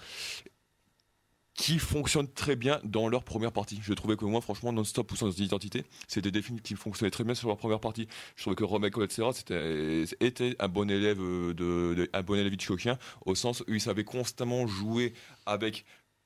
qui 1.54 1.78
fonctionnent 1.78 2.32
très 2.32 2.56
bien 2.56 2.80
dans 2.84 3.08
leur 3.08 3.24
première 3.24 3.52
partie. 3.52 3.78
Je 3.82 3.92
trouvais 3.92 4.16
que 4.16 4.24
moi, 4.24 4.40
franchement, 4.40 4.72
Non-Stop 4.72 5.12
ou 5.12 5.16
Sans 5.16 5.38
Identité, 5.38 5.84
c'était 6.08 6.30
des 6.30 6.42
films 6.42 6.60
qui 6.60 6.74
fonctionnaient 6.76 7.10
très 7.10 7.24
bien 7.24 7.34
sur 7.34 7.48
leur 7.48 7.58
première 7.58 7.80
partie. 7.80 8.08
Je 8.36 8.42
trouvais 8.42 8.56
que 8.56 8.64
Romain 8.64 8.88
etc., 8.88 9.28
c'était 9.34 10.04
était 10.20 10.56
un 10.58 10.68
bon 10.68 10.90
élève 10.90 11.18
de, 11.18 11.52
de 11.52 12.10
un 12.12 12.22
bon 12.22 12.34
élève 12.34 12.52
Hitchcockien 12.54 12.98
au 13.26 13.34
sens 13.34 13.62
où 13.68 13.74
il 13.74 13.80
savait 13.80 14.04
constamment 14.04 14.66
jouer 14.66 15.12
avec 15.46 15.84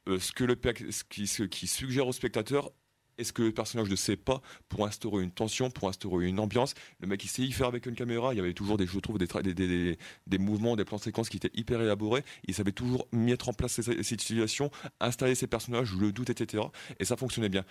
euh, 0.08 0.18
ce 0.18 0.32
que 0.32 0.44
le 0.44 0.58
ce 0.90 1.04
qui, 1.04 1.26
ce 1.26 1.46
suggère 1.66 2.06
au 2.06 2.12
spectateur 2.12 2.72
est-ce 3.18 3.32
que 3.32 3.42
le 3.42 3.52
personnage 3.52 3.88
ne 3.88 3.96
sait 3.96 4.16
pas 4.16 4.42
pour 4.68 4.86
instaurer 4.86 5.24
une 5.24 5.30
tension, 5.30 5.70
pour 5.70 5.88
instaurer 5.88 6.26
une 6.26 6.38
ambiance? 6.38 6.74
Le 7.00 7.06
mec, 7.06 7.24
il 7.24 7.28
sait 7.28 7.42
y 7.42 7.52
faire 7.52 7.66
avec 7.66 7.86
une 7.86 7.94
caméra. 7.94 8.34
Il 8.34 8.36
y 8.36 8.40
avait 8.40 8.52
toujours 8.52 8.76
des, 8.76 8.86
je 8.86 8.98
trouve, 8.98 9.18
des, 9.18 9.26
des, 9.54 9.98
des, 10.26 10.38
mouvements, 10.38 10.76
des 10.76 10.84
plans 10.84 10.98
séquences 10.98 11.28
qui 11.28 11.38
étaient 11.38 11.50
hyper 11.54 11.80
élaborés. 11.80 12.24
Il 12.46 12.54
savait 12.54 12.72
toujours 12.72 13.08
mettre 13.12 13.48
en 13.48 13.52
place 13.54 13.80
ces, 13.80 14.02
ces 14.02 14.02
situations, 14.02 14.70
installer 15.00 15.34
ses 15.34 15.46
personnages, 15.46 15.94
le 15.94 16.12
doute, 16.12 16.30
etc. 16.30 16.64
Et 16.98 17.04
ça 17.04 17.16
fonctionnait 17.16 17.48
bien. 17.48 17.64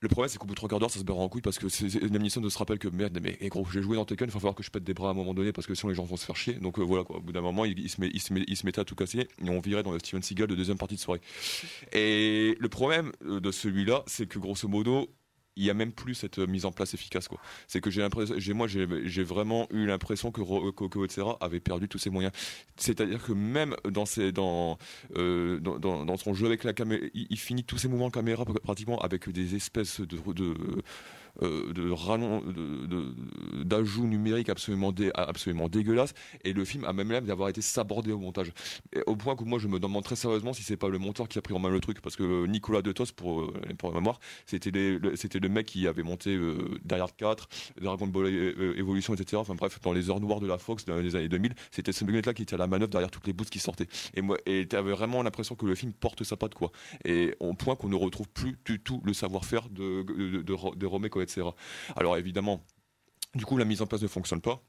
Le 0.00 0.08
problème, 0.08 0.28
c'est 0.28 0.38
qu'au 0.38 0.46
bout 0.46 0.54
de 0.54 0.56
trois 0.56 0.68
quarts 0.68 0.78
d'heure, 0.78 0.90
ça 0.90 1.00
se 1.00 1.04
barre 1.04 1.18
en 1.18 1.28
couille 1.28 1.42
parce 1.42 1.58
que 1.58 1.66
Liam 2.06 2.22
Neeson 2.22 2.48
se 2.48 2.58
rappelle 2.58 2.78
que 2.78 2.86
merde, 2.86 3.18
mais 3.20 3.36
gros, 3.48 3.66
j'ai 3.72 3.82
joué 3.82 3.96
dans 3.96 4.04
Tekken, 4.04 4.28
il 4.28 4.32
va 4.32 4.38
falloir 4.38 4.54
que 4.54 4.62
je 4.62 4.70
pète 4.70 4.84
des 4.84 4.94
bras 4.94 5.08
à 5.08 5.10
un 5.10 5.14
moment 5.14 5.34
donné 5.34 5.52
parce 5.52 5.66
que 5.66 5.74
sinon 5.74 5.90
les 5.90 5.96
gens 5.96 6.04
vont 6.04 6.16
se 6.16 6.24
faire 6.24 6.36
chier. 6.36 6.54
Donc 6.54 6.78
euh, 6.78 6.82
voilà, 6.82 7.02
quoi. 7.02 7.16
Au 7.16 7.20
bout 7.20 7.32
d'un 7.32 7.40
moment, 7.40 7.64
il, 7.64 7.90
se 7.90 8.00
met, 8.00 8.08
il, 8.14 8.20
se 8.20 8.32
met, 8.32 8.44
il 8.46 8.56
se 8.56 8.64
mettait 8.64 8.80
à 8.80 8.84
tout 8.84 8.94
casser 8.94 9.26
et 9.44 9.48
on 9.48 9.58
virait 9.58 9.82
dans 9.82 9.90
le 9.90 9.98
Steven 9.98 10.22
Seagal 10.22 10.46
de 10.46 10.54
deuxième 10.54 10.78
partie 10.78 10.94
de 10.94 11.00
soirée. 11.00 11.20
Et 11.92 12.56
le 12.60 12.68
problème 12.68 13.10
euh, 13.24 13.40
de 13.40 13.50
celui-là, 13.50 14.04
c'est 14.06 14.28
que 14.28 14.38
grosso 14.38 14.68
modo, 14.68 15.08
il 15.58 15.64
y 15.64 15.70
a 15.70 15.74
même 15.74 15.92
plus 15.92 16.14
cette 16.14 16.38
mise 16.38 16.64
en 16.64 16.72
place 16.72 16.94
efficace. 16.94 17.28
C'est 17.66 17.80
que 17.80 17.90
j'ai 17.90 18.52
moi 18.54 18.66
j'ai 18.66 19.22
vraiment 19.22 19.66
eu 19.70 19.86
l'impression 19.86 20.30
que 20.30 20.40
Coco 20.70 21.04
etc 21.04 21.22
avait 21.40 21.60
perdu 21.60 21.88
tous 21.88 21.98
ses 21.98 22.10
moyens. 22.10 22.32
C'est-à-dire 22.76 23.22
que 23.22 23.32
même 23.32 23.74
dans 23.84 24.04
euh, 25.16 25.60
son 26.16 26.34
jeu 26.34 26.46
avec 26.46 26.64
la 26.64 26.72
caméra 26.72 27.02
il, 27.14 27.38
finit 27.38 27.64
tous 27.64 27.78
ses 27.78 27.88
mouvements 27.88 28.10
caméra 28.10 28.44
pratiquement 28.44 28.98
avec 29.00 29.28
des 29.28 29.54
espèces 29.54 30.00
de 30.00 30.16
euh, 31.42 31.72
de 31.72 31.90
rallon, 31.90 32.42
d'ajout 33.64 34.06
numérique 34.06 34.48
absolument, 34.48 34.92
dé, 34.92 35.10
absolument 35.14 35.68
dégueulasse. 35.68 36.14
Et 36.44 36.52
le 36.52 36.64
film 36.64 36.84
a 36.84 36.92
même 36.92 37.10
l'air 37.10 37.22
d'avoir 37.22 37.48
été 37.48 37.60
sabordé 37.60 38.12
au 38.12 38.18
montage. 38.18 38.52
au 39.06 39.16
point 39.16 39.36
que 39.36 39.44
moi, 39.44 39.58
je 39.58 39.68
me 39.68 39.78
demande 39.78 40.04
très 40.04 40.16
sérieusement 40.16 40.52
si 40.52 40.62
c'est 40.62 40.76
pas 40.76 40.88
le 40.88 40.98
monteur 40.98 41.28
qui 41.28 41.38
a 41.38 41.42
pris 41.42 41.54
en 41.54 41.58
main 41.58 41.70
le 41.70 41.80
truc. 41.80 42.00
Parce 42.00 42.16
que 42.16 42.46
Nicolas 42.46 42.82
De 42.82 42.92
Tos, 42.92 43.12
pour, 43.14 43.42
euh, 43.42 43.52
pour 43.78 43.90
la 43.90 43.96
mémoire, 43.96 44.20
c'était 44.46 44.70
le 44.70 45.48
mec 45.48 45.66
qui 45.66 45.86
avait 45.86 46.02
monté 46.02 46.34
euh, 46.34 46.78
derrière 46.84 47.14
4, 47.14 47.48
Dragon 47.80 48.06
Ball 48.06 48.28
Evolution, 48.28 49.14
etc. 49.14 49.36
Enfin 49.36 49.54
bref, 49.54 49.78
dans 49.82 49.92
les 49.92 50.10
heures 50.10 50.20
noires 50.20 50.40
de 50.40 50.46
la 50.46 50.58
Fox 50.58 50.84
dans 50.84 50.96
les 50.96 51.16
années 51.16 51.28
2000, 51.28 51.54
c'était 51.70 51.92
ce 51.92 52.04
mec-là 52.04 52.34
qui 52.34 52.42
était 52.42 52.54
à 52.54 52.58
la 52.58 52.66
manœuvre 52.66 52.90
derrière 52.90 53.10
toutes 53.10 53.26
les 53.26 53.32
boosts 53.32 53.50
qui 53.50 53.58
sortaient. 53.58 53.88
Et 54.14 54.22
moi, 54.22 54.38
et 54.46 54.66
vraiment 54.66 55.22
l'impression 55.22 55.54
que 55.54 55.66
le 55.66 55.74
film 55.74 55.92
porte 55.92 56.24
sa 56.24 56.36
patte, 56.36 56.54
quoi. 56.54 56.70
Et 57.04 57.34
au 57.40 57.54
point 57.54 57.76
qu'on 57.76 57.88
ne 57.88 57.96
retrouve 57.96 58.28
plus 58.28 58.56
du 58.64 58.80
tout 58.80 59.00
le 59.04 59.12
savoir-faire 59.12 59.68
de, 59.70 60.02
de, 60.02 60.42
de, 60.42 60.76
de, 60.76 60.86
alors 61.96 62.16
évidemment, 62.16 62.64
du 63.34 63.44
coup, 63.44 63.56
la 63.56 63.64
mise 63.64 63.82
en 63.82 63.86
place 63.86 64.02
ne 64.02 64.08
fonctionne 64.08 64.40
pas 64.40 64.62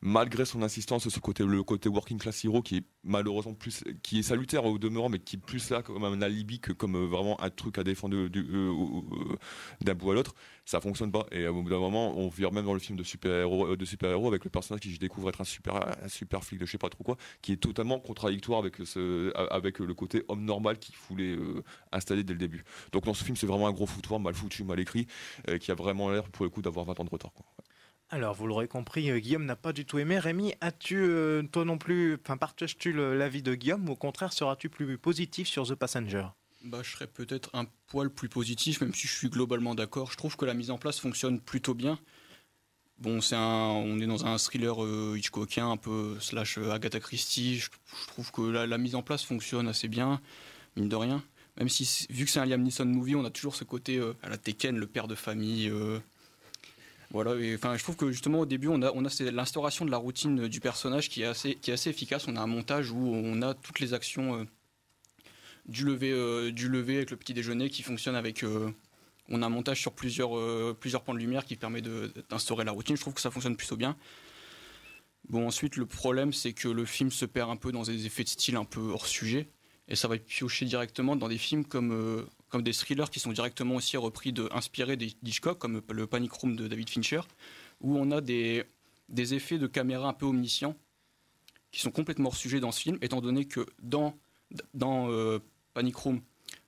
malgré 0.00 0.44
son 0.44 0.62
insistance 0.62 1.08
sur 1.08 1.20
côté, 1.20 1.44
le 1.44 1.62
côté 1.62 1.88
working 1.88 2.18
class 2.18 2.44
hero 2.44 2.62
qui 2.62 2.78
est 2.78 2.84
malheureusement 3.04 3.54
plus, 3.54 3.82
qui 4.02 4.20
est 4.20 4.22
salutaire 4.22 4.64
au 4.64 4.78
demeurant, 4.78 5.08
mais 5.08 5.18
qui 5.18 5.36
est 5.36 5.38
plus 5.38 5.70
là 5.70 5.82
comme 5.82 6.04
un 6.04 6.22
alibi 6.22 6.60
que 6.60 6.72
comme 6.72 6.96
euh, 6.96 7.06
vraiment 7.06 7.40
un 7.40 7.50
truc 7.50 7.78
à 7.78 7.84
défendre 7.84 8.16
euh, 8.16 8.28
euh, 8.36 9.36
d'un 9.80 9.94
bout 9.94 10.10
à 10.12 10.14
l'autre, 10.14 10.34
ça 10.64 10.80
fonctionne 10.80 11.10
pas. 11.10 11.26
Et 11.32 11.46
au 11.48 11.62
bout 11.62 11.70
d'un 11.70 11.78
moment, 11.78 12.16
on 12.16 12.28
vire 12.28 12.52
même 12.52 12.66
dans 12.66 12.74
le 12.74 12.80
film 12.80 12.98
de 12.98 13.02
super-héros, 13.02 13.76
de 13.76 13.84
super-héros 13.84 14.28
avec 14.28 14.44
le 14.44 14.50
personnage 14.50 14.80
qui 14.80 14.92
je 14.92 15.00
découvre 15.00 15.28
être 15.30 15.40
un 15.40 15.44
super, 15.44 15.76
un 16.02 16.08
super 16.08 16.44
flic 16.44 16.60
de 16.60 16.66
je 16.66 16.72
sais 16.72 16.78
pas 16.78 16.90
trop 16.90 17.04
quoi, 17.04 17.16
qui 17.42 17.52
est 17.52 17.56
totalement 17.56 17.98
contradictoire 17.98 18.60
avec 18.60 18.76
avec 19.50 19.78
le 19.78 19.94
côté 19.94 20.24
homme 20.28 20.44
normal 20.44 20.78
qu'il 20.78 20.94
voulait 21.08 21.36
installer 21.92 22.24
dès 22.24 22.32
le 22.32 22.38
début. 22.38 22.64
Donc 22.92 23.04
dans 23.04 23.14
ce 23.14 23.24
film, 23.24 23.36
c'est 23.36 23.46
vraiment 23.46 23.66
un 23.68 23.72
gros 23.72 23.86
foutoir, 23.86 24.20
mal 24.20 24.34
foutu, 24.34 24.64
mal 24.64 24.78
écrit, 24.80 25.06
qui 25.60 25.70
a 25.70 25.74
vraiment 25.74 26.10
l'air 26.10 26.28
pour 26.30 26.44
le 26.44 26.50
coup 26.50 26.62
d'avoir 26.62 26.86
20 26.86 27.00
ans 27.00 27.04
de 27.04 27.10
retard. 27.10 27.32
Alors, 28.10 28.34
vous 28.34 28.46
l'aurez 28.46 28.68
compris, 28.68 29.10
euh, 29.10 29.18
Guillaume 29.18 29.44
n'a 29.44 29.56
pas 29.56 29.74
du 29.74 29.84
tout 29.84 29.98
aimé. 29.98 30.18
Rémi, 30.18 30.54
as-tu, 30.62 30.96
euh, 30.96 31.42
toi 31.42 31.66
non 31.66 31.76
plus, 31.76 32.14
enfin, 32.14 32.38
partages-tu 32.38 32.92
l'avis 32.92 33.42
de 33.42 33.54
Guillaume 33.54 33.86
ou 33.86 33.92
au 33.92 33.96
contraire 33.96 34.32
seras-tu 34.32 34.70
plus 34.70 34.96
positif 34.96 35.46
sur 35.46 35.66
The 35.66 35.74
Passenger? 35.74 36.28
Bah, 36.64 36.80
je 36.82 36.90
serais 36.90 37.06
peut-être 37.06 37.50
un 37.52 37.66
poil 37.86 38.08
plus 38.08 38.30
positif, 38.30 38.80
même 38.80 38.94
si 38.94 39.06
je 39.06 39.12
suis 39.12 39.28
globalement 39.28 39.74
d'accord. 39.74 40.10
Je 40.10 40.16
trouve 40.16 40.36
que 40.36 40.46
la 40.46 40.54
mise 40.54 40.70
en 40.70 40.78
place 40.78 40.98
fonctionne 40.98 41.38
plutôt 41.38 41.74
bien. 41.74 41.98
Bon, 42.98 43.20
c'est 43.20 43.36
un, 43.36 43.42
on 43.42 44.00
est 44.00 44.06
dans 44.06 44.24
un 44.24 44.38
thriller 44.38 44.82
euh, 44.82 45.14
Hitchcockien, 45.18 45.70
un 45.70 45.76
peu 45.76 46.16
slash 46.18 46.56
Agatha 46.56 47.00
Christie. 47.00 47.58
Je, 47.58 47.68
trouve 48.06 48.32
que 48.32 48.40
la, 48.40 48.78
mise 48.78 48.94
en 48.94 49.02
place 49.02 49.22
fonctionne 49.22 49.68
assez 49.68 49.86
bien, 49.86 50.18
mine 50.76 50.88
de 50.88 50.96
rien. 50.96 51.22
Même 51.58 51.68
si, 51.68 52.06
vu 52.08 52.24
que 52.24 52.30
c'est 52.30 52.40
un 52.40 52.46
Liam 52.46 52.62
Neeson 52.62 52.86
movie, 52.86 53.16
on 53.16 53.24
a 53.26 53.30
toujours 53.30 53.54
ce 53.54 53.64
côté 53.64 54.00
à 54.22 54.30
la 54.30 54.38
Tekken, 54.38 54.78
le 54.78 54.86
père 54.86 55.08
de 55.08 55.14
famille, 55.14 55.70
voilà, 57.10 57.32
enfin, 57.54 57.76
je 57.76 57.82
trouve 57.82 57.96
que 57.96 58.10
justement 58.10 58.40
au 58.40 58.46
début, 58.46 58.68
on 58.68 58.82
a, 58.82 58.92
on 58.94 59.04
a 59.04 59.30
l'instauration 59.30 59.86
de 59.86 59.90
la 59.90 59.96
routine 59.96 60.46
du 60.46 60.60
personnage 60.60 61.08
qui 61.08 61.22
est, 61.22 61.26
assez, 61.26 61.54
qui 61.54 61.70
est 61.70 61.74
assez 61.74 61.88
efficace. 61.88 62.28
On 62.28 62.36
a 62.36 62.40
un 62.40 62.46
montage 62.46 62.90
où 62.90 62.98
on 62.98 63.40
a 63.40 63.54
toutes 63.54 63.80
les 63.80 63.94
actions 63.94 64.40
euh, 64.40 64.44
du, 65.66 65.84
lever, 65.84 66.12
euh, 66.12 66.52
du 66.52 66.68
lever 66.68 66.96
avec 66.96 67.10
le 67.10 67.16
petit 67.16 67.32
déjeuner 67.32 67.70
qui 67.70 67.82
fonctionne 67.82 68.14
avec. 68.14 68.42
Euh, 68.42 68.70
on 69.30 69.42
a 69.42 69.46
un 69.46 69.50
montage 69.50 69.80
sur 69.80 69.92
plusieurs, 69.92 70.30
plusieurs 70.76 71.02
points 71.02 71.14
de 71.14 71.18
lumière 71.18 71.44
qui 71.44 71.54
permet 71.56 71.82
d'instaurer 71.82 72.64
la 72.64 72.72
routine. 72.72 72.96
Je 72.96 73.02
trouve 73.02 73.12
que 73.12 73.20
ça 73.20 73.30
fonctionne 73.30 73.56
plutôt 73.56 73.76
bien. 73.76 73.94
Bon, 75.28 75.46
ensuite, 75.46 75.76
le 75.76 75.84
problème, 75.84 76.32
c'est 76.32 76.54
que 76.54 76.68
le 76.68 76.86
film 76.86 77.10
se 77.10 77.26
perd 77.26 77.50
un 77.50 77.56
peu 77.56 77.70
dans 77.70 77.82
des 77.82 78.06
effets 78.06 78.24
de 78.24 78.30
style 78.30 78.56
un 78.56 78.64
peu 78.64 78.80
hors 78.80 79.06
sujet. 79.06 79.50
Et 79.86 79.96
ça 79.96 80.08
va 80.08 80.16
piocher 80.16 80.64
directement 80.64 81.14
dans 81.14 81.28
des 81.28 81.36
films 81.36 81.66
comme 81.66 82.26
comme 82.48 82.62
des 82.62 82.72
thrillers 82.72 83.10
qui 83.10 83.20
sont 83.20 83.32
directement 83.32 83.76
aussi 83.76 83.96
repris 83.96 84.32
de, 84.32 84.48
inspirés 84.52 84.96
d'Hitchcock, 84.96 85.58
comme 85.58 85.82
le 85.90 86.06
Panic 86.06 86.32
Room 86.32 86.56
de 86.56 86.66
David 86.66 86.88
Fincher, 86.88 87.20
où 87.80 87.96
on 87.96 88.10
a 88.10 88.20
des, 88.20 88.64
des 89.08 89.34
effets 89.34 89.58
de 89.58 89.66
caméra 89.66 90.08
un 90.08 90.12
peu 90.12 90.26
omniscients 90.26 90.76
qui 91.70 91.80
sont 91.80 91.90
complètement 91.90 92.30
hors 92.30 92.36
sujet 92.36 92.60
dans 92.60 92.72
ce 92.72 92.80
film, 92.80 92.98
étant 93.02 93.20
donné 93.20 93.44
que 93.44 93.66
dans, 93.82 94.16
dans 94.74 95.10
euh, 95.10 95.38
Panic 95.74 95.96
Room, 95.96 96.20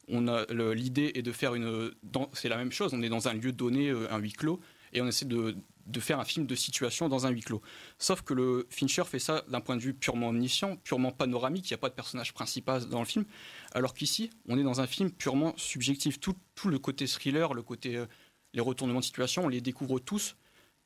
on 0.09 0.29
a 0.29 0.45
l'idée 0.75 1.13
est 1.15 1.23
de 1.23 1.33
faire 1.33 1.55
une, 1.55 1.93
c'est 2.33 2.49
la 2.49 2.57
même 2.57 2.73
chose, 2.73 2.93
on 2.93 3.03
est 3.03 3.09
dans 3.09 3.29
un 3.29 3.35
lieu 3.35 3.53
donné, 3.53 3.89
euh, 3.89 4.13
un 4.13 4.19
huis 4.19 4.33
clos, 4.33 4.61
et 4.93 5.01
on 5.01 5.07
essaie 5.07 5.25
de, 5.25 5.57
de 5.91 6.01
faire 6.01 6.21
un 6.21 6.25
film 6.25 6.47
de 6.47 6.55
situation 6.55 7.09
dans 7.09 7.27
un 7.27 7.31
huis 7.31 7.43
clos. 7.43 7.63
Sauf 7.99 8.23
que 8.23 8.35
le 8.35 8.67
Fincher 8.71 9.05
fait 9.05 9.19
ça 9.19 9.45
d'un 9.49 9.61
point 9.61 9.77
de 9.77 9.83
vue 9.83 9.95
purement 9.95 10.29
omniscient, 10.29 10.77
purement 10.77 11.13
panoramique, 11.13 11.69
il 11.71 11.73
n'y 11.73 11.77
a 11.77 11.79
pas 11.79 11.89
de 11.89 11.95
personnage 11.95 12.33
principal 12.33 12.87
dans 12.89 13.01
le 13.01 13.05
film, 13.05 13.25
alors 13.73 13.95
qu'ici, 13.95 14.31
on 14.49 14.59
est 14.59 14.63
dans 14.63 14.81
un 14.81 14.87
film 14.87 15.11
purement 15.11 15.55
subjectif. 15.57 16.21
Tout, 16.21 16.37
le 16.67 16.79
côté 16.79 17.07
thriller, 17.07 17.55
le 17.55 17.63
côté, 17.63 17.97
euh, 17.97 18.07
les 18.53 18.61
retournements 18.61 19.01
de 19.01 19.05
situation, 19.05 19.45
on 19.45 19.49
les 19.49 19.61
découvre 19.61 19.99
tous 19.99 20.37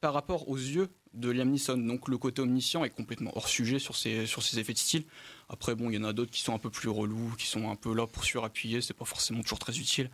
par 0.01 0.13
rapport 0.13 0.49
aux 0.49 0.57
yeux 0.57 0.91
de 1.15 1.31
Liam 1.31 1.49
Neeson. 1.49 1.79
Donc 1.79 2.09
le 2.09 2.19
côté 2.19 2.43
omniscient 2.43 2.85
est 2.85 2.91
complètement 2.91 3.33
hors 3.37 3.49
sujet 3.49 3.79
sur 3.79 3.97
ses, 3.97 4.27
sur 4.27 4.43
ses 4.43 4.59
effets 4.59 4.75
de 4.75 4.79
style. 4.79 5.05
Après, 5.49 5.75
bon, 5.75 5.89
il 5.91 5.95
y 5.95 5.99
en 5.99 6.05
a 6.05 6.13
d'autres 6.13 6.31
qui 6.31 6.43
sont 6.43 6.55
un 6.55 6.59
peu 6.59 6.71
plus 6.71 6.89
relous, 6.89 7.33
qui 7.39 7.47
sont 7.47 7.71
un 7.71 7.77
peu 7.77 7.95
là 7.95 8.07
pour 8.07 8.25
surappuyer, 8.25 8.81
c'est 8.81 8.95
pas 8.95 9.05
forcément 9.05 9.43
toujours 9.43 9.59
très 9.59 9.79
utile. 9.79 10.11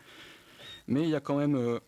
Mais 0.86 1.02
il 1.02 1.08
y 1.08 1.14
a 1.14 1.20
quand 1.20 1.36
même 1.36 1.56
euh, 1.56 1.80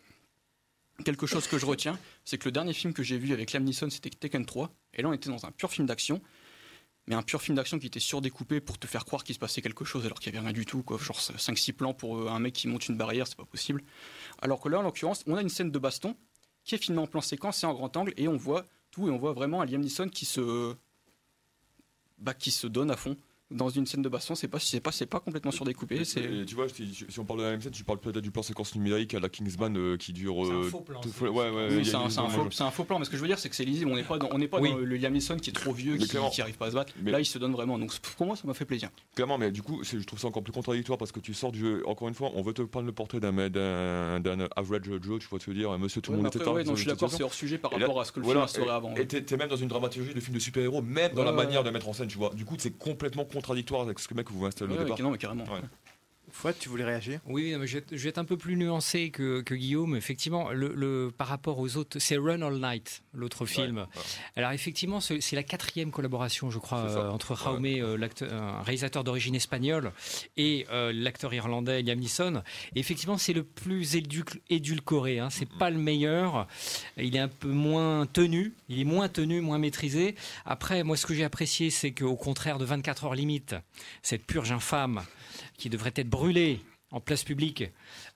quelque 1.05 1.27
chose 1.27 1.47
que 1.47 1.59
je 1.59 1.67
retiens, 1.67 1.99
c'est 2.25 2.39
que 2.39 2.45
le 2.47 2.53
dernier 2.53 2.73
film 2.73 2.93
que 2.93 3.03
j'ai 3.03 3.19
vu 3.19 3.33
avec 3.33 3.53
Liam 3.53 3.65
Neeson, 3.65 3.91
c'était 3.91 4.11
Tekken 4.11 4.47
3. 4.47 4.71
Et 4.95 5.03
là, 5.03 5.09
on 5.09 5.13
était 5.13 5.31
dans 5.31 5.45
un 5.47 5.51
pur 5.51 5.71
film 5.71 5.87
d'action. 5.87 6.23
Mais 7.09 7.17
un 7.17 7.23
pur 7.23 7.43
film 7.43 7.57
d'action 7.57 7.79
qui 7.79 7.89
était 7.89 8.01
surdécoupé 8.01 8.61
pour 8.61 8.79
te 8.79 8.87
faire 8.87 9.05
croire 9.05 9.25
qu'il 9.25 9.35
se 9.35 9.41
passait 9.41 9.61
quelque 9.61 9.85
chose 9.85 10.07
alors 10.07 10.21
qu'il 10.21 10.33
n'y 10.33 10.39
avait 10.39 10.47
rien 10.47 10.53
du 10.53 10.65
tout. 10.65 10.85
Quoi. 10.85 10.99
Genre 10.99 11.19
5-6 11.19 11.73
plans 11.73 11.95
pour 11.95 12.17
euh, 12.17 12.29
un 12.29 12.39
mec 12.39 12.55
qui 12.55 12.69
monte 12.69 12.89
une 12.89 12.97
barrière, 12.97 13.27
c'est 13.27 13.37
pas 13.37 13.45
possible. 13.45 13.83
Alors 14.41 14.61
que 14.61 14.69
là, 14.69 14.79
en 14.79 14.83
l'occurrence, 14.83 15.25
on 15.27 15.35
a 15.35 15.43
une 15.43 15.49
scène 15.49 15.73
de 15.73 15.79
baston 15.79 16.17
qui 16.65 16.77
est 16.77 16.79
filmée 16.79 17.01
en 17.01 17.09
plan 17.09 17.21
séquence 17.21 17.65
et 17.65 17.67
en 17.67 17.75
grand 17.75 17.97
angle 17.97 18.15
et 18.17 18.29
on 18.29 18.37
voit 18.37 18.67
tout 18.93 19.09
et 19.09 19.11
on 19.11 19.19
voit 19.19 19.33
vraiment 19.33 19.61
un 19.63 19.67
Liam 19.67 19.81
Neeson 19.81 20.09
qui 20.09 20.25
se, 20.25 20.77
bah, 22.19 22.35
qui 22.35 22.53
se 22.53 22.69
donne 22.69 22.93
à 22.93 22.97
fond 22.97 23.17
dans 23.53 23.69
une 23.69 23.87
scène 23.87 24.03
de 24.03 24.09
baston, 24.09 24.35
c'est 24.35 24.49
pas 24.49 24.59
c'est 24.59 24.81
pas 24.81 24.93
c'est 24.93 25.07
pas 25.07 25.21
complètement 25.21 25.51
surdécoupé. 25.51 26.05
C'est 26.05 26.45
tu 26.47 26.55
vois, 26.55 26.67
si 26.69 27.19
on 27.21 27.25
parle 27.25 27.41
de 27.41 27.45
la 27.45 27.51
même 27.53 27.61
scène, 27.63 27.73
tu 27.73 27.85
parles 27.85 27.99
peut-être 27.99 28.21
du 28.21 28.31
plan 28.31 28.43
séquence 28.43 28.75
numérique 28.75 29.15
à 29.15 29.21
la 29.21 29.29
Kingsman 29.29 29.77
euh, 29.77 29.97
qui 29.97 30.13
dure. 30.13 30.37
C'est 30.45 30.53
un 30.53 30.55
euh, 30.57 30.63
faux 30.65 30.81
plan, 30.81 31.01
c'est- 31.03 31.23
ouais, 31.23 31.29
ouais, 31.31 31.51
Oui, 31.51 31.67
il 31.71 31.77
y 31.77 31.81
a 31.81 31.85
c'est 31.85 31.95
un, 31.97 32.05
une- 32.05 32.11
c'est 32.11 32.21
un 32.21 32.29
faux, 32.29 32.47
c'est 32.51 32.63
un 32.65 32.71
faux 32.71 32.85
plan, 32.85 32.99
mais 32.99 33.05
ce 33.05 33.11
que 33.11 33.17
je 33.17 33.23
veux 33.23 33.29
dire, 33.29 33.39
c'est 33.39 33.49
que 33.49 33.55
c'est 33.57 33.65
lisible. 33.65 33.91
On 33.91 33.97
n'est 33.97 34.03
pas 34.03 34.19
dans, 34.19 34.29
on 34.33 34.39
n'est 34.39 34.49
pas 34.49 34.61
Oui. 34.61 34.71
dans 34.71 34.77
le 34.79 34.97
Liam 34.97 35.13
Neeson 35.13 35.37
qui 35.37 35.51
est 35.51 35.53
trop 35.53 35.73
vieux, 35.73 35.97
qui, 35.97 36.09
qui 36.09 36.41
arrive 36.43 36.57
pas 36.57 36.67
à 36.67 36.71
se 36.71 36.75
battre. 36.75 36.93
Mais- 37.03 37.11
Là, 37.13 37.21
il 37.21 37.27
se 37.27 37.39
donne 37.39 37.53
vraiment. 37.53 37.79
Donc 37.79 37.93
pour 38.17 38.27
moi, 38.27 38.37
ça 38.37 38.47
m'a 38.47 38.55
fait 38.55 38.65
plaisir. 38.65 38.91
Clairement, 39.15 39.39
mais 39.39 39.51
du 39.51 39.63
coup, 39.63 39.85
c'est- 39.85 39.99
je 40.01 40.05
trouve 40.07 40.19
ça 40.19 40.27
encore 40.29 40.43
plus 40.43 40.53
contradictoire 40.53 40.99
parce 40.99 41.13
que 41.13 41.21
tu 41.21 41.35
sors 41.35 41.53
du 41.53 41.61
jeu. 41.61 41.83
Encore 41.87 42.09
une 42.09 42.15
fois, 42.15 42.31
on 42.35 42.43
veut 42.43 42.53
te 42.55 42.63
prendre 42.63 42.87
le 42.87 42.93
portrait 42.93 43.21
d'un 43.21 43.33
d'un 43.51 44.21
d'un 44.21 44.47
average 44.57 44.83
Joe, 45.03 45.19
tu 45.21 45.29
vois 45.29 45.39
ce 45.39 45.47
que 45.47 45.53
je 45.53 45.57
veux 45.57 45.57
dire, 45.63 45.71
un 45.71 45.79
monsieur 45.79 46.01
tout 46.01 46.11
le 46.13 46.17
Ouais, 46.19 46.23
monde 46.25 46.33
mais 46.35 46.41
était 46.41 46.49
ouais, 46.51 46.65
non, 46.65 46.71
dans 46.71 46.77
je 46.77 46.81
suis 46.83 46.89
une 46.91 46.95
d'accord, 46.97 47.11
c'est 47.11 47.23
hors 47.23 47.35
sujet 47.35 47.59
par 47.59 47.71
rapport 47.71 48.01
à 48.01 48.05
ce 48.05 48.13
que 48.13 48.21
le 48.21 48.27
film 48.27 48.39
et- 48.39 48.69
avant. 48.71 48.95
Et 48.97 49.07
t'es 49.07 49.37
même 49.37 49.49
dans 49.49 49.57
une 49.57 49.69
dramaturgie 49.69 50.15
de 50.15 50.21
film 50.21 50.35
de 50.35 50.41
super-héros, 50.41 50.83
même 50.83 51.13
dans 51.15 51.25
la 51.25 51.33
manière 51.33 51.65
de 51.65 51.71
mettre 51.71 51.89
en 51.89 51.93
scène, 51.93 52.09
tu 52.09 52.19
vois. 52.19 52.31
Du 52.35 52.45
coup, 52.45 52.55
c'est 52.59 52.77
complètement 52.77 53.25
contradictoire 53.43 53.83
avec 53.83 53.99
ce 53.99 54.07
que 54.09 54.15
mec 54.15 54.31
vous 54.31 54.45
installez 54.47 54.73
Ouais, 54.73 54.79
au 54.79 54.83
départ. 54.85 54.99
ouais, 54.99 55.03
non, 55.05 55.11
mais 55.11 55.19
carrément. 55.19 55.45
Ouais. 55.45 55.61
Fouad, 56.35 56.55
tu 56.59 56.69
voulais 56.71 56.85
réagir? 56.85 57.21
Oui, 57.27 57.55
mais 57.59 57.67
je, 57.67 57.75
vais 57.75 57.79
être- 57.81 57.91
je 57.97 58.03
vais 58.03 58.09
être 58.09 58.19
un 58.19 58.25
peu 58.25 58.37
plus 58.37 58.57
nuancé 58.57 59.11
que, 59.11 59.43
que 59.43 59.55
Guillaume. 59.55 59.95
Effectivement, 59.95 60.51
le, 60.51 60.73
le- 60.75 61.13
par 61.17 61.29
rapport 61.29 61.59
aux 61.59 61.77
autres, 61.77 61.99
c'est 61.99 62.17
Run 62.17 62.41
All 62.43 62.59
Night, 62.59 63.03
l'autre 63.13 63.45
film. 63.47 63.87
Alors 64.35 64.51
effectivement, 64.53 65.01
c'est 65.01 65.21
la 65.37 65.43
quatrième 65.43 65.91
collaboration, 65.91 66.51
je 66.51 66.59
crois, 66.59 66.79
euh, 66.79 67.11
entre 67.11 67.35
Jaume, 67.37 67.63
euh, 67.83 67.97
l'acteur- 67.99 68.33
un 68.33 68.63
réalisateur 68.63 69.05
d'origine 69.05 69.35
espagnole, 69.35 69.93
et 70.37 70.67
euh, 70.73 70.91
l'acteur 70.95 71.33
irlandais 71.35 71.83
Liam 71.83 71.99
Neeson. 71.99 72.43
Et 72.75 72.81
effectivement, 72.81 73.19
c'est 73.19 73.35
le 73.35 73.45
plus 73.45 73.95
édul- 73.97 74.25
édulcoré. 74.49 75.19
Hein. 75.19 75.29
C'est 75.31 75.49
pas 75.49 75.69
le 75.71 75.79
meilleur. 75.79 76.49
Il 76.97 77.15
est 77.15 77.21
un 77.21 77.29
peu 77.29 77.49
moins 77.49 78.07
tenu. 78.07 78.55
Il 78.69 78.81
est 78.81 78.85
moins 78.85 79.09
tenu, 79.09 79.41
moins 79.43 79.59
maîtrisé. 79.59 80.15
Après, 80.47 80.83
moi, 80.83 80.97
ce 80.97 81.05
que 81.07 81.15
j'ai 81.15 81.25
apprécié, 81.25 81.69
c'est 81.71 81.93
qu'au 81.93 82.17
contraire 82.17 82.59
de 82.59 82.65
24 82.65 83.05
heures 83.05 83.15
limite, 83.15 83.55
cette 84.03 84.25
purge 84.27 84.51
infâme 84.51 85.03
qui 85.59 85.69
devrait 85.71 85.93
être 85.97 86.09
brûlée 86.09 86.61
en 86.95 87.01
place 87.01 87.25
publique. 87.25 87.65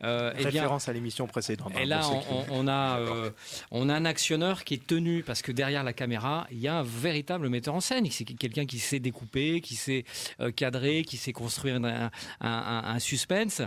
euh, 0.05 0.33
eh 0.35 0.39
bien, 0.41 0.47
Référence 0.51 0.87
à 0.89 0.93
l'émission 0.93 1.27
précédente. 1.27 1.73
et 1.75 1.85
hein, 1.85 1.87
là, 1.87 2.01
pour 2.01 2.09
ceux 2.11 2.15
on, 2.17 2.21
qui- 2.45 2.51
on- 2.51 2.59
on 2.65 2.69
a, 2.69 2.99
euh, 2.99 3.31
on 3.71 3.89
a 3.89 3.95
un 3.95 4.05
actionneur 4.05 4.65
qui 4.65 4.75
est 4.75 4.87
tenu 4.87 5.23
parce 5.23 5.41
que 5.41 5.51
derrière 5.51 5.83
la 5.83 5.95
caméra, 5.95 6.47
il 6.51 6.59
y 6.59 6.69
a 6.69 6.75
un 6.77 6.83
véritable 6.83 7.49
metteur 7.49 7.75
en 7.75 7.81
scène. 7.81 8.07
C'est 8.11 8.25
quelqu'un 8.27 8.67
qui 8.67 8.79
sait 8.79 9.01
découper, 9.01 9.63
qui 9.63 9.77
sait 9.77 10.05
euh, 10.41 10.51
cadrer, 10.53 11.05
qui 11.05 11.17
sait 11.17 11.33
construire 11.33 11.77
un, 11.77 11.85
un- 11.85 12.11
un- 12.43 12.85
un 12.85 12.99
suspense. 12.99 13.63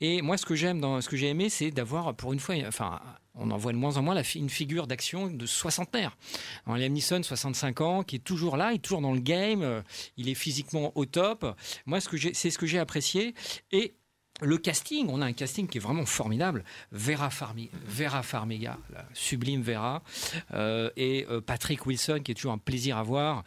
Et 0.00 0.22
moi, 0.22 0.36
ce 0.36 0.44
que 0.44 0.56
j'aime, 0.56 0.80
dans 0.80 1.00
ce 1.00 1.08
que 1.08 1.16
j'ai 1.16 1.28
aimé, 1.28 1.50
c'est 1.50 1.70
d'avoir, 1.70 2.12
pour 2.16 2.32
une 2.32 2.40
fois, 2.40 2.56
enfin. 2.66 3.00
On 3.38 3.50
en 3.50 3.56
voit 3.56 3.72
de 3.72 3.78
moins 3.78 3.96
en 3.96 4.02
moins 4.02 4.14
la 4.14 4.24
fi- 4.24 4.38
une 4.38 4.50
figure 4.50 4.86
d'action 4.86 5.28
de 5.28 5.46
soixantenaire. 5.46 6.16
Alors, 6.66 6.76
Liam 6.78 6.92
Neeson, 6.92 7.22
65 7.22 7.80
ans, 7.80 8.02
qui 8.02 8.16
est 8.16 8.24
toujours 8.24 8.56
là, 8.56 8.72
il 8.72 8.76
est 8.76 8.78
toujours 8.78 9.00
dans 9.00 9.12
le 9.12 9.20
game, 9.20 9.62
euh, 9.62 9.80
il 10.16 10.28
est 10.28 10.34
physiquement 10.34 10.92
au 10.96 11.04
top. 11.04 11.46
Moi, 11.86 11.98
c'est 12.00 12.50
ce 12.50 12.58
que 12.58 12.66
j'ai 12.66 12.78
apprécié. 12.78 13.34
Et 13.72 13.94
le 14.40 14.56
casting, 14.58 15.06
on 15.08 15.20
a 15.20 15.26
un 15.26 15.32
casting 15.32 15.66
qui 15.66 15.78
est 15.78 15.80
vraiment 15.80 16.06
formidable. 16.06 16.64
Vera, 16.92 17.28
Farmi- 17.28 17.70
Vera 17.86 18.22
Farmiga, 18.22 18.78
la 18.92 19.04
sublime 19.14 19.62
Vera, 19.62 20.02
euh, 20.54 20.90
et 20.96 21.26
euh, 21.28 21.40
Patrick 21.40 21.86
Wilson, 21.86 22.20
qui 22.24 22.32
est 22.32 22.34
toujours 22.34 22.52
un 22.52 22.58
plaisir 22.58 22.96
à 22.98 23.02
voir. 23.02 23.44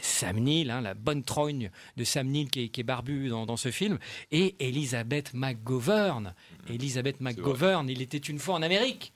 Sam 0.00 0.38
Neill, 0.40 0.72
hein, 0.72 0.80
la 0.80 0.94
bonne 0.94 1.22
trogne 1.22 1.70
de 1.96 2.02
Sam 2.02 2.26
Neill 2.26 2.50
qui 2.50 2.64
est, 2.64 2.68
qui 2.68 2.80
est 2.80 2.84
barbu 2.84 3.28
dans, 3.28 3.46
dans 3.46 3.56
ce 3.56 3.70
film, 3.70 3.98
et 4.32 4.56
Elizabeth 4.58 5.32
McGovern. 5.34 6.34
Elizabeth 6.68 7.20
McGovern, 7.20 7.88
il 7.88 8.02
était 8.02 8.18
une 8.18 8.40
fois 8.40 8.56
en 8.56 8.62
Amérique. 8.62 9.12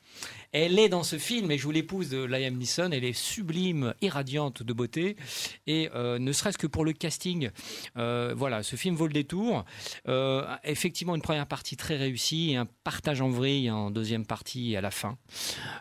Elle 0.53 0.79
est 0.79 0.89
dans 0.89 1.03
ce 1.03 1.19
film 1.19 1.51
et 1.51 1.59
joue 1.59 1.71
l'épouse 1.71 2.09
de 2.09 2.25
Liam 2.25 2.57
Neeson. 2.57 2.91
Elle 2.93 3.05
est 3.05 3.13
sublime, 3.13 3.95
irradiante 4.01 4.63
de 4.63 4.73
beauté. 4.73 5.17
Et 5.67 5.91
euh, 5.95 6.19
ne 6.19 6.33
serait-ce 6.33 6.59
que 6.59 6.67
pour 6.67 6.85
le 6.85 6.93
casting, 6.93 7.51
euh, 7.97 8.35
voilà, 8.37 8.63
ce 8.63 8.77
film 8.77 8.95
vaut 8.95 9.07
le 9.07 9.13
détour. 9.13 9.65
Euh, 10.09 10.47
effectivement, 10.65 11.15
une 11.15 11.23
première 11.23 11.47
partie 11.47 11.77
très 11.77 11.97
réussie 11.97 12.53
et 12.53 12.57
un 12.57 12.67
partage 12.85 13.21
en 13.21 13.29
vrille 13.29 13.71
en 13.71 13.91
deuxième 13.91 14.25
partie 14.27 14.75
à 14.77 14.81
la 14.81 14.91
fin. 14.91 15.19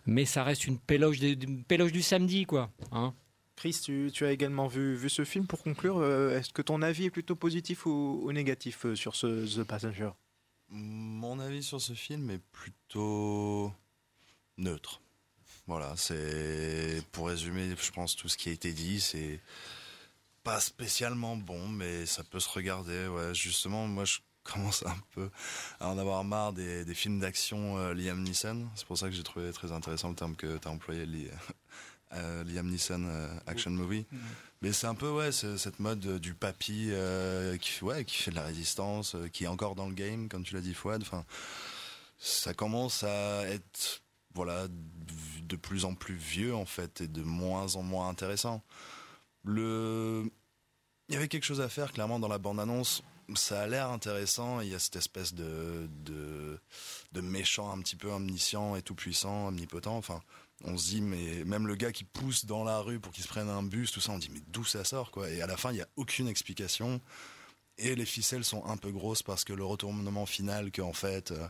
Mais 0.05 0.25
ça 0.25 0.43
reste 0.43 0.67
une 0.67 0.79
péloge, 0.79 1.19
de- 1.19 1.45
une 1.45 1.63
péloge 1.63 1.91
du 1.91 2.01
samedi, 2.01 2.45
quoi. 2.45 2.69
Hein 2.91 3.13
Chris, 3.55 3.79
tu, 3.83 4.11
tu 4.13 4.23
as 4.25 4.31
également 4.31 4.67
vu, 4.67 4.95
vu 4.95 5.09
ce 5.09 5.23
film. 5.23 5.47
Pour 5.47 5.63
conclure, 5.63 5.97
euh, 5.97 6.37
est-ce 6.37 6.53
que 6.53 6.61
ton 6.61 6.81
avis 6.83 7.05
est 7.05 7.09
plutôt 7.09 7.35
positif 7.35 7.85
ou, 7.87 8.21
ou 8.23 8.31
négatif 8.31 8.85
euh, 8.85 8.95
sur 8.95 9.15
ce 9.15 9.61
The 9.61 9.63
Passenger? 9.63 10.09
Mon 10.69 11.39
avis 11.39 11.63
sur 11.63 11.81
ce 11.81 11.93
film 11.93 12.29
est 12.29 12.41
plutôt 12.51 13.71
neutre. 14.57 15.01
Voilà, 15.67 15.93
c'est 15.97 17.01
pour 17.11 17.27
résumer, 17.27 17.75
je 17.81 17.91
pense 17.91 18.15
tout 18.15 18.29
ce 18.29 18.37
qui 18.37 18.49
a 18.49 18.51
été 18.53 18.71
dit, 18.71 19.01
c'est 19.01 19.39
pas 20.43 20.61
spécialement 20.61 21.35
bon, 21.35 21.67
mais 21.67 22.05
ça 22.05 22.23
peut 22.23 22.39
se 22.39 22.47
regarder. 22.49 23.07
Ouais, 23.07 23.35
justement, 23.35 23.85
moi 23.87 24.05
je 24.05 24.19
commence 24.43 24.85
un 24.85 24.95
peu 25.13 25.29
à 25.81 25.89
en 25.89 25.97
avoir 25.97 26.23
marre 26.23 26.53
des, 26.53 26.85
des 26.85 26.93
films 26.95 27.19
d'action 27.19 27.77
euh, 27.79 27.93
Liam 27.93 28.23
Neeson. 28.23 28.65
C'est 28.75 28.87
pour 28.87 28.97
ça 28.97 29.09
que 29.09 29.13
j'ai 29.15 29.23
trouvé 29.23 29.51
très 29.51 29.73
intéressant 29.73 30.07
le 30.09 30.15
terme 30.15 30.37
que 30.37 30.57
tu 30.57 30.67
as 30.69 30.71
employé, 30.71 31.05
Li- 31.05 31.27
euh, 32.13 32.45
Liam 32.45 32.67
Neeson 32.69 33.03
euh, 33.03 33.27
action 33.45 33.71
movie. 33.71 34.05
Mais 34.61 34.71
c'est 34.71 34.87
un 34.87 34.95
peu 34.95 35.09
ouais, 35.11 35.33
cette 35.33 35.79
mode 35.79 35.99
du 36.19 36.33
papy 36.33 36.89
qui, 37.59 37.69
fait- 37.69 37.83
ouais, 37.85 38.05
qui 38.05 38.15
fait 38.15 38.31
de 38.31 38.37
la 38.37 38.45
résistance, 38.45 39.17
qui 39.33 39.43
est 39.43 39.47
encore 39.47 39.75
dans 39.75 39.87
le 39.89 39.93
game, 39.93 40.29
comme 40.29 40.43
tu 40.45 40.55
l'as 40.55 40.61
dit 40.61 40.73
Fouad. 40.73 41.01
Enfin, 41.01 41.25
ça 42.17 42.53
commence 42.53 43.03
à 43.03 43.45
être 43.49 44.01
voilà 44.37 44.67
de 44.69 45.55
plus 45.55 45.83
en 45.85 45.95
plus 45.95 46.15
vieux 46.15 46.55
en 46.55 46.65
fait 46.65 47.01
et 47.01 47.07
de 47.07 47.23
moins 47.23 47.75
en 47.75 47.81
moins 47.81 48.07
intéressant. 48.07 48.63
Le, 49.43 50.29
il 51.09 51.13
y 51.13 51.17
avait 51.17 51.27
quelque 51.27 51.45
chose 51.45 51.61
à 51.61 51.69
faire 51.69 51.91
clairement 51.91 52.19
dans 52.19 52.27
la 52.27 52.37
bande 52.37 52.59
annonce. 52.59 53.03
Ça 53.35 53.63
a 53.63 53.67
l'air 53.67 53.89
intéressant. 53.89 54.61
Il 54.61 54.69
y 54.69 54.75
a 54.75 54.79
cette 54.79 54.95
espèce 54.95 55.33
de, 55.33 55.89
de 56.05 57.21
méchant 57.21 57.71
un 57.71 57.79
petit 57.81 57.95
peu 57.95 58.09
omniscient 58.09 58.75
et 58.75 58.81
tout 58.81 58.95
puissant, 58.95 59.47
omnipotent. 59.47 59.97
Enfin, 59.97 60.21
on 60.63 60.77
se 60.77 60.89
dit 60.89 61.01
mais 61.01 61.43
même 61.43 61.65
le 61.67 61.75
gars 61.75 61.91
qui 61.91 62.03
pousse 62.03 62.45
dans 62.45 62.63
la 62.63 62.79
rue 62.79 62.99
pour 62.99 63.11
qu'il 63.11 63.23
se 63.23 63.29
prenne 63.29 63.49
un 63.49 63.63
bus, 63.63 63.91
tout 63.91 64.01
ça, 64.01 64.11
on 64.11 64.19
dit 64.19 64.29
mais 64.31 64.41
d'où 64.47 64.63
ça 64.63 64.83
sort 64.83 65.11
quoi? 65.11 65.29
Et 65.29 65.41
à 65.41 65.47
la 65.47 65.57
fin, 65.57 65.71
il 65.71 65.77
y 65.77 65.81
a 65.81 65.87
aucune 65.95 66.27
explication. 66.27 67.01
Et 67.79 67.95
les 67.95 68.05
ficelles 68.05 68.43
sont 68.43 68.65
un 68.65 68.77
peu 68.77 68.91
grosses 68.91 69.23
parce 69.23 69.43
que 69.43 69.53
le 69.53 69.65
retournement 69.65 70.25
final 70.25 70.71
que 70.71 70.81
en 70.81 70.93
fait 70.93 71.31
euh, 71.31 71.47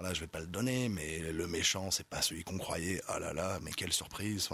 voilà, 0.00 0.14
je 0.14 0.20
vais 0.20 0.26
pas 0.26 0.40
le 0.40 0.46
donner, 0.46 0.88
mais 0.88 1.18
le 1.18 1.46
méchant, 1.46 1.90
c'est 1.90 2.08
pas 2.08 2.22
celui 2.22 2.42
qu'on 2.42 2.56
croyait. 2.56 3.02
Ah 3.06 3.18
là 3.18 3.34
là, 3.34 3.58
mais 3.60 3.70
quelle 3.70 3.92
surprise. 3.92 4.48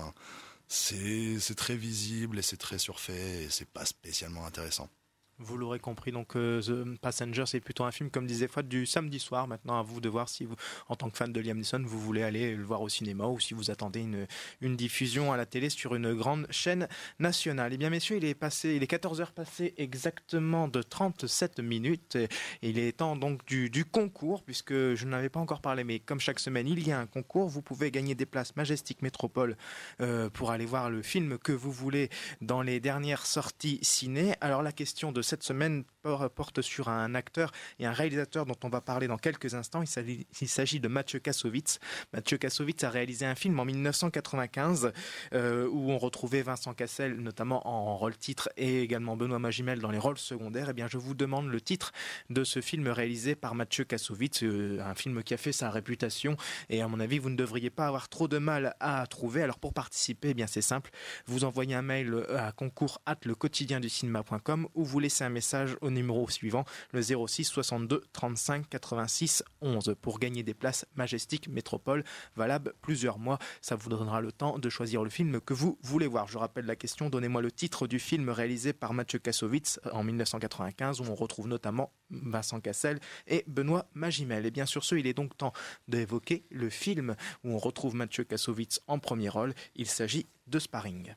C'est 0.66 1.38
c'est 1.38 1.54
très 1.54 1.76
visible 1.76 2.40
et 2.40 2.42
c'est 2.42 2.56
très 2.56 2.78
surfait 2.78 3.44
et 3.44 3.48
c'est 3.48 3.68
pas 3.68 3.84
spécialement 3.84 4.44
intéressant. 4.44 4.90
Vous 5.38 5.58
l'aurez 5.58 5.78
compris, 5.78 6.12
donc 6.12 6.34
euh, 6.34 6.62
The 6.62 6.98
Passenger, 6.98 7.44
c'est 7.44 7.60
plutôt 7.60 7.84
un 7.84 7.90
film, 7.90 8.10
comme 8.10 8.26
disait 8.26 8.48
Fouad, 8.48 8.66
du 8.66 8.86
samedi 8.86 9.18
soir. 9.18 9.46
Maintenant, 9.46 9.78
à 9.78 9.82
vous 9.82 10.00
de 10.00 10.08
voir 10.08 10.30
si 10.30 10.46
vous, 10.46 10.54
en 10.88 10.96
tant 10.96 11.10
que 11.10 11.18
fan 11.18 11.30
de 11.30 11.40
Liam 11.40 11.58
Neeson, 11.58 11.82
vous 11.84 12.00
voulez 12.00 12.22
aller 12.22 12.54
le 12.54 12.64
voir 12.64 12.80
au 12.80 12.88
cinéma 12.88 13.26
ou 13.26 13.38
si 13.38 13.52
vous 13.52 13.70
attendez 13.70 14.00
une, 14.00 14.26
une 14.62 14.76
diffusion 14.76 15.34
à 15.34 15.36
la 15.36 15.44
télé 15.44 15.68
sur 15.68 15.94
une 15.94 16.14
grande 16.14 16.46
chaîne 16.48 16.88
nationale. 17.18 17.74
Eh 17.74 17.76
bien, 17.76 17.90
messieurs, 17.90 18.16
il 18.16 18.24
est 18.24 18.34
passé, 18.34 18.76
il 18.76 18.82
est 18.82 18.86
14 18.86 19.20
heures 19.20 19.32
passées 19.32 19.74
exactement 19.76 20.68
de 20.68 20.80
37 20.80 21.60
minutes. 21.60 22.16
Il 22.62 22.78
est 22.78 22.96
temps 22.96 23.14
donc 23.14 23.44
du, 23.44 23.68
du 23.68 23.84
concours, 23.84 24.42
puisque 24.42 24.72
je 24.72 25.04
n'avais 25.04 25.28
pas 25.28 25.40
encore 25.40 25.60
parlé, 25.60 25.84
mais 25.84 25.98
comme 25.98 26.18
chaque 26.18 26.40
semaine, 26.40 26.66
il 26.66 26.88
y 26.88 26.92
a 26.92 26.98
un 26.98 27.06
concours. 27.06 27.48
Vous 27.48 27.60
pouvez 27.60 27.90
gagner 27.90 28.14
des 28.14 28.24
places 28.24 28.56
Majestic 28.56 29.02
Métropole 29.02 29.58
euh, 30.00 30.30
pour 30.30 30.50
aller 30.50 30.64
voir 30.64 30.88
le 30.88 31.02
film 31.02 31.36
que 31.36 31.52
vous 31.52 31.72
voulez 31.72 32.08
dans 32.40 32.62
les 32.62 32.80
dernières 32.80 33.26
sorties 33.26 33.80
ciné. 33.82 34.34
Alors, 34.40 34.62
la 34.62 34.72
question 34.72 35.12
de 35.12 35.25
cette 35.26 35.42
semaine 35.42 35.84
porte 36.34 36.62
sur 36.62 36.88
un 36.88 37.14
acteur 37.14 37.52
et 37.78 37.86
un 37.86 37.92
réalisateur 37.92 38.46
dont 38.46 38.56
on 38.64 38.68
va 38.68 38.80
parler 38.80 39.06
dans 39.08 39.18
quelques 39.18 39.54
instants. 39.54 39.82
Il 39.82 39.88
s'agit- 39.88 40.80
de 40.80 40.88
Mathieu 40.88 41.18
Kassovitz. 41.18 41.78
Mathieu 42.12 42.38
Kassovitz 42.38 42.82
a 42.84 42.90
réalisé 42.90 43.24
un 43.26 43.34
film 43.34 43.58
en 43.58 43.64
1995 43.64 44.92
euh, 45.32 45.68
où 45.68 45.90
on 45.90 45.98
retrouvait 45.98 46.42
Vincent 46.42 46.74
Cassel 46.74 47.16
notamment 47.16 47.66
en 47.66 47.96
rôle 47.96 48.16
titre 48.16 48.48
et 48.56 48.82
également 48.82 49.16
Benoît 49.16 49.38
Magimel 49.38 49.80
dans 49.80 49.90
les 49.90 49.98
rôles 49.98 50.18
secondaires. 50.18 50.68
Eh 50.70 50.72
bien, 50.72 50.86
je 50.88 50.98
vous 50.98 51.14
demande 51.14 51.48
le 51.48 51.60
titre 51.60 51.92
de 52.30 52.44
ce 52.44 52.60
film 52.60 52.88
réalisé 52.88 53.34
par 53.34 53.54
Mathieu 53.54 53.84
Kassovitz, 53.84 54.42
euh, 54.42 54.80
un 54.84 54.94
film 54.94 55.22
qui 55.22 55.34
a 55.34 55.36
fait 55.36 55.52
sa 55.52 55.70
réputation 55.70 56.36
et 56.68 56.82
à 56.82 56.88
mon 56.88 57.00
avis, 57.00 57.18
vous 57.18 57.30
ne 57.30 57.36
devriez 57.36 57.70
pas 57.70 57.86
avoir 57.86 58.08
trop 58.08 58.28
de 58.28 58.38
mal 58.38 58.74
à 58.80 59.06
trouver. 59.06 59.42
Alors 59.42 59.58
pour 59.58 59.72
participer, 59.72 60.30
eh 60.30 60.34
bien 60.34 60.46
c'est 60.46 60.62
simple, 60.62 60.90
vous 61.26 61.44
envoyez 61.44 61.74
un 61.74 61.82
mail 61.82 62.12
euh, 62.14 62.38
à 62.48 62.52
concours 62.52 63.00
at 63.06 63.16
le 63.24 63.34
quotidien 63.34 63.80
du 63.80 63.88
cinéma.com 63.88 64.68
ou 64.74 64.84
vous 64.84 64.98
laissez 64.98 65.24
un 65.24 65.28
message 65.30 65.76
au 65.80 65.90
numéro 65.96 66.28
suivant, 66.28 66.64
le 66.92 67.02
06 67.02 67.44
62 67.44 68.04
35 68.12 68.68
86 68.68 69.42
11 69.60 69.96
pour 70.00 70.18
gagner 70.18 70.42
des 70.42 70.54
places 70.54 70.86
Majestic 70.94 71.48
Métropole 71.48 72.04
valables 72.36 72.74
plusieurs 72.80 73.18
mois. 73.18 73.38
Ça 73.60 73.74
vous 73.74 73.88
donnera 73.88 74.20
le 74.20 74.32
temps 74.32 74.58
de 74.58 74.68
choisir 74.68 75.02
le 75.02 75.10
film 75.10 75.40
que 75.40 75.54
vous 75.54 75.78
voulez 75.82 76.06
voir. 76.06 76.28
Je 76.28 76.38
rappelle 76.38 76.66
la 76.66 76.76
question, 76.76 77.10
donnez-moi 77.10 77.42
le 77.42 77.50
titre 77.50 77.86
du 77.86 77.98
film 77.98 78.28
réalisé 78.28 78.72
par 78.72 78.94
Mathieu 78.94 79.18
Kassovitz 79.18 79.80
en 79.92 80.04
1995 80.04 81.00
où 81.00 81.04
on 81.04 81.14
retrouve 81.14 81.48
notamment 81.48 81.92
Vincent 82.10 82.60
Cassel 82.60 83.00
et 83.26 83.44
Benoît 83.46 83.86
Magimel. 83.94 84.46
Et 84.46 84.50
bien 84.50 84.66
sur 84.66 84.84
ce, 84.84 84.94
il 84.94 85.06
est 85.06 85.14
donc 85.14 85.36
temps 85.36 85.52
d'évoquer 85.88 86.44
le 86.50 86.70
film 86.70 87.16
où 87.44 87.52
on 87.52 87.58
retrouve 87.58 87.94
Mathieu 87.94 88.24
Kassovitz 88.24 88.80
en 88.86 88.98
premier 88.98 89.28
rôle. 89.28 89.54
Il 89.74 89.86
s'agit 89.86 90.26
de 90.46 90.58
Sparring. 90.58 91.14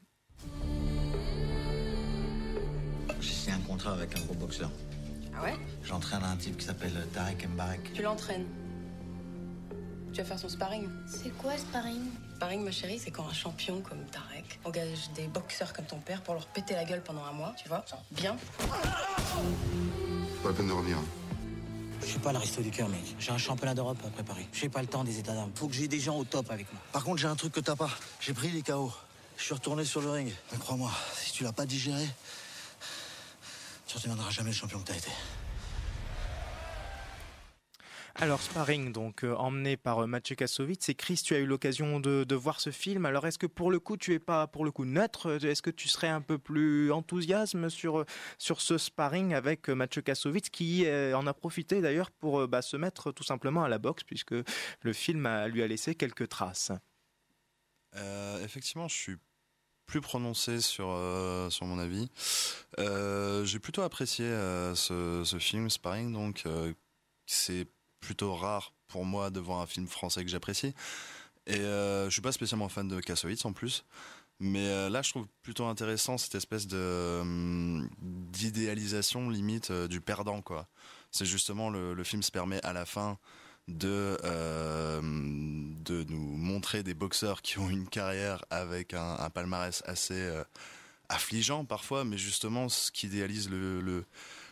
J'ai 3.20 3.34
signé 3.34 3.54
un 3.54 3.60
contrat 3.60 3.94
avec 3.94 4.18
un 4.18 4.22
gros 4.22 4.34
boxeur. 4.34 4.70
Ah 5.36 5.44
ouais? 5.44 5.56
J'entraîne 5.84 6.24
un 6.24 6.36
type 6.36 6.58
qui 6.58 6.66
s'appelle 6.66 7.08
Tarek 7.14 7.48
Mbarek. 7.50 7.94
Tu 7.94 8.02
l'entraînes. 8.02 8.46
Tu 10.12 10.22
vas 10.22 10.26
faire 10.26 10.40
son 10.40 10.50
sparring. 10.50 10.88
C'est 11.08 11.30
quoi 11.38 11.58
sparring? 11.58 12.02
Sparring, 12.36 12.64
ma 12.64 12.72
chérie, 12.72 13.00
c'est 13.00 13.12
quand 13.12 13.28
un 13.28 13.34
champion 13.34 13.82
comme 13.82 14.04
Tarek 14.06 14.60
engage 14.64 15.12
des 15.16 15.28
boxeurs 15.28 15.74
comme 15.74 15.86
ton 15.86 16.00
père 16.00 16.22
pour 16.22 16.34
leur 16.34 16.48
péter 16.48 16.74
la 16.74 16.86
gueule 16.86 17.02
pendant 17.04 17.24
un 17.26 17.34
mois, 17.34 17.54
tu 17.62 17.68
vois? 17.68 17.86
Bien. 18.12 18.36
Pas 18.58 20.50
la 20.50 20.54
peine 20.54 20.68
de 20.68 20.74
revenir. 20.74 20.98
Je 22.02 22.08
suis 22.08 22.20
pas 22.20 22.32
l'aristo 22.32 22.62
du 22.62 22.72
cœur, 22.72 22.88
mec. 22.88 23.16
J'ai 23.20 23.32
un 23.32 23.38
championnat 23.38 23.76
d'Europe 23.76 24.00
à 24.06 24.10
préparer. 24.10 24.48
J'ai 24.54 24.70
pas 24.70 24.82
le 24.82 24.88
temps 24.88 25.04
des 25.04 25.20
états 25.20 25.34
d'âme. 25.34 25.52
Faut 25.54 25.68
que 25.68 25.76
j'ai 25.76 25.88
des 25.88 26.00
gens 26.00 26.18
au 26.18 26.24
top 26.24 26.50
avec 26.50 26.72
moi. 26.72 26.82
Par 26.94 27.04
contre, 27.04 27.18
j'ai 27.18 27.28
un 27.28 27.36
truc 27.36 27.52
que 27.52 27.60
t'as 27.60 27.76
pas. 27.76 27.90
J'ai 28.22 28.34
pris 28.34 28.50
les 28.50 28.62
KO. 28.62 28.92
Je 29.38 29.44
suis 29.44 29.54
retourné 29.54 29.84
sur 29.86 30.02
le 30.02 30.10
ring. 30.10 30.32
Mais 30.52 30.58
crois-moi, 30.58 30.90
si 31.14 31.34
tu 31.34 31.44
l'as 31.44 31.52
pas 31.54 31.66
digéré, 31.66 32.08
tu 33.90 33.98
ne 33.98 34.02
deviendras 34.04 34.30
jamais 34.30 34.52
le 34.52 34.56
champion 34.56 34.80
que 34.80 34.86
t'as 34.86 34.98
été. 34.98 35.10
Alors 38.16 38.42
Sparring, 38.42 38.92
donc 38.92 39.24
euh, 39.24 39.34
emmené 39.36 39.78
par 39.78 40.00
euh, 40.00 40.06
Mathieu 40.06 40.36
Kassovitz. 40.36 40.90
Et 40.90 40.96
Chris, 40.96 41.22
tu 41.24 41.34
as 41.34 41.40
eu 41.40 41.46
l'occasion 41.46 42.00
de, 42.00 42.24
de 42.24 42.36
voir 42.36 42.60
ce 42.60 42.70
film. 42.70 43.06
Alors 43.06 43.26
est-ce 43.26 43.40
que 43.40 43.48
pour 43.48 43.72
le 43.72 43.80
coup, 43.80 43.98
tu 43.98 44.14
es 44.14 44.20
pas 44.20 44.46
pour 44.46 44.66
le 44.66 44.72
coup 44.72 44.86
neutre? 44.86 45.44
Est-ce 45.44 45.62
que 45.62 45.70
tu 45.70 45.88
serais 45.88 46.10
un 46.10 46.22
peu 46.22 46.38
plus 46.38 46.92
enthousiasme 46.92 47.70
sur 47.70 48.00
euh, 48.00 48.06
sur 48.38 48.62
ce 48.62 48.78
Sparring 48.78 49.34
avec 49.34 49.70
euh, 49.70 49.74
Mathieu 49.74 50.02
Kassovitz 50.02 50.50
qui 50.50 50.86
euh, 50.86 51.18
en 51.18 51.26
a 51.28 51.34
profité 51.34 51.82
d'ailleurs 51.82 52.12
pour 52.12 52.42
euh, 52.42 52.48
bah, 52.48 52.62
se 52.62 52.78
mettre 52.78 53.12
tout 53.12 53.24
simplement 53.24 53.64
à 53.64 53.70
la 53.70 53.80
boxe 53.80 54.04
puisque 54.04 54.36
le 54.82 54.94
film 54.94 55.26
a- 55.26 55.48
lui 55.48 55.64
a 55.64 55.68
laissé 55.68 55.96
quelques 55.96 56.28
traces? 56.28 56.74
Euh, 57.96 58.44
effectivement, 58.44 58.88
je 58.88 58.96
suis 58.96 59.16
plus 59.90 60.02
prononcé 60.02 60.62
sur, 60.62 60.88
euh, 60.90 61.50
sur 61.50 61.66
mon 61.66 61.80
avis. 61.80 62.10
Euh, 62.78 63.44
J'ai 63.44 63.60
plutôt 63.60 63.82
apprécié 63.82 64.24
euh, 64.24 64.76
ce, 64.76 65.38
film, 65.40 65.70
Sparring, 65.70 66.14
donc 66.14 66.44
c'est 67.26 67.68
plutôt 68.00 68.34
rare 68.36 68.74
pour 68.88 69.04
moi 69.04 69.32
de 69.32 69.40
voir 69.40 69.60
un 69.60 69.66
film 69.66 69.88
français 69.88 70.24
que 70.24 70.30
j'apprécie. 70.30 70.74
Et 71.48 71.58
je 71.58 72.10
suis 72.10 72.22
pas 72.22 72.32
spécialement 72.32 72.70
fan 72.70 72.88
de 72.88 73.02
Kassovitz 73.02 73.44
en 73.46 73.54
plus. 73.54 73.84
Mais 74.40 74.90
là, 74.90 75.02
je 75.02 75.10
trouve 75.10 75.28
plutôt 75.42 75.66
intéressant 75.66 76.18
cette 76.18 76.36
espèce 76.36 76.68
hum, 76.72 77.90
d'idéalisation 78.00 79.30
limite 79.30 79.72
du 79.72 80.00
perdant, 80.00 80.42
quoi. 80.42 80.68
C'est 81.12 81.26
justement 81.26 81.72
le 81.72 82.04
film 82.04 82.22
se 82.22 82.32
permet 82.32 82.64
à 82.64 82.74
la 82.74 82.86
fin 82.86 83.18
de 83.70 84.18
euh, 84.24 85.02
de 85.02 86.04
nous 86.10 86.20
montrer 86.20 86.84
des 86.84 86.94
boxeurs 86.94 87.42
qui 87.42 87.60
ont 87.60 87.70
une 87.70 87.88
carrière 87.88 88.44
avec 88.50 88.94
un, 88.94 89.30
palmarès 89.30 89.84
assez 89.86 90.14
euh, 90.14 90.44
affligeant 91.08 91.66
parfois, 91.66 92.04
mais 92.04 92.18
justement 92.18 92.70
ce 92.70 92.92
qui 92.92 93.08
idéalise 93.08 93.50
le, 93.50 94.06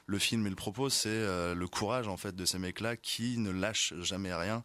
le, 0.07 0.19
film 0.19 0.47
et 0.47 0.49
le 0.49 0.55
propos, 0.55 0.89
c'est 0.89 1.09
euh, 1.09 1.53
le 1.53 1.67
courage 1.67 2.07
en 2.07 2.17
fait 2.17 2.35
de 2.35 2.45
ces 2.45 2.59
mecs-là 2.59 2.95
qui 2.95 3.37
ne 3.37 3.51
lâchent 3.51 3.93
jamais 3.99 4.33
rien. 4.33 4.63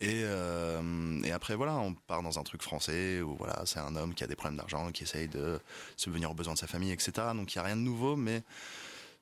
Et, 0.00 0.22
et 0.22 1.30
après 1.30 1.54
voilà, 1.54 1.76
on 1.76 1.94
part 1.94 2.24
dans 2.24 2.40
un 2.40 2.42
truc 2.42 2.60
français 2.62 3.20
où 3.20 3.36
voilà, 3.36 3.62
c'est 3.66 3.78
un 3.78 3.94
homme 3.94 4.14
qui 4.14 4.24
a 4.24 4.26
des 4.26 4.34
problèmes 4.34 4.56
d'argent, 4.56 4.90
qui 4.90 5.04
essaye 5.04 5.28
de 5.28 5.60
subvenir 5.96 6.32
aux 6.32 6.34
besoins 6.34 6.54
de 6.54 6.58
sa 6.58 6.66
famille, 6.66 6.90
etc. 6.90 7.12
Donc 7.36 7.54
il 7.54 7.58
y 7.58 7.60
a 7.60 7.62
rien 7.62 7.76
de 7.76 7.82
nouveau, 7.82 8.16
mais 8.16 8.42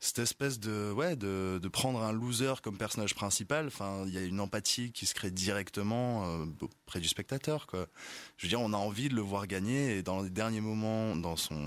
cette 0.03 0.19
espèce 0.19 0.59
de 0.59 0.91
ouais 0.93 1.15
de, 1.15 1.61
de 1.63 1.69
prendre 1.69 2.03
un 2.03 2.11
loser 2.11 2.55
comme 2.63 2.79
personnage 2.79 3.15
principal 3.15 3.67
enfin 3.67 4.03
il 4.07 4.15
y 4.15 4.19
a 4.19 4.23
une 4.23 4.41
empathie 4.41 4.93
qui 4.93 5.05
se 5.05 5.13
crée 5.15 5.31
directement 5.31 6.25
euh, 6.25 6.47
auprès 6.63 7.01
du 7.01 7.09
spectateur 7.09 7.67
quoi. 7.67 7.87
Je 8.39 8.47
veux 8.47 8.49
dire 8.49 8.63
on 8.63 8.73
a 8.73 8.79
envie 8.79 9.11
de 9.11 9.15
le 9.15 9.21
voir 9.21 9.47
gagner 9.47 9.99
et 9.99 10.03
dans 10.03 10.23
les 10.23 10.31
derniers 10.31 10.63
moments 10.63 11.15
dans 11.17 11.37
son 11.37 11.61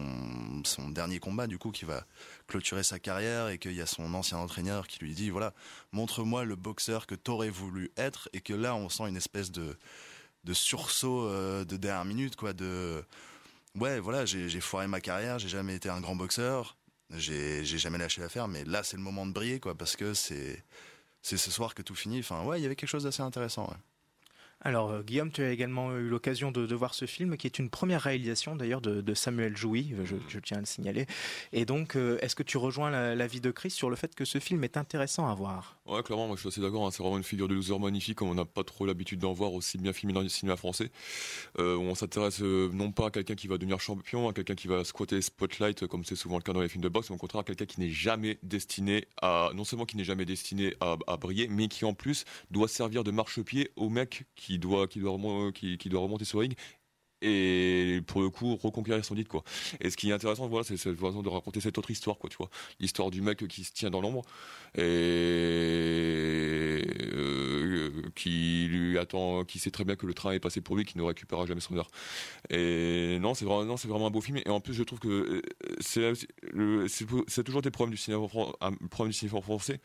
son 0.66 0.90
dernier 0.90 1.20
combat 1.20 1.46
du 1.46 1.60
coup 1.60 1.70
qui 1.70 1.86
va 1.86 2.08
clôturer 2.48 2.82
sa 2.82 2.98
carrière 2.98 3.50
et 3.50 3.60
qu'il 3.60 3.74
y 3.74 3.82
a 3.82 3.86
son 3.86 4.12
ancien 4.16 4.40
entraîneur 4.40 4.88
qui 4.88 5.00
lui 5.00 5.14
dit 5.14 5.30
voilà 5.30 5.54
montre-moi 5.92 6.44
le 6.44 6.56
boxeur 6.56 7.06
que 7.06 7.16
t'aurais 7.16 7.52
voulu 7.52 7.92
être 7.98 8.30
et 8.34 8.42
que 8.42 8.54
là 8.54 8.76
on 8.76 8.90
sent 8.90 9.08
une 9.08 9.18
espèce 9.18 9.52
de 9.52 9.78
de 10.44 10.54
sursaut 10.54 11.28
euh, 11.28 11.66
de 11.66 11.78
dernière 11.78 12.06
minute 12.06 12.36
quoi 12.36 12.54
de 12.54 13.04
ouais 13.76 14.00
voilà 14.00 14.26
j'ai 14.26 14.60
foiré 14.60 14.88
ma 14.88 15.02
carrière 15.02 15.38
j'ai 15.38 15.50
jamais 15.50 15.76
été 15.76 15.88
un 15.90 16.02
grand 16.02 16.16
boxeur 16.16 16.78
j'ai 17.16 17.64
jamais 17.64 17.98
lâché 17.98 18.22
l'affaire, 18.22 18.48
mais 18.48 18.64
là 18.66 18.84
c'est 18.84 18.98
le 18.98 19.04
moment 19.04 19.26
de 19.26 19.32
briller, 19.32 19.60
quoi, 19.60 19.76
parce 19.76 19.96
que 19.96 20.14
c'est 20.14 20.64
ce 21.22 21.38
soir 21.38 21.74
que 21.76 21.82
tout 21.82 21.96
finit. 21.96 22.20
Enfin, 22.20 22.44
ouais, 22.44 22.60
il 22.60 22.64
y 22.64 22.66
avait 22.66 22.76
quelque 22.76 22.90
chose 22.90 23.04
d'assez 23.04 23.22
intéressant. 23.22 23.74
Alors 24.66 24.92
euh, 24.92 25.02
Guillaume, 25.04 25.32
tu 25.32 25.42
as 25.44 25.52
également 25.52 25.92
eu 25.98 26.08
l'occasion 26.08 26.52
de, 26.52 26.66
de 26.66 26.76
voir 26.76 26.94
ce 26.94 27.06
film 27.06 27.36
qui 27.38 27.48
est 27.48 27.60
une 27.60 27.70
première 27.70 28.02
réalisation 28.02 28.56
d'ailleurs 28.56 28.82
de, 28.82 29.02
de 29.02 29.14
Samuel 29.14 29.58
Jouy, 29.58 29.94
je, 30.04 30.16
je 30.30 30.40
tiens 30.40 30.58
à 30.58 30.60
le 30.62 30.66
signaler. 30.66 31.06
Et 31.52 31.66
donc, 31.66 31.96
euh, 31.96 32.18
est-ce 32.22 32.36
que 32.36 32.44
tu 32.44 32.58
rejoins 32.58 32.90
la- 32.90 33.14
l'avis 33.16 33.42
de 33.42 33.52
Chris 33.52 33.72
sur 33.72 33.90
le 33.90 33.96
fait 33.96 34.16
que 34.16 34.26
ce 34.26 34.40
film 34.40 34.64
est 34.64 34.78
intéressant 34.78 35.28
à 35.28 35.36
voir? 35.36 35.78
Ouais, 35.86 36.02
clairement, 36.02 36.28
moi 36.28 36.36
je 36.38 36.42
suis 36.42 36.48
assez 36.50 36.62
d'accord. 36.62 36.88
hein. 36.88 36.92
C'est 36.92 37.04
vraiment 37.04 37.18
une 37.18 37.24
figure 37.24 37.48
de 37.50 37.54
loser 37.54 37.78
magnifique, 37.78 38.16
comme 38.18 38.30
on 38.30 38.36
n'a 38.36 38.46
pas 38.46 38.64
trop 38.64 38.86
l'habitude 38.86 39.20
d'en 39.20 39.34
voir 39.34 39.54
aussi 39.54 39.78
bien 39.78 39.92
filmé 39.92 40.14
dans 40.14 40.22
le 40.22 40.30
cinéma 40.30 40.56
français. 40.56 40.92
Euh, 41.60 41.76
où 41.76 41.82
on 41.82 41.96
s'intéresse 41.96 42.42
euh, 42.42 42.70
non 42.72 42.92
pas 42.92 43.08
à 43.08 43.12
quelqu'un 43.12 43.36
qui 43.36 43.48
va 43.48 43.58
devenir 43.58 43.80
champion, 43.80 44.30
à 44.30 44.34
quelqu'un 44.34 44.56
qui 44.56 44.68
va 44.68 44.84
squatter 44.86 45.16
les 45.18 45.22
spotlight, 45.22 45.84
euh, 45.84 45.88
comme 45.88 46.06
c'est 46.06 46.16
souvent 46.16 46.38
le 46.38 46.42
cas 46.44 46.54
dans 46.54 46.62
les 46.62 46.70
films 46.70 46.84
de 46.84 46.90
boxe, 46.90 47.10
mais 47.10 47.16
au 47.16 47.20
contraire 47.20 47.42
à 47.42 47.44
quelqu'un 47.44 47.66
qui 47.66 47.80
n'est 47.82 47.90
jamais 47.90 48.40
destiné 48.44 49.08
à, 49.22 49.50
non 49.56 49.66
seulement 49.66 49.86
qui 49.86 49.98
n'est 49.98 50.04
jamais 50.06 50.26
destiné 50.26 50.74
à, 50.80 50.96
à 51.08 51.18
briller, 51.18 51.48
mais 51.50 51.68
qui 51.68 51.84
en 51.86 51.94
plus 51.94 52.24
doit 52.50 52.68
servir 52.70 53.04
de 53.04 53.12
marchepied 53.12 53.72
au 53.76 53.90
mec 53.90 54.24
qui 54.36 54.53
doit, 54.60 54.88
remonter 54.88 56.26
sur 56.26 56.40
ring 56.40 56.56
et 57.24 58.02
pour 58.06 58.22
le 58.22 58.30
coup 58.30 58.56
reconquérir 58.56 59.04
son 59.04 59.16
titre 59.16 59.30
quoi. 59.30 59.44
Et 59.80 59.90
ce 59.90 59.98
qui 59.98 60.10
est 60.10 60.14
intéressant 60.14 60.48
voilà 60.48 60.64
c'est 60.64 60.78
cette 60.78 61.00
façon 61.00 61.24
de 61.24 61.30
raconter 61.30 61.62
cette 61.62 61.78
autre 61.78 61.90
histoire 61.90 62.18
quoi 62.18 62.30
tu 62.30 62.38
vois, 62.38 62.50
l'histoire 62.80 63.10
du 63.12 63.22
mec 63.22 63.48
qui 63.48 63.64
se 63.64 63.72
tient 63.72 63.90
dans 63.90 64.02
l'ombre 64.02 64.24
et 64.76 64.82
euh, 67.14 67.83
qui 68.16 68.68
lui 68.70 68.98
attend 68.98 69.44
qui 69.44 69.60
sait 69.60 69.72
très 69.72 69.84
bien 69.84 69.96
que 69.96 70.06
le 70.06 70.14
train 70.14 70.32
est 70.32 70.40
passé 70.40 70.62
pour 70.62 70.76
lui 70.76 70.86
qui 70.86 70.98
ne 70.98 71.04
récupérera 71.04 71.46
jamais 71.46 71.62
son 71.62 71.78
heure. 71.78 71.90
Et 72.50 73.18
non, 73.20 73.34
c'est 73.34 73.46
vraiment 73.46 73.78
c'est 73.78 73.88
vraiment 73.88 74.08
un 74.08 74.12
beau 74.12 74.22
film 74.22 74.38
et 74.38 74.50
en 74.50 74.60
plus 74.60 74.74
je 74.74 74.84
trouve 74.84 75.00
que 75.00 75.08
euh, 75.08 75.42
c'est 75.80 76.14
c'est 77.28 77.44
toujours 77.44 77.62
des 77.62 77.72
problèmes 77.72 77.94
du 77.94 77.98
cinéma 77.98 78.28
problème 78.90 79.12
du 79.12 79.18
cinéma 79.18 79.42
français 79.42 79.80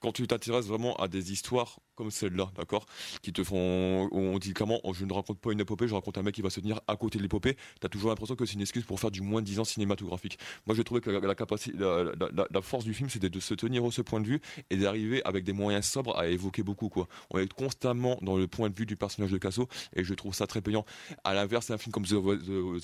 quand 0.00 0.12
tu 0.12 0.26
t'intéresses 0.26 0.66
vraiment 0.66 0.96
à 0.96 1.08
des 1.08 1.32
histoires 1.32 1.78
comme 1.98 2.12
celle-là, 2.12 2.52
d'accord, 2.56 2.86
qui 3.22 3.32
te 3.32 3.42
font, 3.42 4.08
on 4.12 4.38
dit 4.38 4.54
clairement, 4.54 4.78
oh, 4.84 4.94
je 4.94 5.04
ne 5.04 5.12
raconte 5.12 5.40
pas 5.40 5.50
une 5.50 5.58
épopée, 5.58 5.88
je 5.88 5.94
raconte 5.94 6.16
un 6.16 6.22
mec 6.22 6.32
qui 6.32 6.42
va 6.42 6.48
se 6.48 6.60
tenir 6.60 6.80
à 6.86 6.94
côté 6.94 7.18
de 7.18 7.24
l'épopée. 7.24 7.56
T'as 7.80 7.88
toujours 7.88 8.10
l'impression 8.10 8.36
que 8.36 8.46
c'est 8.46 8.54
une 8.54 8.60
excuse 8.60 8.84
pour 8.84 9.00
faire 9.00 9.10
du 9.10 9.20
moins 9.20 9.40
de 9.40 9.46
10 9.46 9.58
ans 9.58 9.64
cinématographique. 9.64 10.38
Moi, 10.66 10.76
j'ai 10.76 10.84
trouvé 10.84 11.00
que 11.00 11.10
la, 11.10 11.34
capacité, 11.34 11.76
la, 11.76 12.62
force 12.62 12.84
du 12.84 12.94
film, 12.94 13.10
c'était 13.10 13.30
de 13.30 13.40
se 13.40 13.52
tenir 13.52 13.82
au 13.82 13.90
ce 13.90 14.02
point 14.02 14.20
de 14.20 14.28
vue 14.28 14.40
et 14.70 14.76
d'arriver 14.76 15.24
avec 15.24 15.42
des 15.42 15.52
moyens 15.52 15.86
sobres 15.86 16.16
à 16.16 16.28
évoquer 16.28 16.62
beaucoup, 16.62 16.88
quoi. 16.88 17.08
On 17.30 17.38
constamment 17.54 18.18
dans 18.22 18.36
le 18.36 18.46
point 18.46 18.70
de 18.70 18.74
vue 18.74 18.86
du 18.86 18.96
personnage 18.96 19.30
de 19.30 19.38
Casso 19.38 19.68
et 19.94 20.04
je 20.04 20.14
trouve 20.14 20.34
ça 20.34 20.46
très 20.46 20.60
payant. 20.60 20.84
À 21.24 21.34
l'inverse, 21.34 21.66
c'est 21.66 21.72
un 21.72 21.78
film 21.78 21.92
comme 21.92 22.04
The, 22.04 22.14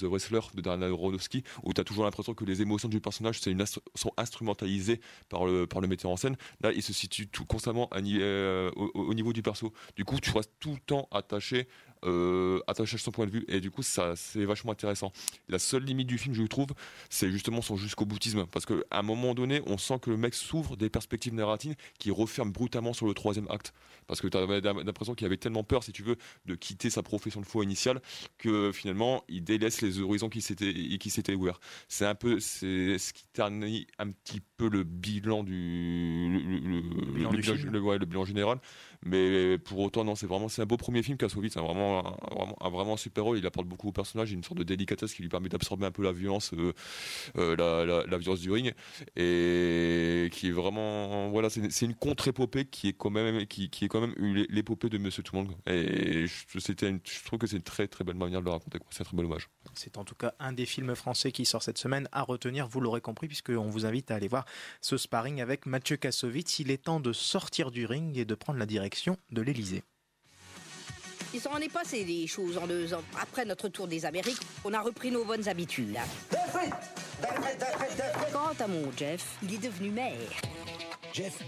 Wrestler 0.02 0.40
de 0.54 0.60
Darren 0.60 0.82
Aronofsky 0.82 1.44
où 1.62 1.72
t'as 1.72 1.84
toujours 1.84 2.04
l'impression 2.04 2.34
que 2.34 2.44
les 2.44 2.62
émotions 2.62 2.88
du 2.88 3.00
personnage 3.00 3.40
sont 3.94 4.12
instrumentalisées 4.16 5.00
par 5.28 5.44
le, 5.46 5.66
par 5.66 5.80
metteur 5.86 6.10
en 6.10 6.16
scène. 6.16 6.36
Là, 6.60 6.72
il 6.72 6.82
se 6.82 6.92
situe 6.92 7.28
tout 7.28 7.44
constamment 7.44 7.88
euh, 7.94 8.70
au, 8.76 8.90
au 8.94 9.14
niveau 9.14 9.32
du 9.32 9.42
perso. 9.42 9.72
Du 9.96 10.04
coup, 10.04 10.18
tu 10.20 10.30
restes 10.30 10.52
tout 10.60 10.72
le 10.72 10.80
temps 10.80 11.08
attaché 11.10 11.68
euh, 12.04 12.60
attaché 12.66 12.96
à 12.96 12.98
son 12.98 13.10
point 13.10 13.26
de 13.26 13.30
vue. 13.30 13.44
Et 13.48 13.60
du 13.60 13.70
coup, 13.70 13.82
ça, 13.82 14.14
c'est 14.16 14.44
vachement 14.44 14.72
intéressant. 14.72 15.12
La 15.48 15.58
seule 15.58 15.84
limite 15.84 16.06
du 16.06 16.18
film, 16.18 16.34
je 16.34 16.42
trouve, 16.42 16.68
c'est 17.10 17.30
justement 17.30 17.62
son 17.62 17.76
jusqu'au 17.76 18.04
boutisme. 18.04 18.46
Parce 18.46 18.66
qu'à 18.66 18.74
un 18.90 19.02
moment 19.02 19.34
donné, 19.34 19.62
on 19.66 19.78
sent 19.78 19.98
que 20.00 20.10
le 20.10 20.16
mec 20.16 20.34
s'ouvre 20.34 20.76
des 20.76 20.90
perspectives 20.90 21.34
narratives 21.34 21.74
qui 21.98 22.10
referment 22.10 22.52
brutalement 22.52 22.92
sur 22.92 23.06
le 23.06 23.14
troisième 23.14 23.48
acte. 23.50 23.72
Parce 24.06 24.20
que 24.20 24.28
tu 24.28 24.36
avais 24.36 24.60
l'impression 24.60 25.14
qu'il 25.14 25.26
avait 25.26 25.36
tellement 25.36 25.64
peur, 25.64 25.82
si 25.82 25.92
tu 25.92 26.02
veux, 26.02 26.16
de 26.46 26.54
quitter 26.54 26.90
sa 26.90 27.02
profession 27.02 27.40
de 27.40 27.46
foi 27.46 27.64
initiale, 27.64 28.00
que 28.38 28.70
finalement, 28.72 29.24
il 29.28 29.42
délaisse 29.44 29.80
les 29.80 30.00
horizons 30.00 30.28
qui 30.28 30.42
s'étaient, 30.42 30.74
qui 30.98 31.10
s'étaient 31.10 31.34
ouverts. 31.34 31.60
C'est 31.88 32.06
un 32.06 32.14
peu, 32.14 32.40
c'est 32.40 32.98
ce 32.98 33.12
qui 33.12 33.24
ternit 33.32 33.86
un 33.98 34.10
petit 34.10 34.40
peu 34.56 34.68
le 34.68 34.84
bilan 34.84 35.42
du, 35.42 36.28
le, 36.30 37.12
bilan, 37.12 37.30
du 37.32 37.42
film. 37.42 37.70
le 37.72 38.06
bilan 38.06 38.24
général. 38.24 38.60
Mais 39.04 39.58
pour 39.58 39.80
autant, 39.80 40.04
non, 40.04 40.14
c'est 40.14 40.26
vraiment 40.26 40.48
c'est 40.48 40.62
un 40.62 40.66
beau 40.66 40.76
premier 40.76 41.02
film 41.02 41.18
Kassovitz, 41.18 41.54
c'est 41.54 41.60
vraiment 41.60 42.06
un, 42.06 42.34
vraiment, 42.34 42.56
vraiment 42.70 42.96
super 42.96 43.24
rôle. 43.24 43.38
Il 43.38 43.46
apporte 43.46 43.66
beaucoup 43.66 43.88
au 43.88 43.92
personnage, 43.92 44.32
une 44.32 44.42
sorte 44.42 44.58
de 44.58 44.64
délicatesse 44.64 45.12
qui 45.14 45.22
lui 45.22 45.28
permet 45.28 45.48
d'absorber 45.48 45.86
un 45.86 45.90
peu 45.90 46.02
la 46.02 46.12
violence, 46.12 46.52
euh, 46.54 46.72
euh, 47.36 48.04
la, 48.06 48.18
violence 48.18 48.40
du 48.40 48.50
ring, 48.50 48.72
et 49.16 50.30
qui 50.32 50.48
est 50.48 50.52
vraiment 50.52 51.28
voilà, 51.28 51.50
c'est 51.50 51.82
une 51.82 51.94
contre-épopée 51.94 52.64
qui 52.64 52.88
est 52.88 52.92
quand 52.92 53.10
même 53.10 53.46
qui, 53.46 53.70
est 53.82 53.88
quand 53.88 54.00
même 54.00 54.14
l'épopée 54.48 54.88
de 54.88 54.98
Monsieur 54.98 55.22
Tout 55.22 55.36
le 55.36 55.42
Monde. 55.42 55.54
Et 55.66 56.26
je 56.26 57.24
trouve 57.24 57.38
que 57.38 57.46
c'est 57.46 57.56
une 57.56 57.62
très 57.62 57.88
très 57.88 58.04
belle 58.04 58.16
manière 58.16 58.40
de 58.40 58.46
le 58.46 58.52
raconter. 58.52 58.78
C'est 58.90 59.02
un 59.02 59.04
très 59.04 59.16
bel 59.16 59.26
hommage. 59.26 59.48
C'est 59.74 59.98
en 59.98 60.04
tout 60.04 60.14
cas 60.14 60.34
un 60.38 60.52
des 60.52 60.66
films 60.66 60.94
français 60.94 61.32
qui 61.32 61.44
sort 61.44 61.62
cette 61.62 61.78
semaine 61.78 62.08
à 62.12 62.22
retenir. 62.22 62.68
Vous 62.68 62.80
l'aurez 62.80 63.00
compris, 63.00 63.28
puisqu'on 63.28 63.68
vous 63.68 63.84
invite 63.84 64.10
à 64.10 64.14
aller 64.14 64.28
voir 64.28 64.46
ce 64.80 64.96
sparring 64.96 65.40
avec 65.40 65.66
Mathieu 65.66 65.96
Kassovitz. 65.96 66.58
Il 66.60 66.70
est 66.70 66.84
temps 66.84 67.00
de 67.00 67.12
sortir 67.12 67.70
du 67.70 67.84
ring 67.84 68.16
et 68.16 68.24
de 68.24 68.34
prendre 68.34 68.58
la 68.58 68.66
direction 68.66 68.93
de 69.30 69.42
l'Elysée. 69.42 69.82
Il 71.32 71.40
s'en 71.40 71.56
est 71.56 71.72
passé 71.72 72.04
des 72.04 72.26
choses 72.26 72.58
en 72.58 72.66
deux 72.66 72.94
ans. 72.94 73.02
Après 73.20 73.44
notre 73.44 73.68
tour 73.68 73.88
des 73.88 74.06
Amériques, 74.06 74.40
on 74.64 74.72
a 74.72 74.80
repris 74.80 75.10
nos 75.10 75.24
bonnes 75.24 75.48
habitudes. 75.48 75.96
Quant 78.32 78.54
à 78.58 78.66
mon 78.68 78.92
Jeff, 78.96 79.36
il 79.42 79.54
est 79.54 79.58
devenu 79.58 79.90
maire. 79.90 80.30
Jeff, 81.12 81.40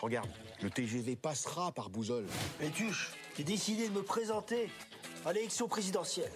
regarde, 0.00 0.28
le 0.60 0.70
TGV 0.70 1.14
passera 1.14 1.70
par 1.70 1.88
Bouzol. 1.88 2.26
Et 2.60 2.70
Tuche, 2.70 3.12
j'ai 3.36 3.44
décidé 3.44 3.88
de 3.88 3.94
me 3.94 4.02
présenter 4.02 4.68
à 5.24 5.32
l'élection 5.32 5.68
présidentielle. 5.68 6.32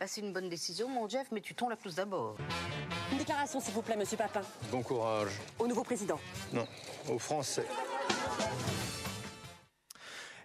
Ah, 0.00 0.08
c'est 0.08 0.20
une 0.20 0.32
bonne 0.32 0.48
décision, 0.48 0.88
mon 0.88 1.08
Jeff, 1.08 1.28
mais 1.30 1.40
tu 1.40 1.54
tombes 1.54 1.70
la 1.70 1.76
plus 1.76 1.94
d'abord. 1.94 2.36
Une 3.12 3.18
déclaration, 3.18 3.60
s'il 3.60 3.72
vous 3.72 3.82
plaît, 3.82 3.96
monsieur 3.96 4.16
Papin. 4.16 4.42
Bon 4.72 4.82
courage. 4.82 5.30
Au 5.60 5.68
nouveau 5.68 5.84
président. 5.84 6.18
Non, 6.52 6.66
aux 7.08 7.18
Français. 7.18 7.66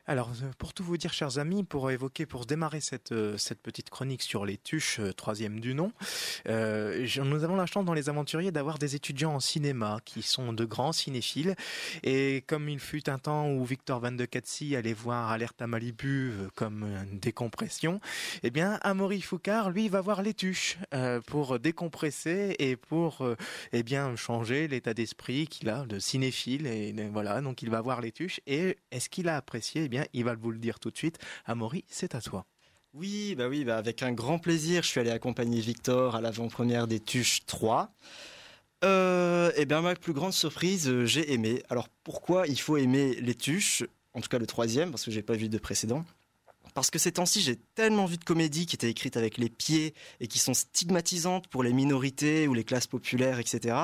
Alors, 0.10 0.32
euh, 0.41 0.51
pour 0.57 0.74
tout 0.74 0.84
vous 0.84 0.97
dire, 0.97 1.14
chers 1.14 1.38
amis, 1.38 1.64
pour 1.64 1.91
évoquer, 1.91 2.26
pour 2.26 2.47
démarrer 2.47 2.82
cette, 2.82 3.12
euh, 3.12 3.38
cette 3.38 3.62
petite 3.62 3.91
chronique 3.91 4.24
sur 4.24 4.43
les 4.43 4.57
tuches, 4.57 4.99
euh, 4.99 5.14
troisième 5.14 5.60
du 5.60 5.76
nom, 5.76 5.91
nous 6.47 7.43
avons 7.43 7.55
la 7.55 7.68
chance 7.68 7.86
dans 7.86 7.93
Les 7.93 8.10
Aventuriers 8.10 8.51
d'avoir 8.51 8.80
des 8.80 8.95
étudiants 8.95 9.36
en 9.36 9.39
cinéma 9.39 9.99
qui 10.05 10.24
sont 10.24 10.51
de 10.51 10.66
grands 10.66 10.93
cinéphiles. 10.93 11.55
Et 12.01 12.43
comme 12.47 12.70
il 12.70 12.80
fut 12.80 13.07
un 13.07 13.20
temps 13.20 13.51
où 13.51 13.64
Victor 13.64 13.99
Van 13.99 14.12
de 14.12 14.26
Katsi 14.26 14.76
allait 14.76 14.93
voir 14.93 15.30
Alerte 15.30 15.62
à 15.62 15.68
Malibu 15.68 16.34
comme 16.55 16.84
une 16.84 17.20
décompression, 17.20 18.01
eh 18.41 18.49
bien, 18.49 18.80
Amaury 18.82 19.22
Foucard, 19.22 19.70
lui, 19.70 19.89
va 19.89 20.01
voir 20.01 20.24
les 20.24 20.34
tuches 20.34 20.80
pour 21.28 21.60
décompresser 21.60 22.55
et 22.57 22.78
pour, 22.78 23.28
eh 23.74 23.84
bien, 23.84 24.16
changer 24.16 24.68
l'état 24.68 24.95
d'esprit 24.95 25.47
qu'il 25.47 25.70
a 25.70 25.86
de 25.86 25.99
cinéphile. 25.99 26.66
Et, 26.66 26.89
et 26.89 27.10
voilà, 27.10 27.41
donc 27.41 27.62
il 27.62 27.70
va 27.70 27.82
voir 27.82 28.01
les 28.01 28.12
tuches. 28.12 28.39
Et 28.47 28.78
est-ce 28.91 29.10
qu'il 29.10 29.30
a 29.30 29.38
apprécié 29.38 29.84
Eh 29.84 29.89
bien, 29.89 29.99
il 30.14 30.24
va 30.24 30.36
vous 30.36 30.52
le 30.52 30.60
dire 30.60 30.80
tout 30.80 30.91
de 30.91 30.97
suite. 30.97 31.18
Amaury, 31.45 31.84
c'est 31.88 32.16
à 32.16 32.22
toi. 32.22 32.45
Oui, 32.93 33.36
bah 33.36 33.47
oui, 33.47 33.66
bah 33.66 33.78
avec 33.78 34.02
un 34.02 34.12
grand 34.12 34.39
plaisir, 34.39 34.82
je 34.82 34.88
suis 34.88 35.00
allé 35.00 35.12
accompagner 35.12 35.62
Victor 35.62 36.16
à 36.16 36.22
l'avant-première 36.22 36.88
des 36.88 37.00
Tuches 37.00 37.45
3. 37.45 37.93
Euh, 38.84 39.52
et 39.56 39.66
bien 39.66 39.82
ma 39.82 39.93
plus 39.95 40.14
grande 40.14 40.34
surprise, 40.34 40.88
euh, 40.88 41.06
j'ai 41.06 41.34
aimé. 41.34 41.62
Alors 41.70 41.89
pourquoi 42.04 42.47
il 42.47 42.60
faut 42.60 42.78
aimer 42.78 43.16
les 43.16 43.36
Tuches 43.36 43.84
En 44.14 44.22
tout 44.22 44.30
cas 44.30 44.39
le 44.39 44.47
troisième, 44.47 44.89
parce 44.91 45.06
que 45.06 45.12
j'ai 45.12 45.22
pas 45.22 45.36
vu 45.36 45.50
de 45.50 45.58
précédent? 45.58 46.04
Parce 46.74 46.89
que 46.89 46.99
ces 46.99 47.13
temps-ci, 47.13 47.41
j'ai 47.41 47.57
tellement 47.76 48.05
vu 48.05 48.17
de 48.17 48.24
comédies 48.24 48.65
qui 48.65 48.76
étaient 48.76 48.89
écrites 48.89 49.17
avec 49.17 49.38
les 49.38 49.49
pieds 49.49 49.93
et 50.20 50.28
qui 50.28 50.39
sont 50.39 50.53
stigmatisantes 50.53 51.47
pour 51.47 51.63
les 51.63 51.74
minorités 51.74 52.47
ou 52.47 52.53
les 52.53 52.63
classes 52.63 52.88
populaires, 52.88 53.39
etc., 53.39 53.76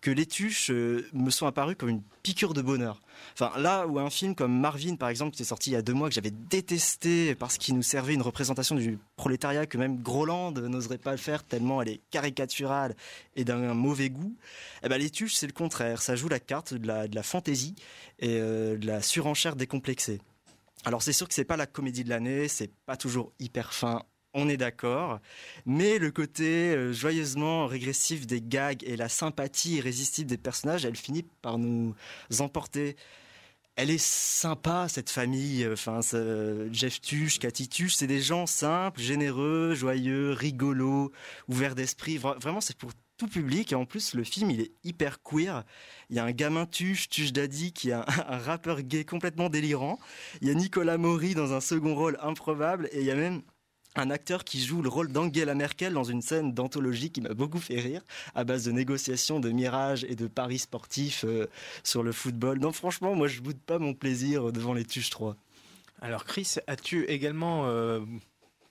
que 0.00 0.10
les 0.10 0.26
tuches 0.26 0.70
euh, 0.70 1.06
me 1.12 1.30
sont 1.30 1.46
apparues 1.46 1.76
comme 1.76 1.88
une 1.88 2.02
piqûre 2.22 2.54
de 2.54 2.62
bonheur. 2.62 3.00
Enfin, 3.34 3.52
là 3.58 3.86
où 3.86 3.98
un 3.98 4.10
film 4.10 4.34
comme 4.34 4.58
Marvin, 4.58 4.96
par 4.96 5.08
exemple, 5.08 5.34
qui 5.34 5.42
est 5.42 5.46
sorti 5.46 5.70
il 5.70 5.72
y 5.74 5.76
a 5.76 5.82
deux 5.82 5.92
mois, 5.92 6.08
que 6.08 6.14
j'avais 6.14 6.30
détesté 6.30 7.34
parce 7.34 7.58
qu'il 7.58 7.74
nous 7.74 7.82
servait 7.82 8.14
une 8.14 8.22
représentation 8.22 8.74
du 8.74 8.98
prolétariat 9.16 9.66
que 9.66 9.78
même 9.78 10.02
Groland 10.02 10.52
n'oserait 10.52 10.98
pas 10.98 11.12
le 11.12 11.16
faire 11.16 11.44
tellement 11.44 11.82
elle 11.82 11.88
est 11.88 12.00
caricaturale 12.10 12.94
et 13.36 13.44
d'un 13.44 13.74
mauvais 13.74 14.10
goût, 14.10 14.34
eh 14.82 14.88
ben, 14.88 14.98
les 14.98 15.10
tuches, 15.10 15.34
c'est 15.34 15.46
le 15.46 15.52
contraire. 15.52 16.02
Ça 16.02 16.16
joue 16.16 16.28
la 16.28 16.40
carte 16.40 16.74
de 16.74 16.86
la, 16.86 17.22
fantaisie 17.22 17.74
et 18.18 18.38
euh, 18.40 18.76
de 18.76 18.86
la 18.86 19.02
surenchère 19.02 19.56
décomplexée. 19.56 20.20
Alors 20.84 21.02
c'est 21.02 21.12
sûr 21.12 21.28
que 21.28 21.34
c'est 21.34 21.44
pas 21.44 21.56
la 21.56 21.66
comédie 21.66 22.04
de 22.04 22.08
l'année, 22.08 22.48
c'est 22.48 22.72
pas 22.86 22.96
toujours 22.96 23.32
hyper 23.38 23.72
fin, 23.72 24.02
on 24.34 24.48
est 24.48 24.56
d'accord, 24.56 25.20
mais 25.66 25.98
le 25.98 26.10
côté 26.10 26.74
euh, 26.74 26.92
joyeusement 26.92 27.66
régressif 27.66 28.26
des 28.26 28.40
gags 28.40 28.82
et 28.84 28.96
la 28.96 29.08
sympathie 29.08 29.76
irrésistible 29.76 30.28
des 30.28 30.38
personnages, 30.38 30.84
elle 30.84 30.96
finit 30.96 31.24
par 31.42 31.58
nous 31.58 31.94
emporter. 32.40 32.96
Elle 33.76 33.90
est 33.90 34.02
sympa 34.02 34.86
cette 34.88 35.08
famille, 35.08 35.66
enfin 35.66 36.00
Jeff 36.72 37.00
Tuche, 37.00 37.38
Cathy 37.38 37.68
Tuche, 37.68 37.94
c'est 37.94 38.06
des 38.06 38.20
gens 38.20 38.46
simples, 38.46 39.00
généreux, 39.00 39.74
joyeux, 39.74 40.32
rigolos, 40.32 41.10
ouverts 41.48 41.74
d'esprit. 41.74 42.18
Vraiment, 42.18 42.60
c'est 42.60 42.76
pour 42.76 42.92
public 43.26 43.72
et 43.72 43.74
en 43.74 43.84
plus 43.84 44.14
le 44.14 44.24
film 44.24 44.50
il 44.50 44.60
est 44.60 44.72
hyper 44.84 45.22
queer. 45.22 45.64
Il 46.10 46.16
y 46.16 46.18
a 46.18 46.24
un 46.24 46.32
gamin 46.32 46.66
Tuche, 46.66 47.08
Tuche 47.08 47.32
Daddy 47.32 47.72
qui 47.72 47.90
est 47.90 47.94
un, 47.94 48.04
un, 48.28 48.38
rappeur 48.38 48.82
gay 48.82 49.04
complètement 49.04 49.48
délirant. 49.48 49.98
Il 50.40 50.48
y 50.48 50.50
a 50.50 50.54
Nicolas 50.54 50.98
Maury 50.98 51.34
dans 51.34 51.52
un 51.52 51.60
second 51.60 51.94
rôle 51.94 52.18
improbable 52.22 52.88
et 52.92 53.00
il 53.00 53.06
y 53.06 53.10
a 53.10 53.16
même 53.16 53.42
un 53.94 54.10
acteur 54.10 54.44
qui 54.44 54.62
joue 54.62 54.82
le 54.82 54.88
rôle 54.88 55.12
d'Angela 55.12 55.54
Merkel 55.54 55.92
dans 55.92 56.04
une 56.04 56.22
scène 56.22 56.54
d'anthologie 56.54 57.10
qui 57.10 57.20
m'a 57.20 57.34
beaucoup 57.34 57.58
fait 57.58 57.78
rire, 57.80 58.02
à 58.34 58.44
base 58.44 58.64
de 58.64 58.72
négociations 58.72 59.40
de 59.40 59.50
mirages 59.50 60.04
et 60.04 60.16
de 60.16 60.26
paris 60.26 60.60
sportifs 60.60 61.24
euh, 61.24 61.46
sur 61.84 62.02
le 62.02 62.12
football. 62.12 62.58
Non, 62.58 62.72
franchement, 62.72 63.14
moi, 63.14 63.28
je 63.28 63.40
boude 63.40 63.60
pas 63.60 63.78
mon 63.78 63.94
plaisir 63.94 64.52
devant 64.52 64.72
les 64.72 64.84
Tuches 64.84 65.10
3. 65.10 65.36
Alors, 66.00 66.24
Chris, 66.24 66.54
as-tu 66.66 67.04
également 67.04 67.66
euh, 67.66 68.00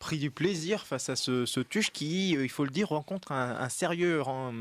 pris 0.01 0.17
du 0.17 0.31
plaisir 0.31 0.87
face 0.87 1.09
à 1.09 1.15
ce, 1.15 1.45
ce 1.45 1.59
tuche 1.59 1.91
qui, 1.91 2.35
euh, 2.35 2.43
il 2.43 2.49
faut 2.49 2.65
le 2.65 2.71
dire, 2.71 2.89
rencontre 2.89 3.31
un, 3.31 3.55
un 3.57 3.69
sérieux 3.69 4.19
rend, 4.19 4.51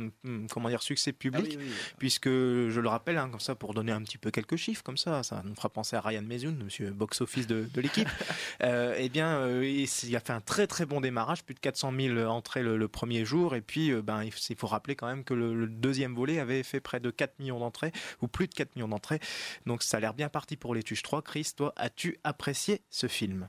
comment 0.50 0.68
dire, 0.68 0.82
succès 0.82 1.12
public, 1.12 1.52
Ah 1.54 1.56
oui, 1.58 1.64
oui. 1.66 1.72
puisque 1.98 2.28
je 2.28 2.78
le 2.78 2.88
rappelle, 2.90 3.16
hein, 3.16 3.28
comme 3.30 3.40
ça, 3.40 3.54
pour 3.54 3.72
donner 3.72 3.90
un 3.90 4.02
petit 4.02 4.18
peu 4.18 4.30
quelques 4.30 4.56
chiffres, 4.56 4.82
comme 4.82 4.98
ça, 4.98 5.22
ça 5.22 5.42
nous 5.46 5.54
fera 5.54 5.70
penser 5.70 5.96
à 5.96 6.02
Ryan 6.02 6.20
Mezoun, 6.22 6.62
monsieur 6.62 6.90
box-office 6.90 7.46
de, 7.46 7.66
de 7.72 7.80
l'équipe. 7.80 8.08
euh, 8.62 8.94
eh 8.98 9.08
bien, 9.08 9.28
euh, 9.38 9.66
il, 9.66 10.14
a 10.14 10.20
fait 10.20 10.34
un 10.34 10.42
très 10.42 10.66
très 10.66 10.84
bon 10.84 11.00
démarrage, 11.00 11.42
plus 11.42 11.54
de 11.54 11.60
400 11.60 11.92
000 11.98 12.18
entrées 12.28 12.62
le, 12.62 12.76
le 12.76 12.88
premier 12.88 13.24
jour, 13.24 13.54
et 13.54 13.62
puis, 13.62 13.90
euh, 13.92 14.02
ben, 14.02 14.22
il, 14.22 14.32
il 14.50 14.56
faut 14.56 14.66
rappeler 14.66 14.94
quand 14.94 15.06
même 15.06 15.24
que 15.24 15.32
le, 15.32 15.54
le 15.54 15.68
deuxième 15.68 16.14
volet 16.14 16.38
avait 16.38 16.62
fait 16.62 16.80
près 16.80 17.00
de 17.00 17.10
4 17.10 17.38
millions 17.38 17.58
d'entrées, 17.60 17.92
ou 18.20 18.28
plus 18.28 18.46
de 18.46 18.52
4 18.54 18.76
millions 18.76 18.88
d'entrées, 18.88 19.20
donc 19.64 19.82
ça 19.82 19.96
a 19.96 20.00
l'air 20.00 20.12
bien 20.12 20.28
parti 20.28 20.56
pour 20.58 20.74
les 20.74 20.82
Tuches 20.82 21.02
3. 21.02 21.22
Chris, 21.22 21.50
toi, 21.56 21.72
as-tu 21.76 22.18
apprécié 22.24 22.82
ce 22.90 23.06
film? 23.06 23.48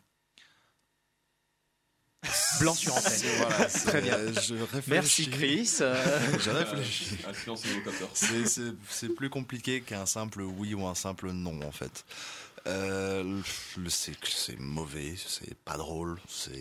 Blanc 2.59 2.75
sur 2.75 2.95
antenne. 2.95 3.19
Voilà, 3.37 3.65
Très 3.65 4.01
bien. 4.01 4.17
Je 4.33 4.55
Merci. 4.87 5.29
Chris. 5.29 5.77
Je 5.79 6.49
réfléchis. 6.51 7.17
Évocateur. 7.45 8.09
C'est- 8.13 8.45
C'est 8.45 8.73
c'est 8.89 9.09
plus 9.09 9.29
compliqué 9.29 9.81
qu'un 9.81 10.05
simple 10.05 10.41
oui 10.41 10.73
ou 10.73 10.85
un 10.85 10.95
simple 10.95 11.31
non 11.31 11.59
en 11.63 11.71
fait. 11.71 12.05
Euh, 12.67 13.41
le- 13.77 13.89
c'est 13.89 14.13
c'est 14.23 14.59
mauvais, 14.59 15.15
c'est 15.17 15.55
pas 15.65 15.77
drôle. 15.77 16.19
C'est 16.29 16.51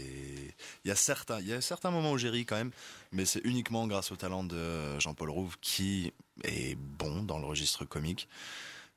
il 0.84 0.88
y 0.88 0.90
a 0.90 0.96
certains 0.96 1.40
il 1.40 1.48
y 1.48 1.52
a 1.52 1.60
certains 1.60 1.90
moments 1.90 2.12
où 2.12 2.18
j'ai 2.18 2.30
ri 2.30 2.46
quand 2.46 2.56
même, 2.56 2.70
mais 3.12 3.26
c'est 3.26 3.42
uniquement 3.44 3.86
grâce 3.86 4.10
au 4.10 4.16
talent 4.16 4.42
de 4.44 4.98
Jean-Paul 4.98 5.28
Rouve 5.28 5.56
qui 5.60 6.10
est 6.44 6.74
bon 6.76 7.22
dans 7.22 7.38
le 7.38 7.44
registre 7.44 7.84
comique. 7.84 8.28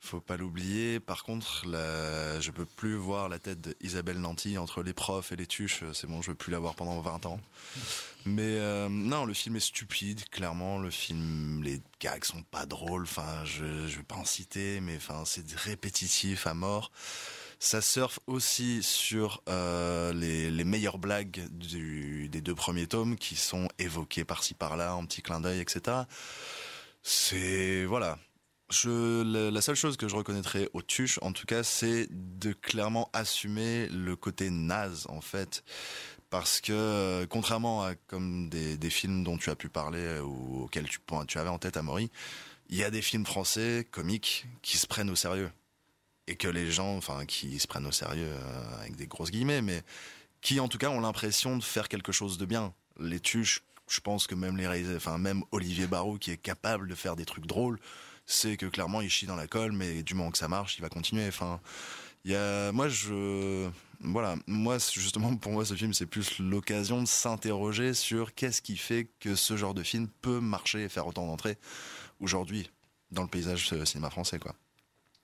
Faut 0.03 0.19
pas 0.19 0.35
l'oublier. 0.35 0.99
Par 0.99 1.23
contre, 1.23 1.63
je 1.63 2.51
peux 2.51 2.65
plus 2.65 2.95
voir 2.95 3.29
la 3.29 3.39
tête 3.39 3.61
d'Isabelle 3.79 4.19
Nanty 4.19 4.57
entre 4.57 4.83
les 4.83 4.91
profs 4.93 5.31
et 5.31 5.37
les 5.37 5.47
tuches. 5.47 5.85
C'est 5.93 6.07
bon, 6.07 6.21
je 6.21 6.31
veux 6.31 6.35
plus 6.35 6.51
la 6.51 6.59
voir 6.59 6.75
pendant 6.75 6.99
20 6.99 7.25
ans. 7.25 7.39
Mais 8.25 8.57
euh, 8.59 8.89
non, 8.89 9.23
le 9.23 9.33
film 9.33 9.55
est 9.55 9.61
stupide, 9.61 10.27
clairement. 10.29 10.77
Le 10.77 10.89
film, 10.89 11.63
les 11.63 11.81
gags 12.01 12.25
sont 12.25 12.43
pas 12.43 12.65
drôles. 12.65 13.03
Enfin, 13.03 13.45
je, 13.45 13.87
je 13.87 13.97
vais 13.97 14.03
pas 14.03 14.15
en 14.15 14.25
citer, 14.25 14.81
mais 14.81 14.99
c'est 15.23 15.49
répétitif 15.51 16.47
à 16.47 16.53
mort. 16.53 16.91
Ça 17.59 17.79
surfe 17.79 18.19
aussi 18.27 18.83
sur 18.83 19.41
euh, 19.47 20.11
les, 20.11 20.63
meilleures 20.65 20.97
blagues 20.97 21.47
des 21.49 22.41
deux 22.41 22.55
premiers 22.55 22.87
tomes 22.87 23.15
qui 23.15 23.37
sont 23.37 23.69
évoquées 23.79 24.25
par-ci 24.25 24.53
par-là 24.53 24.95
en 24.95 25.05
petit 25.05 25.21
clin 25.21 25.39
d'œil, 25.39 25.61
etc. 25.61 25.99
C'est 27.03 27.85
voilà. 27.85 28.17
La, 28.85 29.61
seule 29.61 29.75
chose 29.75 29.97
que 29.97 30.07
je 30.07 30.15
reconnaîtrais 30.15 30.69
au 30.73 30.81
Tuche, 30.81 31.19
en 31.21 31.31
tout 31.31 31.45
cas, 31.45 31.63
c'est 31.63 32.07
de 32.09 32.53
clairement 32.53 33.09
assumer 33.13 33.87
le 33.89 34.15
côté 34.15 34.49
naze, 34.49 35.05
en 35.09 35.21
fait. 35.21 35.63
Parce 36.29 36.61
que, 36.61 36.73
euh, 36.73 37.27
contrairement 37.27 37.83
à 37.83 37.93
comme 37.93 38.49
des, 38.49 38.89
films 38.89 39.23
dont 39.23 39.37
tu 39.37 39.51
as 39.51 39.55
pu 39.55 39.69
parler 39.69 39.99
euh, 39.99 40.21
ou 40.21 40.63
auxquels 40.63 40.87
tu, 40.87 40.99
tu 41.27 41.37
avais 41.37 41.49
en 41.49 41.59
tête, 41.59 41.77
Amaury, 41.77 42.09
il 42.69 42.77
y 42.77 42.83
a 42.83 42.89
des 42.89 43.03
films 43.03 43.25
français, 43.25 43.87
comiques, 43.91 44.47
qui 44.63 44.77
se 44.77 44.87
prennent 44.87 45.11
au 45.11 45.15
sérieux. 45.15 45.51
Et 46.25 46.35
que 46.35 46.47
les 46.47 46.71
gens, 46.71 46.97
enfin, 46.97 47.25
qui 47.25 47.59
se 47.59 47.67
prennent 47.67 47.85
au 47.85 47.91
sérieux 47.91 48.31
euh, 48.31 48.79
avec 48.79 48.95
des 48.95 49.05
grosses 49.05 49.29
guillemets, 49.29 49.61
mais 49.61 49.83
qui, 50.41 50.59
en 50.59 50.67
tout 50.67 50.79
cas, 50.79 50.89
ont 50.89 51.01
l'impression 51.01 51.57
de 51.57 51.63
faire 51.63 51.87
quelque 51.87 52.11
chose 52.11 52.39
de 52.39 52.45
bien. 52.45 52.73
Les 52.99 53.19
Tuches, 53.19 53.61
je 53.87 53.99
pense 53.99 54.25
que 54.25 54.33
même 54.33 54.57
les 54.57 54.95
enfin, 54.95 55.19
même 55.19 55.43
Olivier 55.51 55.85
Barrault, 55.85 56.17
qui 56.17 56.31
est 56.31 56.37
capable 56.37 56.87
de 56.87 56.95
faire 56.95 57.15
des 57.15 57.25
trucs 57.25 57.45
drôles, 57.45 57.79
c'est 58.25 58.57
que 58.57 58.65
clairement 58.65 59.01
il 59.01 59.09
chie 59.09 59.25
dans 59.25 59.35
la 59.35 59.47
colle, 59.47 59.71
mais 59.71 60.03
du 60.03 60.13
moment 60.13 60.31
que 60.31 60.37
ça 60.37 60.47
marche, 60.47 60.77
il 60.77 60.81
va 60.81 60.89
continuer. 60.89 61.27
Enfin, 61.27 61.59
il 62.25 62.31
y 62.31 62.35
a, 62.35 62.71
moi 62.71 62.87
je, 62.87 63.69
voilà, 63.99 64.35
moi 64.47 64.77
justement 64.77 65.35
pour 65.35 65.51
moi 65.51 65.65
ce 65.65 65.73
film 65.73 65.93
c'est 65.93 66.05
plus 66.05 66.39
l'occasion 66.39 67.01
de 67.01 67.07
s'interroger 67.07 67.93
sur 67.93 68.33
qu'est-ce 68.33 68.61
qui 68.61 68.77
fait 68.77 69.09
que 69.19 69.35
ce 69.35 69.57
genre 69.57 69.73
de 69.73 69.83
film 69.83 70.07
peut 70.21 70.39
marcher 70.39 70.83
et 70.83 70.89
faire 70.89 71.07
autant 71.07 71.25
d'entrées 71.25 71.57
aujourd'hui 72.19 72.69
dans 73.11 73.23
le 73.23 73.29
paysage 73.29 73.71
euh, 73.73 73.85
cinéma 73.85 74.09
français 74.09 74.39
quoi. 74.39 74.55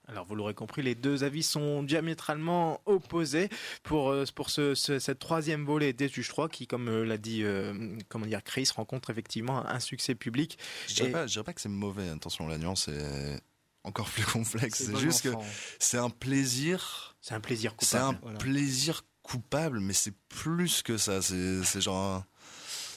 Alors 0.09 0.25
vous 0.25 0.35
l'aurez 0.35 0.55
compris, 0.55 0.81
les 0.81 0.95
deux 0.95 1.23
avis 1.23 1.43
sont 1.43 1.83
diamétralement 1.83 2.81
opposés 2.85 3.49
pour, 3.83 4.09
euh, 4.09 4.25
pour 4.33 4.49
ce, 4.49 4.73
ce, 4.73 4.97
cette 4.97 5.19
troisième 5.19 5.65
volée 5.65 5.93
des 5.93 6.09
Juges 6.09 6.29
3 6.29 6.49
qui, 6.49 6.65
comme 6.65 6.87
euh, 6.87 7.05
l'a 7.05 7.17
dit 7.17 7.43
euh, 7.43 7.95
comment 8.09 8.25
dire, 8.25 8.43
Chris, 8.43 8.69
rencontre 8.75 9.11
effectivement 9.11 9.65
un 9.67 9.79
succès 9.79 10.15
public. 10.15 10.57
Je 10.87 10.95
dirais, 10.95 11.11
pas, 11.11 11.27
je 11.27 11.33
dirais 11.33 11.43
pas 11.43 11.53
que 11.53 11.61
c'est 11.61 11.69
mauvais, 11.69 12.09
attention, 12.09 12.47
la 12.47 12.57
nuance 12.57 12.87
est 12.87 13.39
encore 13.83 14.09
plus 14.09 14.25
complexe. 14.25 14.83
C'est 14.83 14.97
juste 14.97 15.27
enfant. 15.27 15.39
que 15.41 15.45
c'est 15.77 15.97
un 15.97 16.09
plaisir. 16.09 17.15
C'est 17.21 17.35
un 17.35 17.39
plaisir 17.39 17.75
coupable. 17.75 17.87
C'est 17.89 17.97
un 17.97 18.19
voilà. 18.21 18.37
plaisir 18.39 19.03
coupable, 19.21 19.79
mais 19.79 19.93
c'est 19.93 20.15
plus 20.27 20.81
que 20.81 20.97
ça. 20.97 21.21
C'est 21.21 21.81
genre 21.81 21.97
un 21.97 22.25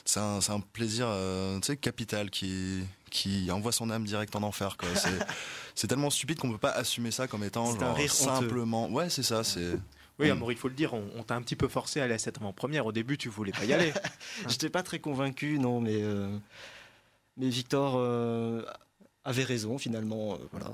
c'est 0.05 0.19
un, 0.19 0.39
un, 0.49 0.59
plaisir 0.59 1.05
euh, 1.07 1.59
tu 1.59 1.67
sais, 1.67 1.77
capital 1.77 2.29
qui, 2.29 2.83
qui 3.09 3.49
envoie 3.51 3.71
son 3.71 3.89
âme 3.89 4.03
direct 4.03 4.35
en 4.35 4.43
enfer. 4.43 4.75
Quoi. 4.77 4.89
C'est, 5.75 5.87
tellement 5.87 6.09
stupide 6.09 6.39
qu'on 6.39 6.51
peut 6.51 6.57
pas 6.57 6.71
assumer 6.71 7.11
ça 7.11 7.27
comme 7.27 7.43
étant 7.43 7.73
genre, 7.73 7.83
un 7.83 7.93
rire 7.93 8.11
simplement. 8.11 8.89
Ouais, 8.89 9.09
c'est 9.09 9.23
ça. 9.23 9.43
C'est. 9.43 9.73
Oui, 10.19 10.29
Amour, 10.29 10.51
il 10.51 10.57
faut 10.57 10.67
le 10.67 10.75
dire, 10.75 10.93
on, 10.93 11.03
on 11.15 11.23
t'a 11.23 11.35
un 11.35 11.41
petit 11.41 11.55
peu 11.55 11.67
forcé 11.67 11.99
à 11.99 12.03
aller 12.03 12.13
à 12.13 12.19
cette 12.19 12.37
avant-première. 12.37 12.85
Au 12.85 12.91
début, 12.91 13.17
tu 13.17 13.29
voulais 13.29 13.51
pas 13.51 13.65
y 13.65 13.73
aller. 13.73 13.91
J'étais 14.47 14.69
pas 14.69 14.83
très 14.83 14.99
convaincu, 14.99 15.57
non, 15.57 15.81
mais, 15.81 16.03
euh, 16.03 16.37
mais 17.37 17.49
Victor 17.49 17.95
euh, 17.97 18.63
avait 19.25 19.43
raison 19.43 19.77
finalement. 19.77 20.37
voilà. 20.51 20.71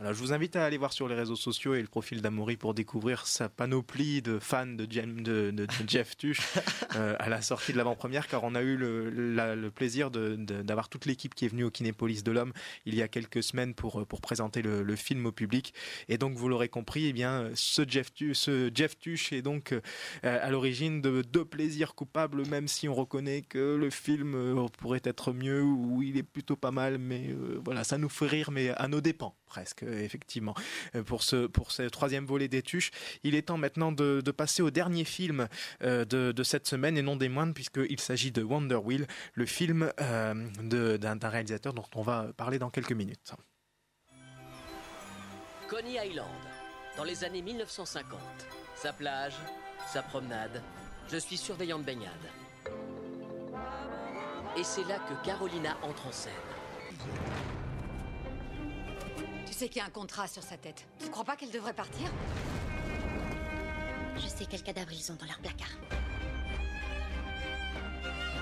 Alors, 0.00 0.14
je 0.14 0.18
vous 0.18 0.32
invite 0.32 0.56
à 0.56 0.64
aller 0.64 0.78
voir 0.78 0.94
sur 0.94 1.08
les 1.08 1.14
réseaux 1.14 1.36
sociaux 1.36 1.74
et 1.74 1.82
le 1.82 1.86
profil 1.86 2.22
d'Amaury 2.22 2.56
pour 2.56 2.72
découvrir 2.72 3.26
sa 3.26 3.50
panoplie 3.50 4.22
de 4.22 4.38
fans 4.38 4.64
de, 4.64 4.90
Jem, 4.90 5.20
de, 5.20 5.50
de, 5.50 5.66
de 5.66 5.68
Jeff 5.86 6.16
Tuch 6.16 6.40
euh, 6.96 7.14
à 7.18 7.28
la 7.28 7.42
sortie 7.42 7.72
de 7.72 7.76
l'avant-première, 7.76 8.26
car 8.26 8.42
on 8.44 8.54
a 8.54 8.62
eu 8.62 8.78
le, 8.78 9.10
la, 9.10 9.54
le 9.54 9.70
plaisir 9.70 10.10
d'avoir 10.10 10.88
toute 10.88 11.04
l'équipe 11.04 11.34
qui 11.34 11.44
est 11.44 11.48
venue 11.48 11.64
au 11.64 11.70
Kinépolis 11.70 12.24
de 12.24 12.32
l'Homme 12.32 12.54
il 12.86 12.94
y 12.94 13.02
a 13.02 13.08
quelques 13.08 13.42
semaines 13.42 13.74
pour, 13.74 14.06
pour 14.06 14.22
présenter 14.22 14.62
le, 14.62 14.82
le 14.82 14.96
film 14.96 15.26
au 15.26 15.32
public. 15.32 15.74
Et 16.08 16.16
donc, 16.16 16.34
vous 16.34 16.48
l'aurez 16.48 16.70
compris, 16.70 17.04
eh 17.08 17.12
bien, 17.12 17.50
ce 17.54 17.82
Jeff, 17.86 18.10
Tuch, 18.14 18.34
ce 18.38 18.70
Jeff 18.74 18.98
Tuch 18.98 19.34
est 19.34 19.42
donc 19.42 19.72
euh, 19.72 19.80
à 20.22 20.50
l'origine 20.50 21.02
de 21.02 21.20
deux 21.20 21.44
plaisirs 21.44 21.94
coupables, 21.94 22.48
même 22.48 22.68
si 22.68 22.88
on 22.88 22.94
reconnaît 22.94 23.42
que 23.42 23.76
le 23.76 23.90
film 23.90 24.34
euh, 24.34 24.66
pourrait 24.78 25.02
être 25.04 25.34
mieux 25.34 25.62
ou 25.62 26.02
il 26.02 26.16
est 26.16 26.22
plutôt 26.22 26.56
pas 26.56 26.70
mal, 26.70 26.96
mais 26.96 27.28
euh, 27.28 27.60
voilà, 27.62 27.84
ça 27.84 27.98
nous 27.98 28.08
fait 28.08 28.26
rire, 28.26 28.50
mais 28.50 28.70
à 28.70 28.88
nos 28.88 29.02
dépens 29.02 29.36
presque 29.50 29.82
effectivement. 29.82 30.54
Pour 31.04 31.22
ce 31.22 31.46
pour 31.46 31.72
ce 31.72 31.82
troisième 31.82 32.24
volet 32.24 32.48
des 32.48 32.62
tuches 32.62 32.90
il 33.24 33.34
est 33.34 33.42
temps 33.42 33.58
maintenant 33.58 33.92
de, 33.92 34.30
passer 34.30 34.62
au 34.62 34.70
dernier 34.70 35.04
film 35.04 35.48
euh, 35.82 36.04
de, 36.04 36.32
de, 36.32 36.42
cette 36.44 36.66
semaine 36.66 36.96
et 36.96 37.02
non 37.02 37.16
des 37.16 37.28
moindres 37.28 37.52
puisqu'il 37.52 38.00
s'agit 38.00 38.30
de 38.30 38.42
Wonder 38.42 38.76
Wheel 38.76 39.06
le 39.34 39.46
film 39.46 39.92
euh, 40.00 40.34
d'un 40.98 41.28
réalisateur 41.28 41.74
dont 41.74 41.84
on 41.96 42.02
va 42.02 42.28
parler 42.36 42.58
dans 42.58 42.70
quelques 42.70 42.92
minutes. 42.92 43.34
Coney 45.68 45.98
Island 46.06 46.28
dans 46.96 47.04
les 47.04 47.24
années 47.24 47.42
1950 47.42 48.18
sa 48.76 48.92
plage 48.92 49.34
sa 49.92 50.02
promenade 50.02 50.62
je 51.10 51.16
suis 51.16 51.36
surveillant 51.36 51.80
de 51.80 51.84
baignade. 51.84 52.12
Et 54.56 54.62
c'est 54.62 54.84
là 54.84 54.98
que 54.98 55.26
Carolina 55.26 55.76
entre 55.82 56.06
en 56.06 56.12
scène 56.12 56.32
sais 59.60 59.68
qu'il 59.68 59.82
y 59.82 59.84
a 59.84 59.88
un 59.88 59.90
contrat 59.90 60.26
sur 60.26 60.42
sa 60.42 60.56
tête. 60.56 60.86
Tu 60.98 61.10
crois 61.10 61.24
pas 61.24 61.36
qu'elle 61.36 61.50
devrait 61.50 61.74
partir 61.74 62.10
Je 64.16 64.26
sais 64.26 64.46
quel 64.48 64.62
cadavre 64.62 64.90
ils 64.90 65.12
ont 65.12 65.16
dans 65.16 65.26
leur 65.26 65.38
placard. 65.38 65.68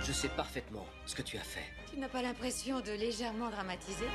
Je 0.04 0.12
sais 0.12 0.28
parfaitement 0.28 0.86
ce 1.06 1.16
que 1.16 1.22
tu 1.22 1.36
as 1.36 1.42
fait. 1.42 1.64
Tu 1.90 1.98
n'as 1.98 2.08
pas 2.08 2.22
l'impression 2.22 2.78
de 2.78 2.92
légèrement 2.92 3.50
dramatiser 3.50 4.06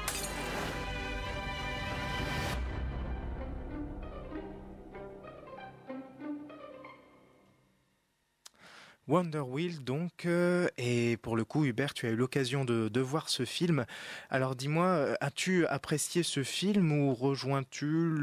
Wonder 9.07 9.39
Wheel, 9.39 9.83
donc, 9.83 10.25
euh, 10.25 10.69
et 10.77 11.17
pour 11.17 11.35
le 11.35 11.43
coup, 11.43 11.65
Hubert, 11.65 11.93
tu 11.93 12.07
as 12.07 12.11
eu 12.11 12.15
l'occasion 12.15 12.63
de, 12.63 12.99
voir 13.01 13.27
ce 13.27 13.43
film. 13.43 13.85
Alors, 14.29 14.55
dis-moi, 14.55 15.17
as-tu 15.19 15.65
apprécié 15.67 16.23
ce 16.23 16.43
film 16.43 16.91
ou 16.93 17.13
rejoins-tu 17.13 18.15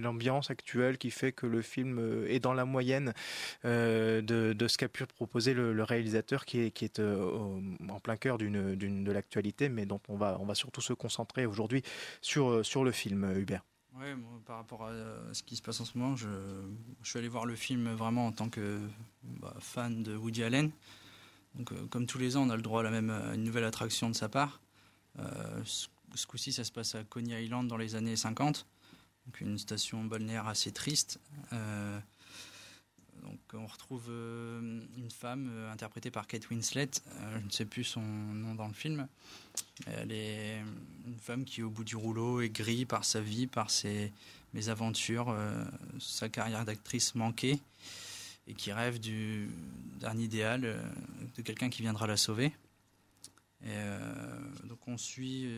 l'ambiance 0.00 0.50
actuelle 0.50 0.98
qui 0.98 1.10
fait 1.10 1.32
que 1.32 1.46
le 1.46 1.62
film 1.62 2.24
est 2.28 2.38
dans 2.38 2.54
la 2.54 2.64
moyenne 2.64 3.12
euh, 3.64 4.22
de, 4.22 4.68
ce 4.68 4.78
qu'a 4.78 4.88
pu 4.88 5.04
proposer 5.04 5.52
le, 5.52 5.82
réalisateur, 5.82 6.44
qui 6.44 6.60
est, 6.60 7.00
euh, 7.00 7.60
en 7.88 7.98
plein 7.98 8.16
cœur 8.16 8.38
de 8.38 9.10
l'actualité, 9.10 9.68
mais 9.68 9.84
dont 9.84 10.00
on 10.08 10.16
va, 10.16 10.38
surtout 10.54 10.80
se 10.80 10.92
concentrer 10.92 11.44
aujourd'hui 11.44 11.82
sur 12.20 12.84
le 12.84 12.92
film, 12.92 13.34
Hubert? 13.36 13.64
Oui, 13.96 14.06
par 14.44 14.56
rapport 14.56 14.86
à 14.86 14.92
ce 15.32 15.42
qui 15.42 15.56
se 15.56 15.62
passe 15.62 15.80
en 15.80 15.84
ce 15.84 15.96
moment, 15.96 16.16
je, 16.16 16.28
suis 17.02 17.18
allé 17.18 17.28
voir 17.28 17.46
le 17.46 17.54
film 17.54 17.92
vraiment 17.92 18.26
en 18.26 18.32
tant 18.32 18.48
que 18.48 18.80
bah, 19.22 19.54
fan 19.60 20.02
de 20.02 20.16
Woody 20.16 20.42
Allen. 20.42 20.70
Donc, 21.54 21.72
euh, 21.72 21.86
comme 21.86 22.06
tous 22.06 22.18
les 22.18 22.36
ans, 22.36 22.42
on 22.42 22.50
a 22.50 22.56
le 22.56 22.62
droit 22.62 22.80
à, 22.80 22.82
la 22.82 22.90
même, 22.90 23.10
à 23.10 23.34
une 23.34 23.44
nouvelle 23.44 23.64
attraction 23.64 24.10
de 24.10 24.14
sa 24.14 24.28
part. 24.28 24.60
Euh, 25.18 25.62
ce, 25.64 26.26
coup-ci, 26.26 26.52
ça 26.52 26.64
se 26.64 26.72
passe 26.72 26.94
à 26.96 27.04
Coney 27.04 27.44
Island 27.44 27.68
dans 27.68 27.76
les 27.76 27.94
années 27.94 28.16
50. 28.16 28.66
Donc, 29.26 29.40
une 29.40 29.58
station 29.58 30.04
balnéaire 30.04 30.48
assez 30.48 30.72
triste. 30.72 31.20
Euh, 31.52 32.00
donc, 33.24 33.40
on 33.54 33.66
retrouve 33.66 34.06
euh, 34.10 34.80
une 34.98 35.10
femme 35.10 35.48
euh, 35.50 35.72
interprétée 35.72 36.10
par 36.10 36.26
Kate 36.26 36.50
Winslet. 36.50 36.90
Euh, 37.06 37.38
je 37.40 37.46
ne 37.46 37.50
sais 37.50 37.64
plus 37.64 37.84
son 37.84 38.02
nom 38.02 38.54
dans 38.54 38.66
le 38.66 38.74
film. 38.74 39.08
Elle 39.86 40.12
est 40.12 40.58
une 41.06 41.18
femme 41.18 41.44
qui, 41.44 41.62
au 41.62 41.70
bout 41.70 41.84
du 41.84 41.96
rouleau, 41.96 42.42
est 42.42 42.50
grille 42.50 42.84
par 42.84 43.04
sa 43.04 43.20
vie, 43.20 43.46
par 43.46 43.70
ses 43.70 44.12
mésaventures, 44.52 45.36
sa 45.98 46.28
carrière 46.28 46.64
d'actrice 46.64 47.16
manquée, 47.16 47.58
et 48.46 48.54
qui 48.54 48.72
rêve 48.72 49.00
d'un 49.00 50.16
idéal, 50.16 50.80
de 51.36 51.42
quelqu'un 51.42 51.70
qui 51.70 51.82
viendra 51.82 52.06
la 52.06 52.16
sauver. 52.16 52.52
Donc, 53.62 54.86
on 54.86 54.96
suit, 54.96 55.48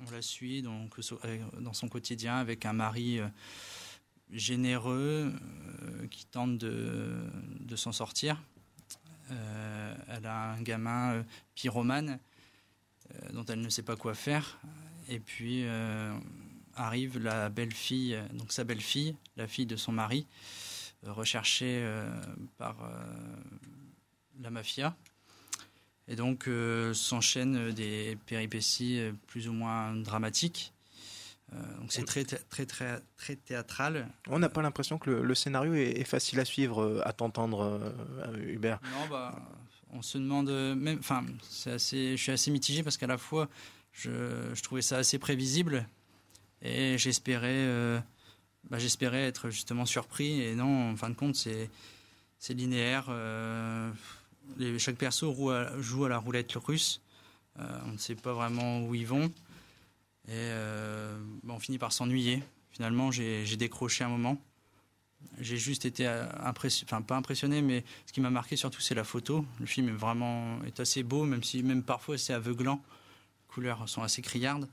on 0.00 0.10
la 0.10 0.22
suit 0.22 0.62
dans 0.62 1.72
son 1.74 1.88
quotidien 1.88 2.36
avec 2.36 2.64
un 2.64 2.72
mari 2.72 3.20
généreux 4.30 5.32
euh, 5.82 6.06
qui 6.08 6.26
tente 6.26 6.58
de, 6.58 7.76
s'en 7.76 7.92
sortir. 7.92 8.42
Euh, 9.30 9.94
elle 10.08 10.26
a 10.26 10.52
un 10.52 10.62
gamin 10.62 11.14
euh, 11.14 11.22
pyromane 11.54 12.18
dont 13.32 13.44
elle 13.44 13.60
ne 13.60 13.68
sait 13.68 13.82
pas 13.82 13.96
quoi 13.96 14.14
faire. 14.14 14.58
Et 15.08 15.20
puis 15.20 15.64
arrive 16.74 17.20
la 17.20 17.48
belle-fille, 17.48 18.18
donc 18.32 18.50
sa 18.50 18.64
belle-fille, 18.64 19.14
la 19.36 19.46
fille 19.46 19.64
de 19.64 19.76
son 19.76 19.92
mari, 19.92 20.26
recherchée 21.04 21.88
par 22.58 22.76
la 24.40 24.50
mafia. 24.50 24.96
Et 26.08 26.16
donc 26.16 26.50
s'enchaînent 26.94 27.70
des 27.70 28.18
péripéties 28.26 29.00
plus 29.28 29.46
ou 29.46 29.52
moins 29.52 29.94
dramatiques. 29.94 30.72
Euh, 31.52 31.56
donc 31.78 31.92
c'est 31.92 32.04
très, 32.04 32.24
très, 32.24 32.66
très, 32.66 33.00
très 33.16 33.36
théâtral. 33.36 34.08
On 34.28 34.38
n'a 34.38 34.48
pas 34.48 34.62
l'impression 34.62 34.98
que 34.98 35.10
le, 35.10 35.22
le 35.22 35.34
scénario 35.34 35.74
est, 35.74 36.00
est, 36.00 36.04
facile 36.04 36.40
à 36.40 36.44
suivre, 36.44 37.02
à 37.04 37.12
t'entendre, 37.12 37.80
euh, 38.24 38.36
Hubert. 38.52 38.80
Non, 38.82 39.08
bah, 39.08 39.38
on 39.92 40.02
se 40.02 40.18
demande 40.18 40.50
même. 40.50 40.98
Enfin, 40.98 41.24
assez. 41.66 42.16
Je 42.16 42.22
suis 42.22 42.32
assez 42.32 42.50
mitigé 42.50 42.82
parce 42.82 42.96
qu'à 42.96 43.06
la 43.06 43.18
fois, 43.18 43.48
je, 43.92 44.10
je, 44.54 44.62
trouvais 44.62 44.82
ça 44.82 44.98
assez 44.98 45.18
prévisible 45.18 45.86
et 46.62 46.98
j'espérais, 46.98 47.48
euh, 47.48 48.00
bah, 48.70 48.78
j'espérais 48.78 49.24
être 49.24 49.50
justement 49.50 49.86
surpris 49.86 50.42
et 50.42 50.54
non. 50.54 50.90
En 50.92 50.96
fin 50.96 51.10
de 51.10 51.14
compte, 51.14 51.36
c'est 51.36 51.70
c'est 52.38 52.54
linéaire. 52.54 53.06
Euh, 53.08 53.90
les, 54.58 54.78
chaque 54.78 54.96
perso 54.96 55.34
joue 55.34 55.50
à, 55.50 55.80
joue 55.80 56.04
à 56.04 56.08
la 56.08 56.18
roulette 56.18 56.52
russe. 56.52 57.00
Euh, 57.58 57.78
on 57.86 57.92
ne 57.92 57.98
sait 57.98 58.14
pas 58.14 58.32
vraiment 58.32 58.82
où 58.82 58.94
ils 58.94 59.06
vont. 59.06 59.30
Et 60.28 60.32
euh, 60.32 61.18
bah, 61.42 61.54
on 61.56 61.58
finit 61.60 61.78
par 61.78 61.92
s'ennuyer. 61.92 62.42
Finalement, 62.70 63.10
j'ai 63.10 63.56
décroché 63.56 64.04
un 64.04 64.08
moment. 64.08 64.40
J'ai 65.40 65.56
juste 65.56 65.86
été 65.86 66.06
impressionné, 66.06 66.88
enfin 66.90 67.02
pas 67.02 67.16
impressionné, 67.16 67.62
mais 67.62 67.84
ce 68.06 68.12
qui 68.12 68.20
m'a 68.20 68.30
marqué 68.30 68.54
surtout, 68.56 68.80
c'est 68.80 68.94
la 68.94 69.04
photo. 69.04 69.44
Le 69.58 69.66
film 69.66 69.88
est 69.88 69.92
vraiment 69.92 70.62
est 70.64 70.78
assez 70.78 71.02
beau, 71.02 71.24
même 71.24 71.42
si 71.42 71.62
même 71.62 71.82
parfois 71.82 72.18
c'est 72.18 72.32
aveuglant. 72.32 72.82
Les 73.40 73.54
couleurs 73.54 73.88
sont 73.88 74.02
assez 74.02 74.22
criardes. 74.22 74.68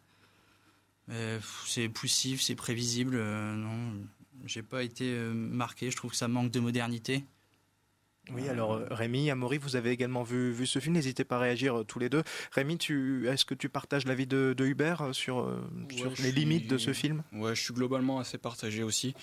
C'est 1.65 1.89
poussif, 1.89 2.41
c'est 2.41 2.55
prévisible. 2.55 3.15
euh, 3.15 3.55
non, 3.55 4.05
j'ai 4.45 4.63
pas 4.63 4.83
été 4.83 5.05
euh, 5.05 5.33
marqué. 5.33 5.91
Je 5.91 5.95
trouve 5.95 6.11
que 6.11 6.17
ça 6.17 6.27
manque 6.27 6.51
de 6.51 6.59
modernité. 6.59 7.23
Oui, 8.31 8.47
alors 8.47 8.73
euh, 8.73 8.87
Rémi, 8.89 9.29
Amaury, 9.29 9.57
vous 9.57 9.75
avez 9.75 9.91
également 9.91 10.23
vu, 10.23 10.51
vu 10.53 10.65
ce 10.65 10.79
film. 10.79 10.93
N'hésitez 10.95 11.25
pas 11.25 11.35
à 11.35 11.39
réagir 11.39 11.79
euh, 11.79 11.83
tous 11.83 11.99
les 11.99 12.07
deux. 12.09 12.23
Rémi, 12.51 12.77
tu, 12.77 13.27
est-ce 13.27 13.43
que 13.43 13.53
tu 13.53 13.67
partages 13.67 14.05
l'avis 14.05 14.27
de, 14.27 14.53
de 14.57 14.65
Hubert 14.65 15.01
euh, 15.01 15.13
sur, 15.13 15.45
les 15.89 16.15
suis- 16.15 16.31
limites 16.31 16.69
de 16.69 16.77
ce 16.77 16.93
film? 16.93 17.23
Ouais, 17.33 17.53
je 17.53 17.61
suis 17.61 17.73
globalement 17.73 18.19
assez 18.19 18.37
partagé 18.37 18.81
aussi. 18.83 19.13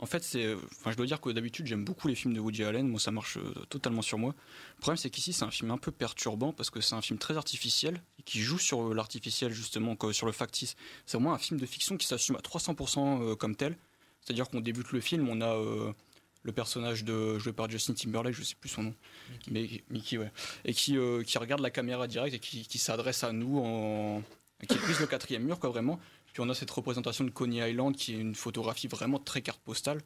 En 0.00 0.06
fait, 0.06 0.22
c'est, 0.24 0.54
enfin, 0.54 0.90
je 0.92 0.96
dois 0.96 1.06
dire 1.06 1.20
que 1.20 1.30
d'habitude, 1.30 1.66
j'aime 1.66 1.84
beaucoup 1.84 2.06
les 2.08 2.14
films 2.14 2.34
de 2.34 2.40
Woody 2.40 2.62
Allen. 2.64 2.88
Moi, 2.88 2.98
ça 3.00 3.10
marche 3.10 3.38
totalement 3.68 4.02
sur 4.02 4.16
moi. 4.18 4.34
Le 4.76 4.80
problème, 4.80 4.96
c'est 4.96 5.10
qu'ici, 5.10 5.32
c'est 5.32 5.44
un 5.44 5.50
film 5.50 5.70
un 5.72 5.78
peu 5.78 5.90
perturbant 5.90 6.52
parce 6.52 6.70
que 6.70 6.80
c'est 6.80 6.94
un 6.94 7.00
film 7.02 7.18
très 7.18 7.36
artificiel 7.36 8.00
et 8.18 8.22
qui 8.22 8.40
joue 8.40 8.58
sur 8.58 8.94
l'artificiel, 8.94 9.52
justement, 9.52 9.96
sur 10.12 10.26
le 10.26 10.32
factice. 10.32 10.76
C'est 11.04 11.16
vraiment 11.16 11.34
un 11.34 11.38
film 11.38 11.58
de 11.58 11.66
fiction 11.66 11.96
qui 11.96 12.06
s'assume 12.06 12.36
à 12.36 12.40
300% 12.40 13.22
euh, 13.22 13.34
comme 13.34 13.56
tel. 13.56 13.76
C'est-à-dire 14.20 14.48
qu'on 14.48 14.60
débute 14.60 14.92
le 14.92 15.00
film, 15.00 15.28
on 15.28 15.40
a 15.40 15.54
euh, 15.56 15.92
le 16.42 16.52
personnage 16.52 17.04
de, 17.04 17.38
joué 17.38 17.52
par 17.52 17.68
Justin 17.68 17.94
Timberlake, 17.94 18.34
je 18.34 18.42
sais 18.42 18.54
plus 18.54 18.68
son 18.70 18.82
nom, 18.84 18.94
mais 19.50 19.68
Mickey, 19.90 20.18
ouais, 20.18 20.30
et 20.64 20.72
qui, 20.72 20.96
euh, 20.96 21.22
qui 21.22 21.36
regarde 21.38 21.60
la 21.60 21.70
caméra 21.70 22.06
direct 22.06 22.34
et 22.34 22.38
qui, 22.38 22.66
qui 22.66 22.78
s'adresse 22.78 23.24
à 23.24 23.32
nous 23.32 23.58
en, 23.58 24.22
qui 24.68 24.78
brise 24.78 25.00
le 25.00 25.06
quatrième 25.06 25.42
mur, 25.44 25.58
quoi, 25.58 25.70
vraiment. 25.70 25.98
Puis 26.32 26.40
on 26.42 26.48
a 26.48 26.54
cette 26.54 26.70
représentation 26.70 27.24
de 27.24 27.30
Coney 27.30 27.70
Island 27.70 27.96
qui 27.96 28.14
est 28.14 28.18
une 28.18 28.34
photographie 28.34 28.86
vraiment 28.86 29.18
très 29.18 29.42
carte 29.42 29.60
postale. 29.60 30.00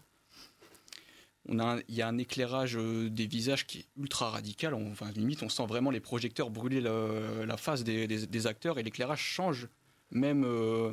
On 1.48 1.58
a 1.58 1.78
il 1.88 1.94
y 1.96 2.02
a 2.02 2.08
un 2.08 2.18
éclairage 2.18 2.76
euh, 2.76 3.10
des 3.10 3.26
visages 3.26 3.66
qui 3.66 3.78
est 3.80 3.86
ultra 3.98 4.30
radical. 4.30 4.74
On, 4.74 4.92
enfin, 4.92 5.10
limite, 5.12 5.42
on 5.42 5.48
sent 5.48 5.66
vraiment 5.66 5.90
les 5.90 5.98
projecteurs 6.00 6.50
brûler 6.50 6.80
le- 6.80 7.44
la 7.44 7.56
face 7.56 7.82
des, 7.82 8.06
des- 8.06 8.26
des 8.28 8.46
acteurs 8.46 8.78
et 8.78 8.82
l'éclairage 8.84 9.20
change 9.20 9.68
même 10.12 10.44
euh, 10.44 10.92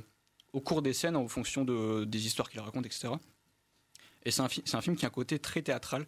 au 0.54 0.60
cours 0.60 0.82
des 0.82 0.94
scènes 0.94 1.16
en 1.16 1.28
fonction 1.28 1.64
de, 1.66 2.04
des 2.06 2.26
histoires 2.26 2.50
qu'il 2.50 2.60
raconte, 2.62 2.88
etc. 2.88 3.10
Et 4.26 4.32
c'est 4.32 4.42
un, 4.42 4.82
film 4.82 4.96
qui 4.96 5.06
a 5.06 5.08
un 5.08 5.12
côté 5.12 5.40
très 5.40 5.62
théâtral. 5.62 6.06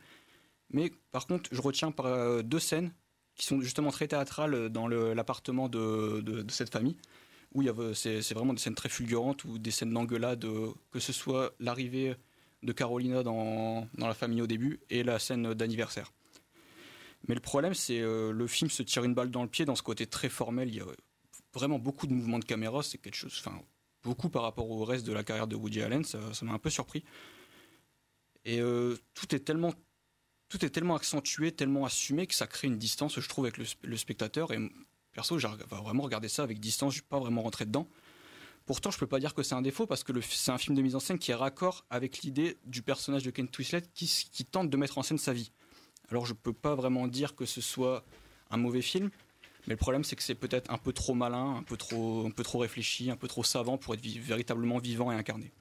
Mais 0.71 0.91
par 1.11 1.27
contre, 1.27 1.49
je 1.53 1.61
retiens 1.61 1.93
euh, 1.99 2.41
deux 2.43 2.59
scènes 2.59 2.91
qui 3.35 3.45
sont 3.45 3.61
justement 3.61 3.91
très 3.91 4.07
théâtrales 4.07 4.69
dans 4.69 4.87
le- 4.87 5.13
l'appartement 5.13 5.69
de, 5.69 6.45
cette 6.49 6.71
famille 6.71 6.97
où 7.53 7.67
avait- 7.67 7.93
c'est 7.93 8.33
vraiment 8.33 8.53
des 8.53 8.59
scènes 8.59 8.75
très 8.75 8.89
fulgurantes 8.89 9.43
ou 9.43 9.57
des 9.57 9.71
scènes 9.71 9.91
d'engueulade, 9.93 10.45
euh, 10.45 10.71
que 10.91 10.99
ce 10.99 11.11
soit 11.13 11.53
l'arrivée 11.59 12.15
de 12.63 12.71
Carolina 12.71 13.23
dans, 13.23 13.87
dans 13.97 14.07
la 14.07 14.13
famille 14.13 14.41
au 14.41 14.47
début 14.47 14.79
et 14.89 15.03
la 15.03 15.19
scène 15.19 15.53
d'anniversaire. 15.53 16.11
Mais 17.27 17.35
le 17.35 17.41
problème, 17.41 17.73
c'est 17.73 17.99
euh, 17.99 18.31
le 18.31 18.47
film 18.47 18.69
se 18.69 18.83
tire 18.83 19.03
une 19.03 19.13
balle 19.13 19.31
dans 19.31 19.43
le 19.43 19.49
pied 19.49 19.65
dans 19.65 19.75
ce 19.75 19.83
côté 19.83 20.07
très 20.07 20.29
formel. 20.29 20.69
Il 20.69 20.75
y 20.75 20.79
a 20.79 20.85
vraiment 21.53 21.79
beaucoup 21.79 22.07
de 22.07 22.13
mouvements 22.13 22.39
de 22.39 22.45
caméra, 22.45 22.81
c'est 22.83 22.97
quelque 22.97 23.15
chose, 23.15 23.35
enfin 23.43 23.61
beaucoup 24.03 24.29
par 24.29 24.41
rapport 24.43 24.69
au 24.69 24.83
reste 24.83 25.05
de 25.05 25.13
la 25.13 25.23
carrière 25.23 25.47
de 25.47 25.55
Woody 25.55 25.81
Allen, 25.81 26.03
ça 26.03 26.19
m'a 26.43 26.53
un 26.53 26.57
peu 26.57 26.69
surpris. 26.71 27.03
Et 28.45 28.59
euh, 28.59 28.97
tout 29.13 29.33
est 29.35 29.39
tellement 29.39 29.73
tout 30.49 30.65
est 30.65 30.69
tellement 30.69 30.95
accentué, 30.95 31.53
tellement 31.53 31.85
assumé 31.85 32.27
que 32.27 32.35
ça 32.35 32.45
crée 32.45 32.67
une 32.67 32.77
distance, 32.77 33.17
je 33.17 33.29
trouve, 33.29 33.45
avec 33.45 33.57
le, 33.57 33.63
sp- 33.63 33.77
le 33.83 33.95
spectateur. 33.95 34.51
Et 34.51 34.59
perso, 35.13 35.39
j'ai 35.39 35.47
vraiment 35.47 36.03
regarder 36.03 36.27
ça 36.27 36.43
avec 36.43 36.59
distance, 36.59 36.91
je 36.91 36.99
suis 36.99 37.07
pas 37.07 37.19
vraiment 37.19 37.41
rentré 37.41 37.65
dedans. 37.65 37.87
Pourtant, 38.65 38.91
je 38.91 38.97
peux 38.97 39.07
pas 39.07 39.19
dire 39.19 39.33
que 39.33 39.43
c'est 39.43 39.55
un 39.55 39.61
défaut 39.61 39.87
parce 39.87 40.03
que 40.03 40.11
c'est 40.21 40.51
un 40.51 40.57
film 40.57 40.75
de 40.75 40.81
mise 40.81 40.95
en 40.95 40.99
scène 40.99 41.19
qui 41.19 41.31
est 41.31 41.35
raccord 41.35 41.85
avec 41.89 42.19
l'idée 42.19 42.57
du 42.65 42.81
personnage 42.81 43.23
de 43.23 43.31
Ken 43.31 43.47
Twislet 43.47 43.81
qui, 43.93 44.45
tente 44.45 44.69
de 44.69 44.77
mettre 44.77 44.97
en 44.97 45.03
scène 45.03 45.17
sa 45.17 45.31
vie. 45.31 45.51
Alors, 46.09 46.25
je 46.25 46.33
peux 46.33 46.53
pas 46.53 46.75
vraiment 46.75 47.07
dire 47.07 47.33
que 47.33 47.45
ce 47.45 47.61
soit 47.61 48.03
un 48.49 48.57
mauvais 48.57 48.81
film, 48.81 49.09
mais 49.67 49.73
le 49.73 49.77
problème, 49.77 50.03
c'est 50.03 50.17
que 50.17 50.23
c'est 50.23 50.35
peut-être 50.35 50.69
un 50.69 50.77
peu 50.77 50.91
trop 50.91 51.13
malin, 51.13 51.55
un 51.55 51.63
peu 51.63 51.77
trop, 51.77 52.25
un 52.25 52.31
peu 52.31 52.43
trop 52.43 52.59
réfléchi, 52.59 53.09
un 53.09 53.15
peu 53.15 53.29
trop 53.29 53.43
savant 53.43 53.77
pour 53.77 53.93
être 53.93 54.05
véritablement 54.05 54.79
vivant 54.79 55.11
et 55.11 55.15
incarné. 55.15 55.53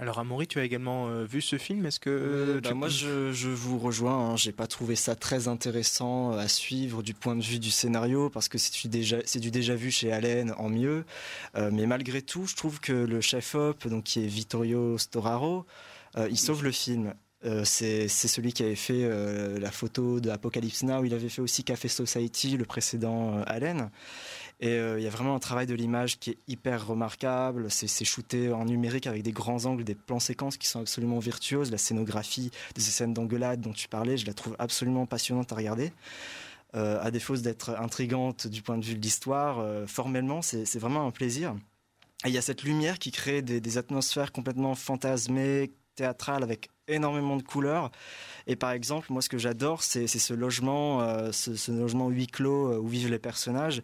Alors 0.00 0.20
Amaury, 0.20 0.46
tu 0.46 0.60
as 0.60 0.64
également 0.64 1.08
euh, 1.08 1.24
vu 1.24 1.40
ce 1.40 1.58
film. 1.58 1.84
Est-ce 1.84 1.98
que 1.98 2.08
euh, 2.10 2.60
Bah, 2.60 2.68
tu 2.68 2.74
moi, 2.74 2.88
je, 2.88 3.32
je 3.32 3.48
vous 3.48 3.78
rejoins. 3.78 4.30
Hein. 4.30 4.36
J'ai 4.36 4.52
pas 4.52 4.68
trouvé 4.68 4.94
ça 4.94 5.16
très 5.16 5.48
intéressant 5.48 6.32
à 6.32 6.46
suivre 6.46 7.02
du 7.02 7.14
point 7.14 7.34
de 7.34 7.42
vue 7.42 7.58
du 7.58 7.70
scénario 7.72 8.30
parce 8.30 8.48
que 8.48 8.58
c'est 8.58 8.72
du 8.80 8.88
déjà, 8.88 9.16
c'est 9.24 9.40
du 9.40 9.50
déjà 9.50 9.74
vu 9.74 9.90
chez 9.90 10.12
Allen 10.12 10.54
en 10.56 10.68
mieux. 10.68 11.04
Euh, 11.56 11.70
mais 11.72 11.86
malgré 11.86 12.22
tout, 12.22 12.46
je 12.46 12.54
trouve 12.54 12.78
que 12.78 12.92
le 12.92 13.20
chef-op, 13.20 13.88
donc 13.88 14.04
qui 14.04 14.24
est 14.24 14.28
Vittorio 14.28 14.98
Storaro, 14.98 15.66
euh, 16.16 16.28
il 16.30 16.38
sauve 16.38 16.62
le 16.62 16.70
film. 16.70 17.12
Euh, 17.44 17.62
c'est 17.64 18.08
c'est 18.08 18.26
celui 18.26 18.52
qui 18.52 18.64
avait 18.64 18.74
fait 18.74 19.04
euh, 19.04 19.60
la 19.60 19.70
photo 19.70 20.18
de 20.18 20.28
Apocalypse 20.28 20.82
Now. 20.82 21.04
Il 21.04 21.14
avait 21.14 21.28
fait 21.28 21.40
aussi 21.40 21.62
Café 21.62 21.86
Society, 21.86 22.56
le 22.56 22.64
précédent 22.64 23.38
euh, 23.38 23.42
Allen. 23.46 23.90
Et 24.60 24.70
euh, 24.70 24.98
il 24.98 25.04
y 25.04 25.06
a 25.06 25.10
vraiment 25.10 25.36
un 25.36 25.38
travail 25.38 25.66
de 25.66 25.74
l'image 25.74 26.18
qui 26.18 26.30
est 26.30 26.38
hyper 26.48 26.86
remarquable. 26.86 27.70
C'est 27.70 28.04
shooté 28.04 28.52
en 28.52 28.64
numérique 28.64 29.06
avec 29.06 29.22
des 29.22 29.30
grands 29.32 29.66
angles, 29.66 29.84
des 29.84 29.94
plans 29.94 30.18
séquences 30.18 30.56
qui 30.56 30.66
sont 30.66 30.80
absolument 30.80 31.20
virtuoses. 31.20 31.70
La 31.70 31.78
scénographie 31.78 32.50
de 32.74 32.80
ces 32.80 32.90
scènes 32.90 33.14
d'engueulade 33.14 33.60
dont 33.60 33.72
tu 33.72 33.88
parlais, 33.88 34.16
je 34.16 34.26
la 34.26 34.34
trouve 34.34 34.56
absolument 34.58 35.06
passionnante 35.06 35.52
à 35.52 35.56
regarder. 35.56 35.92
Euh, 36.74 36.98
à 37.00 37.10
défaut 37.10 37.36
d'être 37.36 37.70
intrigante 37.78 38.46
du 38.46 38.60
point 38.60 38.76
de 38.76 38.84
vue 38.84 38.94
de 38.94 39.00
l'histoire, 39.00 39.60
euh, 39.60 39.86
formellement, 39.86 40.42
c'est 40.42 40.78
vraiment 40.78 41.06
un 41.06 41.10
plaisir. 41.10 41.54
Et 42.24 42.28
il 42.28 42.34
y 42.34 42.38
a 42.38 42.42
cette 42.42 42.64
lumière 42.64 42.98
qui 42.98 43.12
crée 43.12 43.42
des 43.42 43.78
atmosphères 43.78 44.32
complètement 44.32 44.74
fantasmées, 44.74 45.72
théâtrales, 45.94 46.42
avec 46.42 46.68
énormément 46.88 47.36
de 47.36 47.42
couleurs. 47.42 47.90
Et 48.48 48.56
par 48.56 48.70
exemple, 48.72 49.12
moi, 49.12 49.20
ce 49.20 49.28
que 49.28 49.36
j'adore, 49.36 49.82
c'est 49.82 50.06
ce 50.06 50.32
logement, 50.32 51.02
euh, 51.02 51.32
ce, 51.32 51.70
logement 51.70 52.08
huis 52.08 52.26
clos 52.26 52.72
euh, 52.72 52.78
où 52.78 52.88
vivent 52.88 53.10
les 53.10 53.18
personnages, 53.18 53.82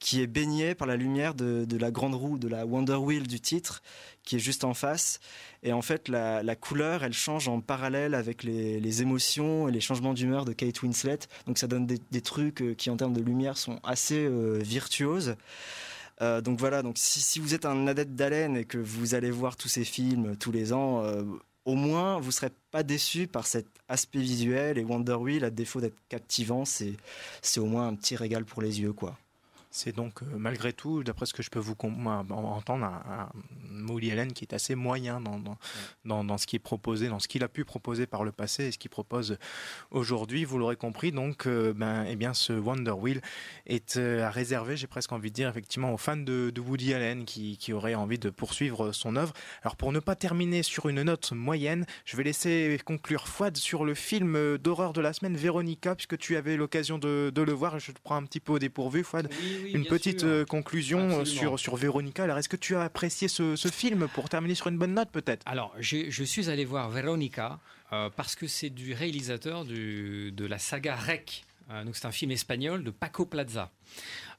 qui 0.00 0.22
est 0.22 0.26
baigné 0.26 0.74
par 0.74 0.88
la 0.88 0.96
lumière 0.96 1.34
de, 1.34 1.66
la 1.78 1.90
grande 1.90 2.14
roue, 2.14 2.38
de 2.38 2.48
la 2.48 2.64
Wonder 2.64 2.94
Wheel 2.94 3.26
du 3.26 3.40
titre, 3.40 3.82
qui 4.24 4.36
est 4.36 4.38
juste 4.40 4.64
en 4.64 4.72
face. 4.72 5.20
Et 5.62 5.74
en 5.74 5.82
fait, 5.82 6.08
la, 6.08 6.56
couleur, 6.56 7.04
elle 7.04 7.12
change 7.12 7.46
en 7.46 7.60
parallèle 7.60 8.14
avec 8.14 8.42
les, 8.42 9.02
émotions 9.02 9.68
et 9.68 9.70
les 9.70 9.80
changements 9.80 10.14
d'humeur 10.14 10.46
de 10.46 10.54
Kate 10.54 10.82
Winslet. 10.82 11.18
Donc 11.46 11.58
ça 11.58 11.66
donne 11.66 11.86
des, 11.86 12.20
trucs 12.22 12.62
euh, 12.62 12.74
qui, 12.74 12.88
en 12.88 12.96
termes 12.96 13.12
de 13.12 13.22
lumière, 13.22 13.58
sont 13.58 13.78
assez 13.84 14.26
virtuoses. 14.62 15.36
Donc 16.18 16.58
voilà, 16.58 16.80
donc 16.80 16.94
si, 16.96 17.38
vous 17.38 17.52
êtes 17.52 17.66
un 17.66 17.86
adepte 17.86 18.12
d'Allen 18.12 18.56
et 18.56 18.64
que 18.64 18.78
vous 18.78 19.14
allez 19.14 19.30
voir 19.30 19.56
tous 19.56 19.68
ces 19.68 19.84
films 19.84 20.34
tous 20.36 20.50
les 20.50 20.72
ans, 20.72 21.02
au 21.66 21.74
moins 21.74 22.18
vous 22.20 22.30
serez 22.32 22.50
pas 22.70 22.82
déçu 22.82 23.26
par 23.26 23.46
cet 23.46 23.66
aspect 23.88 24.20
visuel 24.20 24.78
et 24.78 24.84
Wonder 24.84 25.14
Wheel, 25.14 25.44
à 25.44 25.50
défaut 25.50 25.80
d'être 25.80 25.98
captivant, 26.08 26.64
c'est 26.64 26.94
c'est 27.42 27.60
au 27.60 27.66
moins 27.66 27.88
un 27.88 27.94
petit 27.94 28.16
régal 28.16 28.44
pour 28.46 28.62
les 28.62 28.80
yeux, 28.80 28.92
quoi. 28.92 29.18
C'est 29.76 29.94
donc, 29.94 30.22
euh, 30.22 30.26
malgré 30.38 30.72
tout, 30.72 31.04
d'après 31.04 31.26
ce 31.26 31.34
que 31.34 31.42
je 31.42 31.50
peux 31.50 31.58
vous 31.58 31.76
entendre, 31.82 32.82
un, 32.86 33.28
un 33.70 33.88
Woody 33.88 34.10
Allen 34.10 34.32
qui 34.32 34.46
est 34.46 34.54
assez 34.54 34.74
moyen 34.74 35.20
dans, 35.20 35.38
dans, 35.38 35.58
dans, 36.06 36.24
dans 36.24 36.38
ce 36.38 36.46
qui 36.46 36.56
est 36.56 36.60
proposé, 36.60 37.08
dans 37.08 37.18
ce 37.18 37.28
qu'il 37.28 37.44
a 37.44 37.48
pu 37.48 37.66
proposer 37.66 38.06
par 38.06 38.24
le 38.24 38.32
passé 38.32 38.64
et 38.64 38.72
ce 38.72 38.78
qu'il 38.78 38.88
propose 38.88 39.36
aujourd'hui. 39.90 40.46
Vous 40.46 40.56
l'aurez 40.56 40.76
compris, 40.76 41.12
donc, 41.12 41.46
euh, 41.46 41.74
ben, 41.74 42.06
eh 42.08 42.16
bien, 42.16 42.32
ce 42.32 42.54
Wonder 42.54 42.92
Wheel 42.92 43.20
est 43.66 43.98
euh, 43.98 44.24
à 44.24 44.30
réserver, 44.30 44.78
j'ai 44.78 44.86
presque 44.86 45.12
envie 45.12 45.28
de 45.28 45.34
dire, 45.34 45.50
effectivement, 45.50 45.92
aux 45.92 45.98
fans 45.98 46.16
de, 46.16 46.48
de 46.48 46.60
Woody 46.62 46.94
Allen 46.94 47.26
qui, 47.26 47.58
qui 47.58 47.74
auraient 47.74 47.94
envie 47.94 48.18
de 48.18 48.30
poursuivre 48.30 48.92
son 48.92 49.14
œuvre. 49.14 49.34
Alors, 49.60 49.76
pour 49.76 49.92
ne 49.92 50.00
pas 50.00 50.16
terminer 50.16 50.62
sur 50.62 50.88
une 50.88 51.02
note 51.02 51.32
moyenne, 51.32 51.84
je 52.06 52.16
vais 52.16 52.24
laisser 52.24 52.80
conclure 52.86 53.28
Fouad 53.28 53.58
sur 53.58 53.84
le 53.84 53.92
film 53.92 54.36
euh, 54.36 54.56
d'horreur 54.56 54.94
de 54.94 55.02
la 55.02 55.12
semaine, 55.12 55.36
Véronica, 55.36 55.94
puisque 55.94 56.16
tu 56.16 56.36
avais 56.36 56.56
l'occasion 56.56 56.96
de, 56.96 57.30
de 57.34 57.42
le 57.42 57.52
voir. 57.52 57.78
Je 57.78 57.92
te 57.92 58.00
prends 58.02 58.16
un 58.16 58.24
petit 58.24 58.40
peu 58.40 58.52
au 58.54 58.58
dépourvu, 58.58 59.04
Fouad 59.04 59.28
oui, 59.38 59.65
une 59.72 59.84
petite 59.86 60.20
sûr. 60.20 60.28
euh, 60.28 60.44
conclusion 60.44 60.98
euh, 61.00 61.20
Absolument. 61.20 61.40
sur, 61.40 61.58
sur 61.58 61.76
Véronica. 61.76 62.24
Alors, 62.24 62.38
est-ce 62.38 62.48
que 62.48 62.56
tu 62.56 62.76
as 62.76 62.82
apprécié 62.82 63.28
ce, 63.28 63.56
ce 63.56 63.68
film 63.68 64.08
pour 64.08 64.28
terminer 64.28 64.54
sur 64.54 64.68
une 64.68 64.78
bonne 64.78 64.94
note, 64.94 65.10
peut-être? 65.10 65.42
Alors, 65.46 65.74
je 65.80 66.24
suis 66.24 66.48
allé 66.50 66.64
voir 66.64 66.88
Veronica 66.90 67.58
euh, 67.92 68.10
parce 68.14 68.34
que 68.34 68.46
c'est 68.46 68.70
du 68.70 68.94
réalisateur 68.94 69.64
du- 69.64 70.32
de 70.32 70.44
la 70.46 70.58
saga 70.58 70.94
Rec. 70.96 71.44
Euh, 71.70 71.82
donc, 71.84 71.96
c'est 71.96 72.06
un 72.06 72.12
film 72.12 72.30
espagnol 72.30 72.84
de 72.84 72.90
Paco 72.90 73.26
Plaza. 73.26 73.70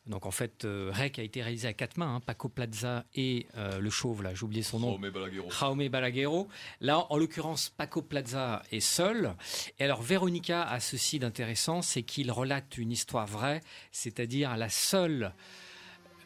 Donc, 0.07 0.25
en 0.25 0.31
fait, 0.31 0.65
euh, 0.65 0.91
Rec 0.93 1.19
a 1.19 1.23
été 1.23 1.41
réalisé 1.41 1.67
à 1.67 1.73
quatre 1.73 1.97
mains. 1.97 2.15
hein, 2.15 2.19
Paco 2.19 2.49
Plaza 2.49 3.05
et 3.15 3.47
euh, 3.57 3.79
le 3.79 3.89
chauve, 3.89 4.23
là, 4.23 4.33
j'ai 4.33 4.43
oublié 4.43 4.63
son 4.63 4.79
nom. 4.79 4.91
Jaume 4.93 5.09
Balaguerro. 5.09 5.49
Jaume 5.51 5.87
Balaguerro. 5.89 6.47
Là, 6.81 7.05
en 7.09 7.17
l'occurrence, 7.17 7.69
Paco 7.69 8.01
Plaza 8.01 8.63
est 8.71 8.79
seul. 8.79 9.35
Et 9.79 9.83
alors, 9.83 10.01
Véronica 10.01 10.63
a 10.63 10.79
ceci 10.79 11.19
d'intéressant, 11.19 11.81
c'est 11.81 12.03
qu'il 12.03 12.31
relate 12.31 12.77
une 12.77 12.91
histoire 12.91 13.27
vraie, 13.27 13.61
c'est-à-dire 13.91 14.55
la 14.57 14.69
seule 14.69 15.33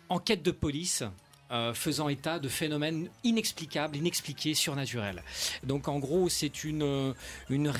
enquête 0.09 0.43
de 0.43 0.51
police 0.51 1.03
euh, 1.51 1.73
faisant 1.73 2.07
état 2.09 2.39
de 2.39 2.47
phénomènes 2.47 3.09
inexplicables, 3.23 3.97
inexpliqués, 3.97 4.53
surnaturels. 4.53 5.21
Donc 5.63 5.87
en 5.87 5.99
gros, 5.99 6.29
c'est 6.29 6.63
une, 6.63 6.83
euh, 6.83 7.13
une 7.49 7.71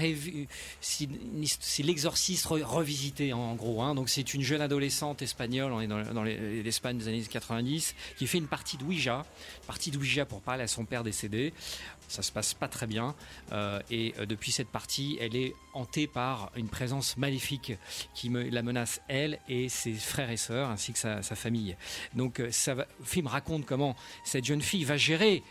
c'est 0.82 1.84
l'exorciste 1.84 2.46
re- 2.48 2.64
revisité 2.64 3.34
en 3.34 3.56
gros. 3.56 3.82
hein. 3.82 3.96
Donc 3.96 4.10
c'est 4.10 4.34
une 4.34 4.42
jeune 4.42 4.62
adolescente 4.62 5.22
espagnole, 5.22 5.72
on 5.72 5.82
est 5.82 5.88
dans, 5.88 6.02
dans 6.14 6.24
les- 6.24 6.64
l'Espagne 6.64 6.98
des 6.98 7.08
années 7.08 7.22
90, 7.24 7.96
qui 8.18 8.28
fait 8.28 8.38
une 8.38 8.48
partie 8.48 8.78
de 8.78 8.84
Ouija, 8.84 9.26
partie 9.68 9.92
de 9.92 9.98
Ouija 9.98 10.26
pour 10.26 10.42
parler 10.42 10.64
à 10.64 10.68
son 10.68 10.86
père 10.86 11.04
décédé. 11.04 11.54
Ça 12.12 12.24
se 12.24 12.32
passe 12.34 12.54
pas 12.54 12.68
très 12.68 12.88
bien 12.88 13.16
euh, 13.54 13.80
et 13.90 14.14
euh, 14.20 14.26
depuis 14.26 14.52
cette 14.52 14.68
partie, 14.68 15.18
elle 15.22 15.34
est 15.34 15.54
hantée 15.74 16.08
par 16.08 16.52
une 16.58 16.68
présence 16.68 17.16
maléfique 17.16 17.72
qui 18.14 18.28
la 18.30 18.62
menace 18.64 19.00
elle 19.08 19.40
et 19.48 19.70
ses 19.70 19.94
frères 19.94 20.30
et 20.30 20.36
sœurs 20.36 20.70
ainsi 20.70 20.92
que 20.92 21.00
sa, 21.00 21.22
famille. 21.22 21.78
Donc 22.14 22.42
euh, 22.42 22.52
le 22.68 23.06
film 23.06 23.28
raconte 23.28 23.66
comment 23.66 23.96
cette 24.26 24.44
jeune 24.44 24.62
fille 24.62 24.84
va 24.84 24.98
gérer, 24.98 25.42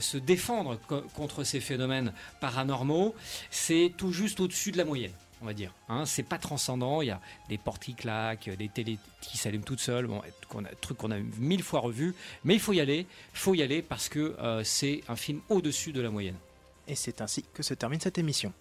se 0.00 0.16
défendre 0.18 0.80
co- 0.88 1.02
contre 1.14 1.44
ces 1.44 1.60
phénomènes 1.60 2.12
paranormaux. 2.40 3.14
C'est 3.50 3.92
tout 3.96 4.10
juste 4.12 4.40
au-dessus 4.40 4.72
de 4.72 4.78
la 4.78 4.84
moyenne. 4.84 5.12
On 5.40 5.46
va 5.46 5.54
dire, 5.54 5.72
hein, 5.88 6.04
c'est 6.04 6.22
pas 6.22 6.38
transcendant. 6.38 7.00
Il 7.00 7.06
y 7.06 7.10
a 7.10 7.20
des 7.48 7.58
portes 7.58 7.82
qui 7.84 7.94
claquent, 7.94 8.50
des 8.50 8.68
télés 8.68 8.98
qui 9.20 9.38
s'allument 9.38 9.64
toutes 9.64 9.80
seules, 9.80 10.06
bon, 10.06 10.22
truc 10.80 10.98
qu'on 10.98 11.10
a 11.10 11.18
mille 11.38 11.62
fois 11.62 11.80
revu. 11.80 12.14
Mais 12.44 12.54
il 12.54 12.60
faut 12.60 12.72
y 12.72 12.80
aller, 12.80 13.06
faut 13.32 13.54
y 13.54 13.62
aller 13.62 13.82
parce 13.82 14.08
que 14.08 14.36
euh, 14.40 14.64
c'est 14.64 15.02
un 15.08 15.16
film 15.16 15.40
au-dessus 15.48 15.92
de 15.92 16.00
la 16.00 16.10
moyenne. 16.10 16.36
Et 16.88 16.94
c'est 16.94 17.20
ainsi 17.20 17.44
que 17.54 17.62
se 17.62 17.74
termine 17.74 18.00
cette 18.00 18.18
émission. 18.18 18.52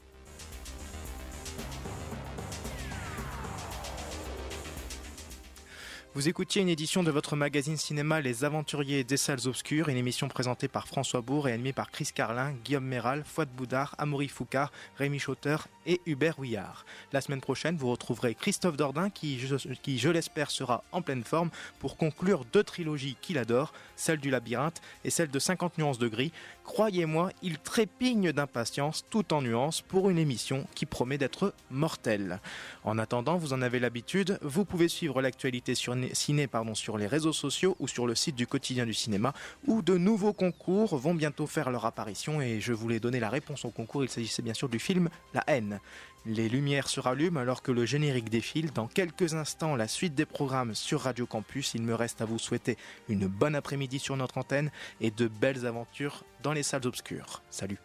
Vous 6.17 6.27
écoutiez 6.27 6.63
une 6.63 6.69
édition 6.69 7.03
de 7.03 7.11
votre 7.11 7.35
magazine 7.35 7.77
cinéma 7.77 8.21
Les 8.21 8.43
Aventuriers 8.43 9.03
des 9.03 9.17
Salles 9.17 9.45
Obscures, 9.47 9.87
une 9.87 9.97
émission 9.97 10.27
présentée 10.27 10.67
par 10.67 10.87
François 10.87 11.21
Bourg 11.21 11.47
et 11.47 11.51
animée 11.51 11.73
par 11.73 11.91
Chris 11.91 12.09
Carlin, 12.11 12.55
Guillaume 12.65 12.85
Méral, 12.85 13.23
Fouad 13.23 13.49
Boudard, 13.49 13.93
Amaury 13.99 14.27
Foucard, 14.27 14.71
Rémi 14.95 15.19
Chauteur 15.19 15.67
et 15.85 16.01
Hubert 16.07 16.39
Houillard. 16.39 16.87
La 17.13 17.21
semaine 17.21 17.39
prochaine, 17.39 17.77
vous 17.77 17.91
retrouverez 17.91 18.33
Christophe 18.33 18.77
Dordain 18.77 19.11
qui, 19.11 19.37
je, 19.37 19.57
qui, 19.83 19.99
je 19.99 20.09
l'espère, 20.09 20.49
sera 20.49 20.83
en 20.91 21.03
pleine 21.03 21.23
forme 21.23 21.51
pour 21.77 21.97
conclure 21.97 22.45
deux 22.51 22.63
trilogies 22.63 23.15
qu'il 23.21 23.37
adore, 23.37 23.71
celle 23.95 24.17
du 24.17 24.31
labyrinthe 24.31 24.81
et 25.05 25.11
celle 25.11 25.29
de 25.29 25.37
50 25.37 25.77
nuances 25.77 25.99
de 25.99 26.07
gris. 26.07 26.31
Croyez-moi, 26.63 27.29
il 27.43 27.59
trépigne 27.59 28.31
d'impatience 28.31 29.05
tout 29.11 29.35
en 29.35 29.43
nuances 29.43 29.81
pour 29.81 30.09
une 30.09 30.17
émission 30.17 30.65
qui 30.73 30.87
promet 30.87 31.19
d'être 31.19 31.53
mortelle. 31.69 32.41
En 32.83 32.97
attendant, 32.97 33.37
vous 33.37 33.53
en 33.53 33.61
avez 33.61 33.79
l'habitude, 33.79 34.39
vous 34.41 34.65
pouvez 34.65 34.87
suivre 34.87 35.21
l'actualité 35.21 35.75
sur 35.75 35.95
ciné 36.13 36.47
sur 36.73 36.97
les 36.97 37.07
réseaux 37.07 37.33
sociaux 37.33 37.75
ou 37.79 37.87
sur 37.87 38.07
le 38.07 38.15
site 38.15 38.35
du 38.35 38.47
quotidien 38.47 38.85
du 38.85 38.93
cinéma 38.93 39.33
où 39.65 39.81
de 39.81 39.97
nouveaux 39.97 40.33
concours 40.33 40.97
vont 40.97 41.13
bientôt 41.13 41.47
faire 41.47 41.69
leur 41.69 41.85
apparition 41.85 42.41
et 42.41 42.59
je 42.59 42.73
voulais 42.73 42.99
donner 42.99 43.19
la 43.19 43.29
réponse 43.29 43.65
au 43.65 43.69
concours. 43.69 44.03
Il 44.03 44.09
s'agissait 44.09 44.41
bien 44.41 44.53
sûr 44.53 44.69
du 44.69 44.79
film 44.79 45.09
La 45.33 45.43
haine. 45.47 45.79
Les 46.25 46.49
lumières 46.49 46.89
se 46.89 46.99
rallument 46.99 47.39
alors 47.39 47.61
que 47.61 47.71
le 47.71 47.85
générique 47.85 48.29
défile. 48.29 48.73
Dans 48.73 48.87
quelques 48.87 49.33
instants, 49.33 49.75
la 49.75 49.87
suite 49.87 50.13
des 50.13 50.25
programmes 50.25 50.75
sur 50.75 51.01
Radio 51.01 51.25
Campus. 51.25 51.73
Il 51.73 51.83
me 51.83 51.95
reste 51.95 52.21
à 52.21 52.25
vous 52.25 52.39
souhaiter 52.39 52.77
une 53.07 53.27
bonne 53.27 53.55
après-midi 53.55 53.99
sur 53.99 54.17
notre 54.17 54.37
antenne 54.37 54.71
et 54.99 55.11
de 55.11 55.27
belles 55.27 55.65
aventures 55.65 56.23
dans 56.43 56.53
les 56.53 56.63
salles 56.63 56.85
obscures. 56.85 57.41
Salut 57.49 57.79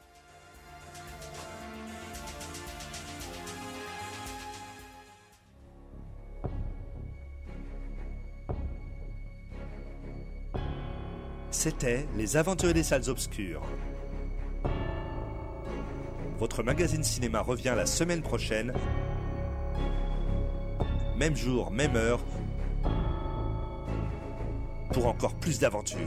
C'était 11.62 12.08
Les 12.16 12.36
Aventuriers 12.36 12.74
des 12.74 12.82
Salles 12.82 13.08
Obscures. 13.08 13.62
Votre 16.40 16.64
magazine 16.64 17.04
cinéma 17.04 17.40
revient 17.40 17.74
la 17.76 17.86
semaine 17.86 18.20
prochaine. 18.20 18.72
Même 21.16 21.36
jour, 21.36 21.70
même 21.70 21.94
heure. 21.94 22.18
Pour 24.92 25.06
encore 25.06 25.36
plus 25.36 25.60
d'aventures. 25.60 25.98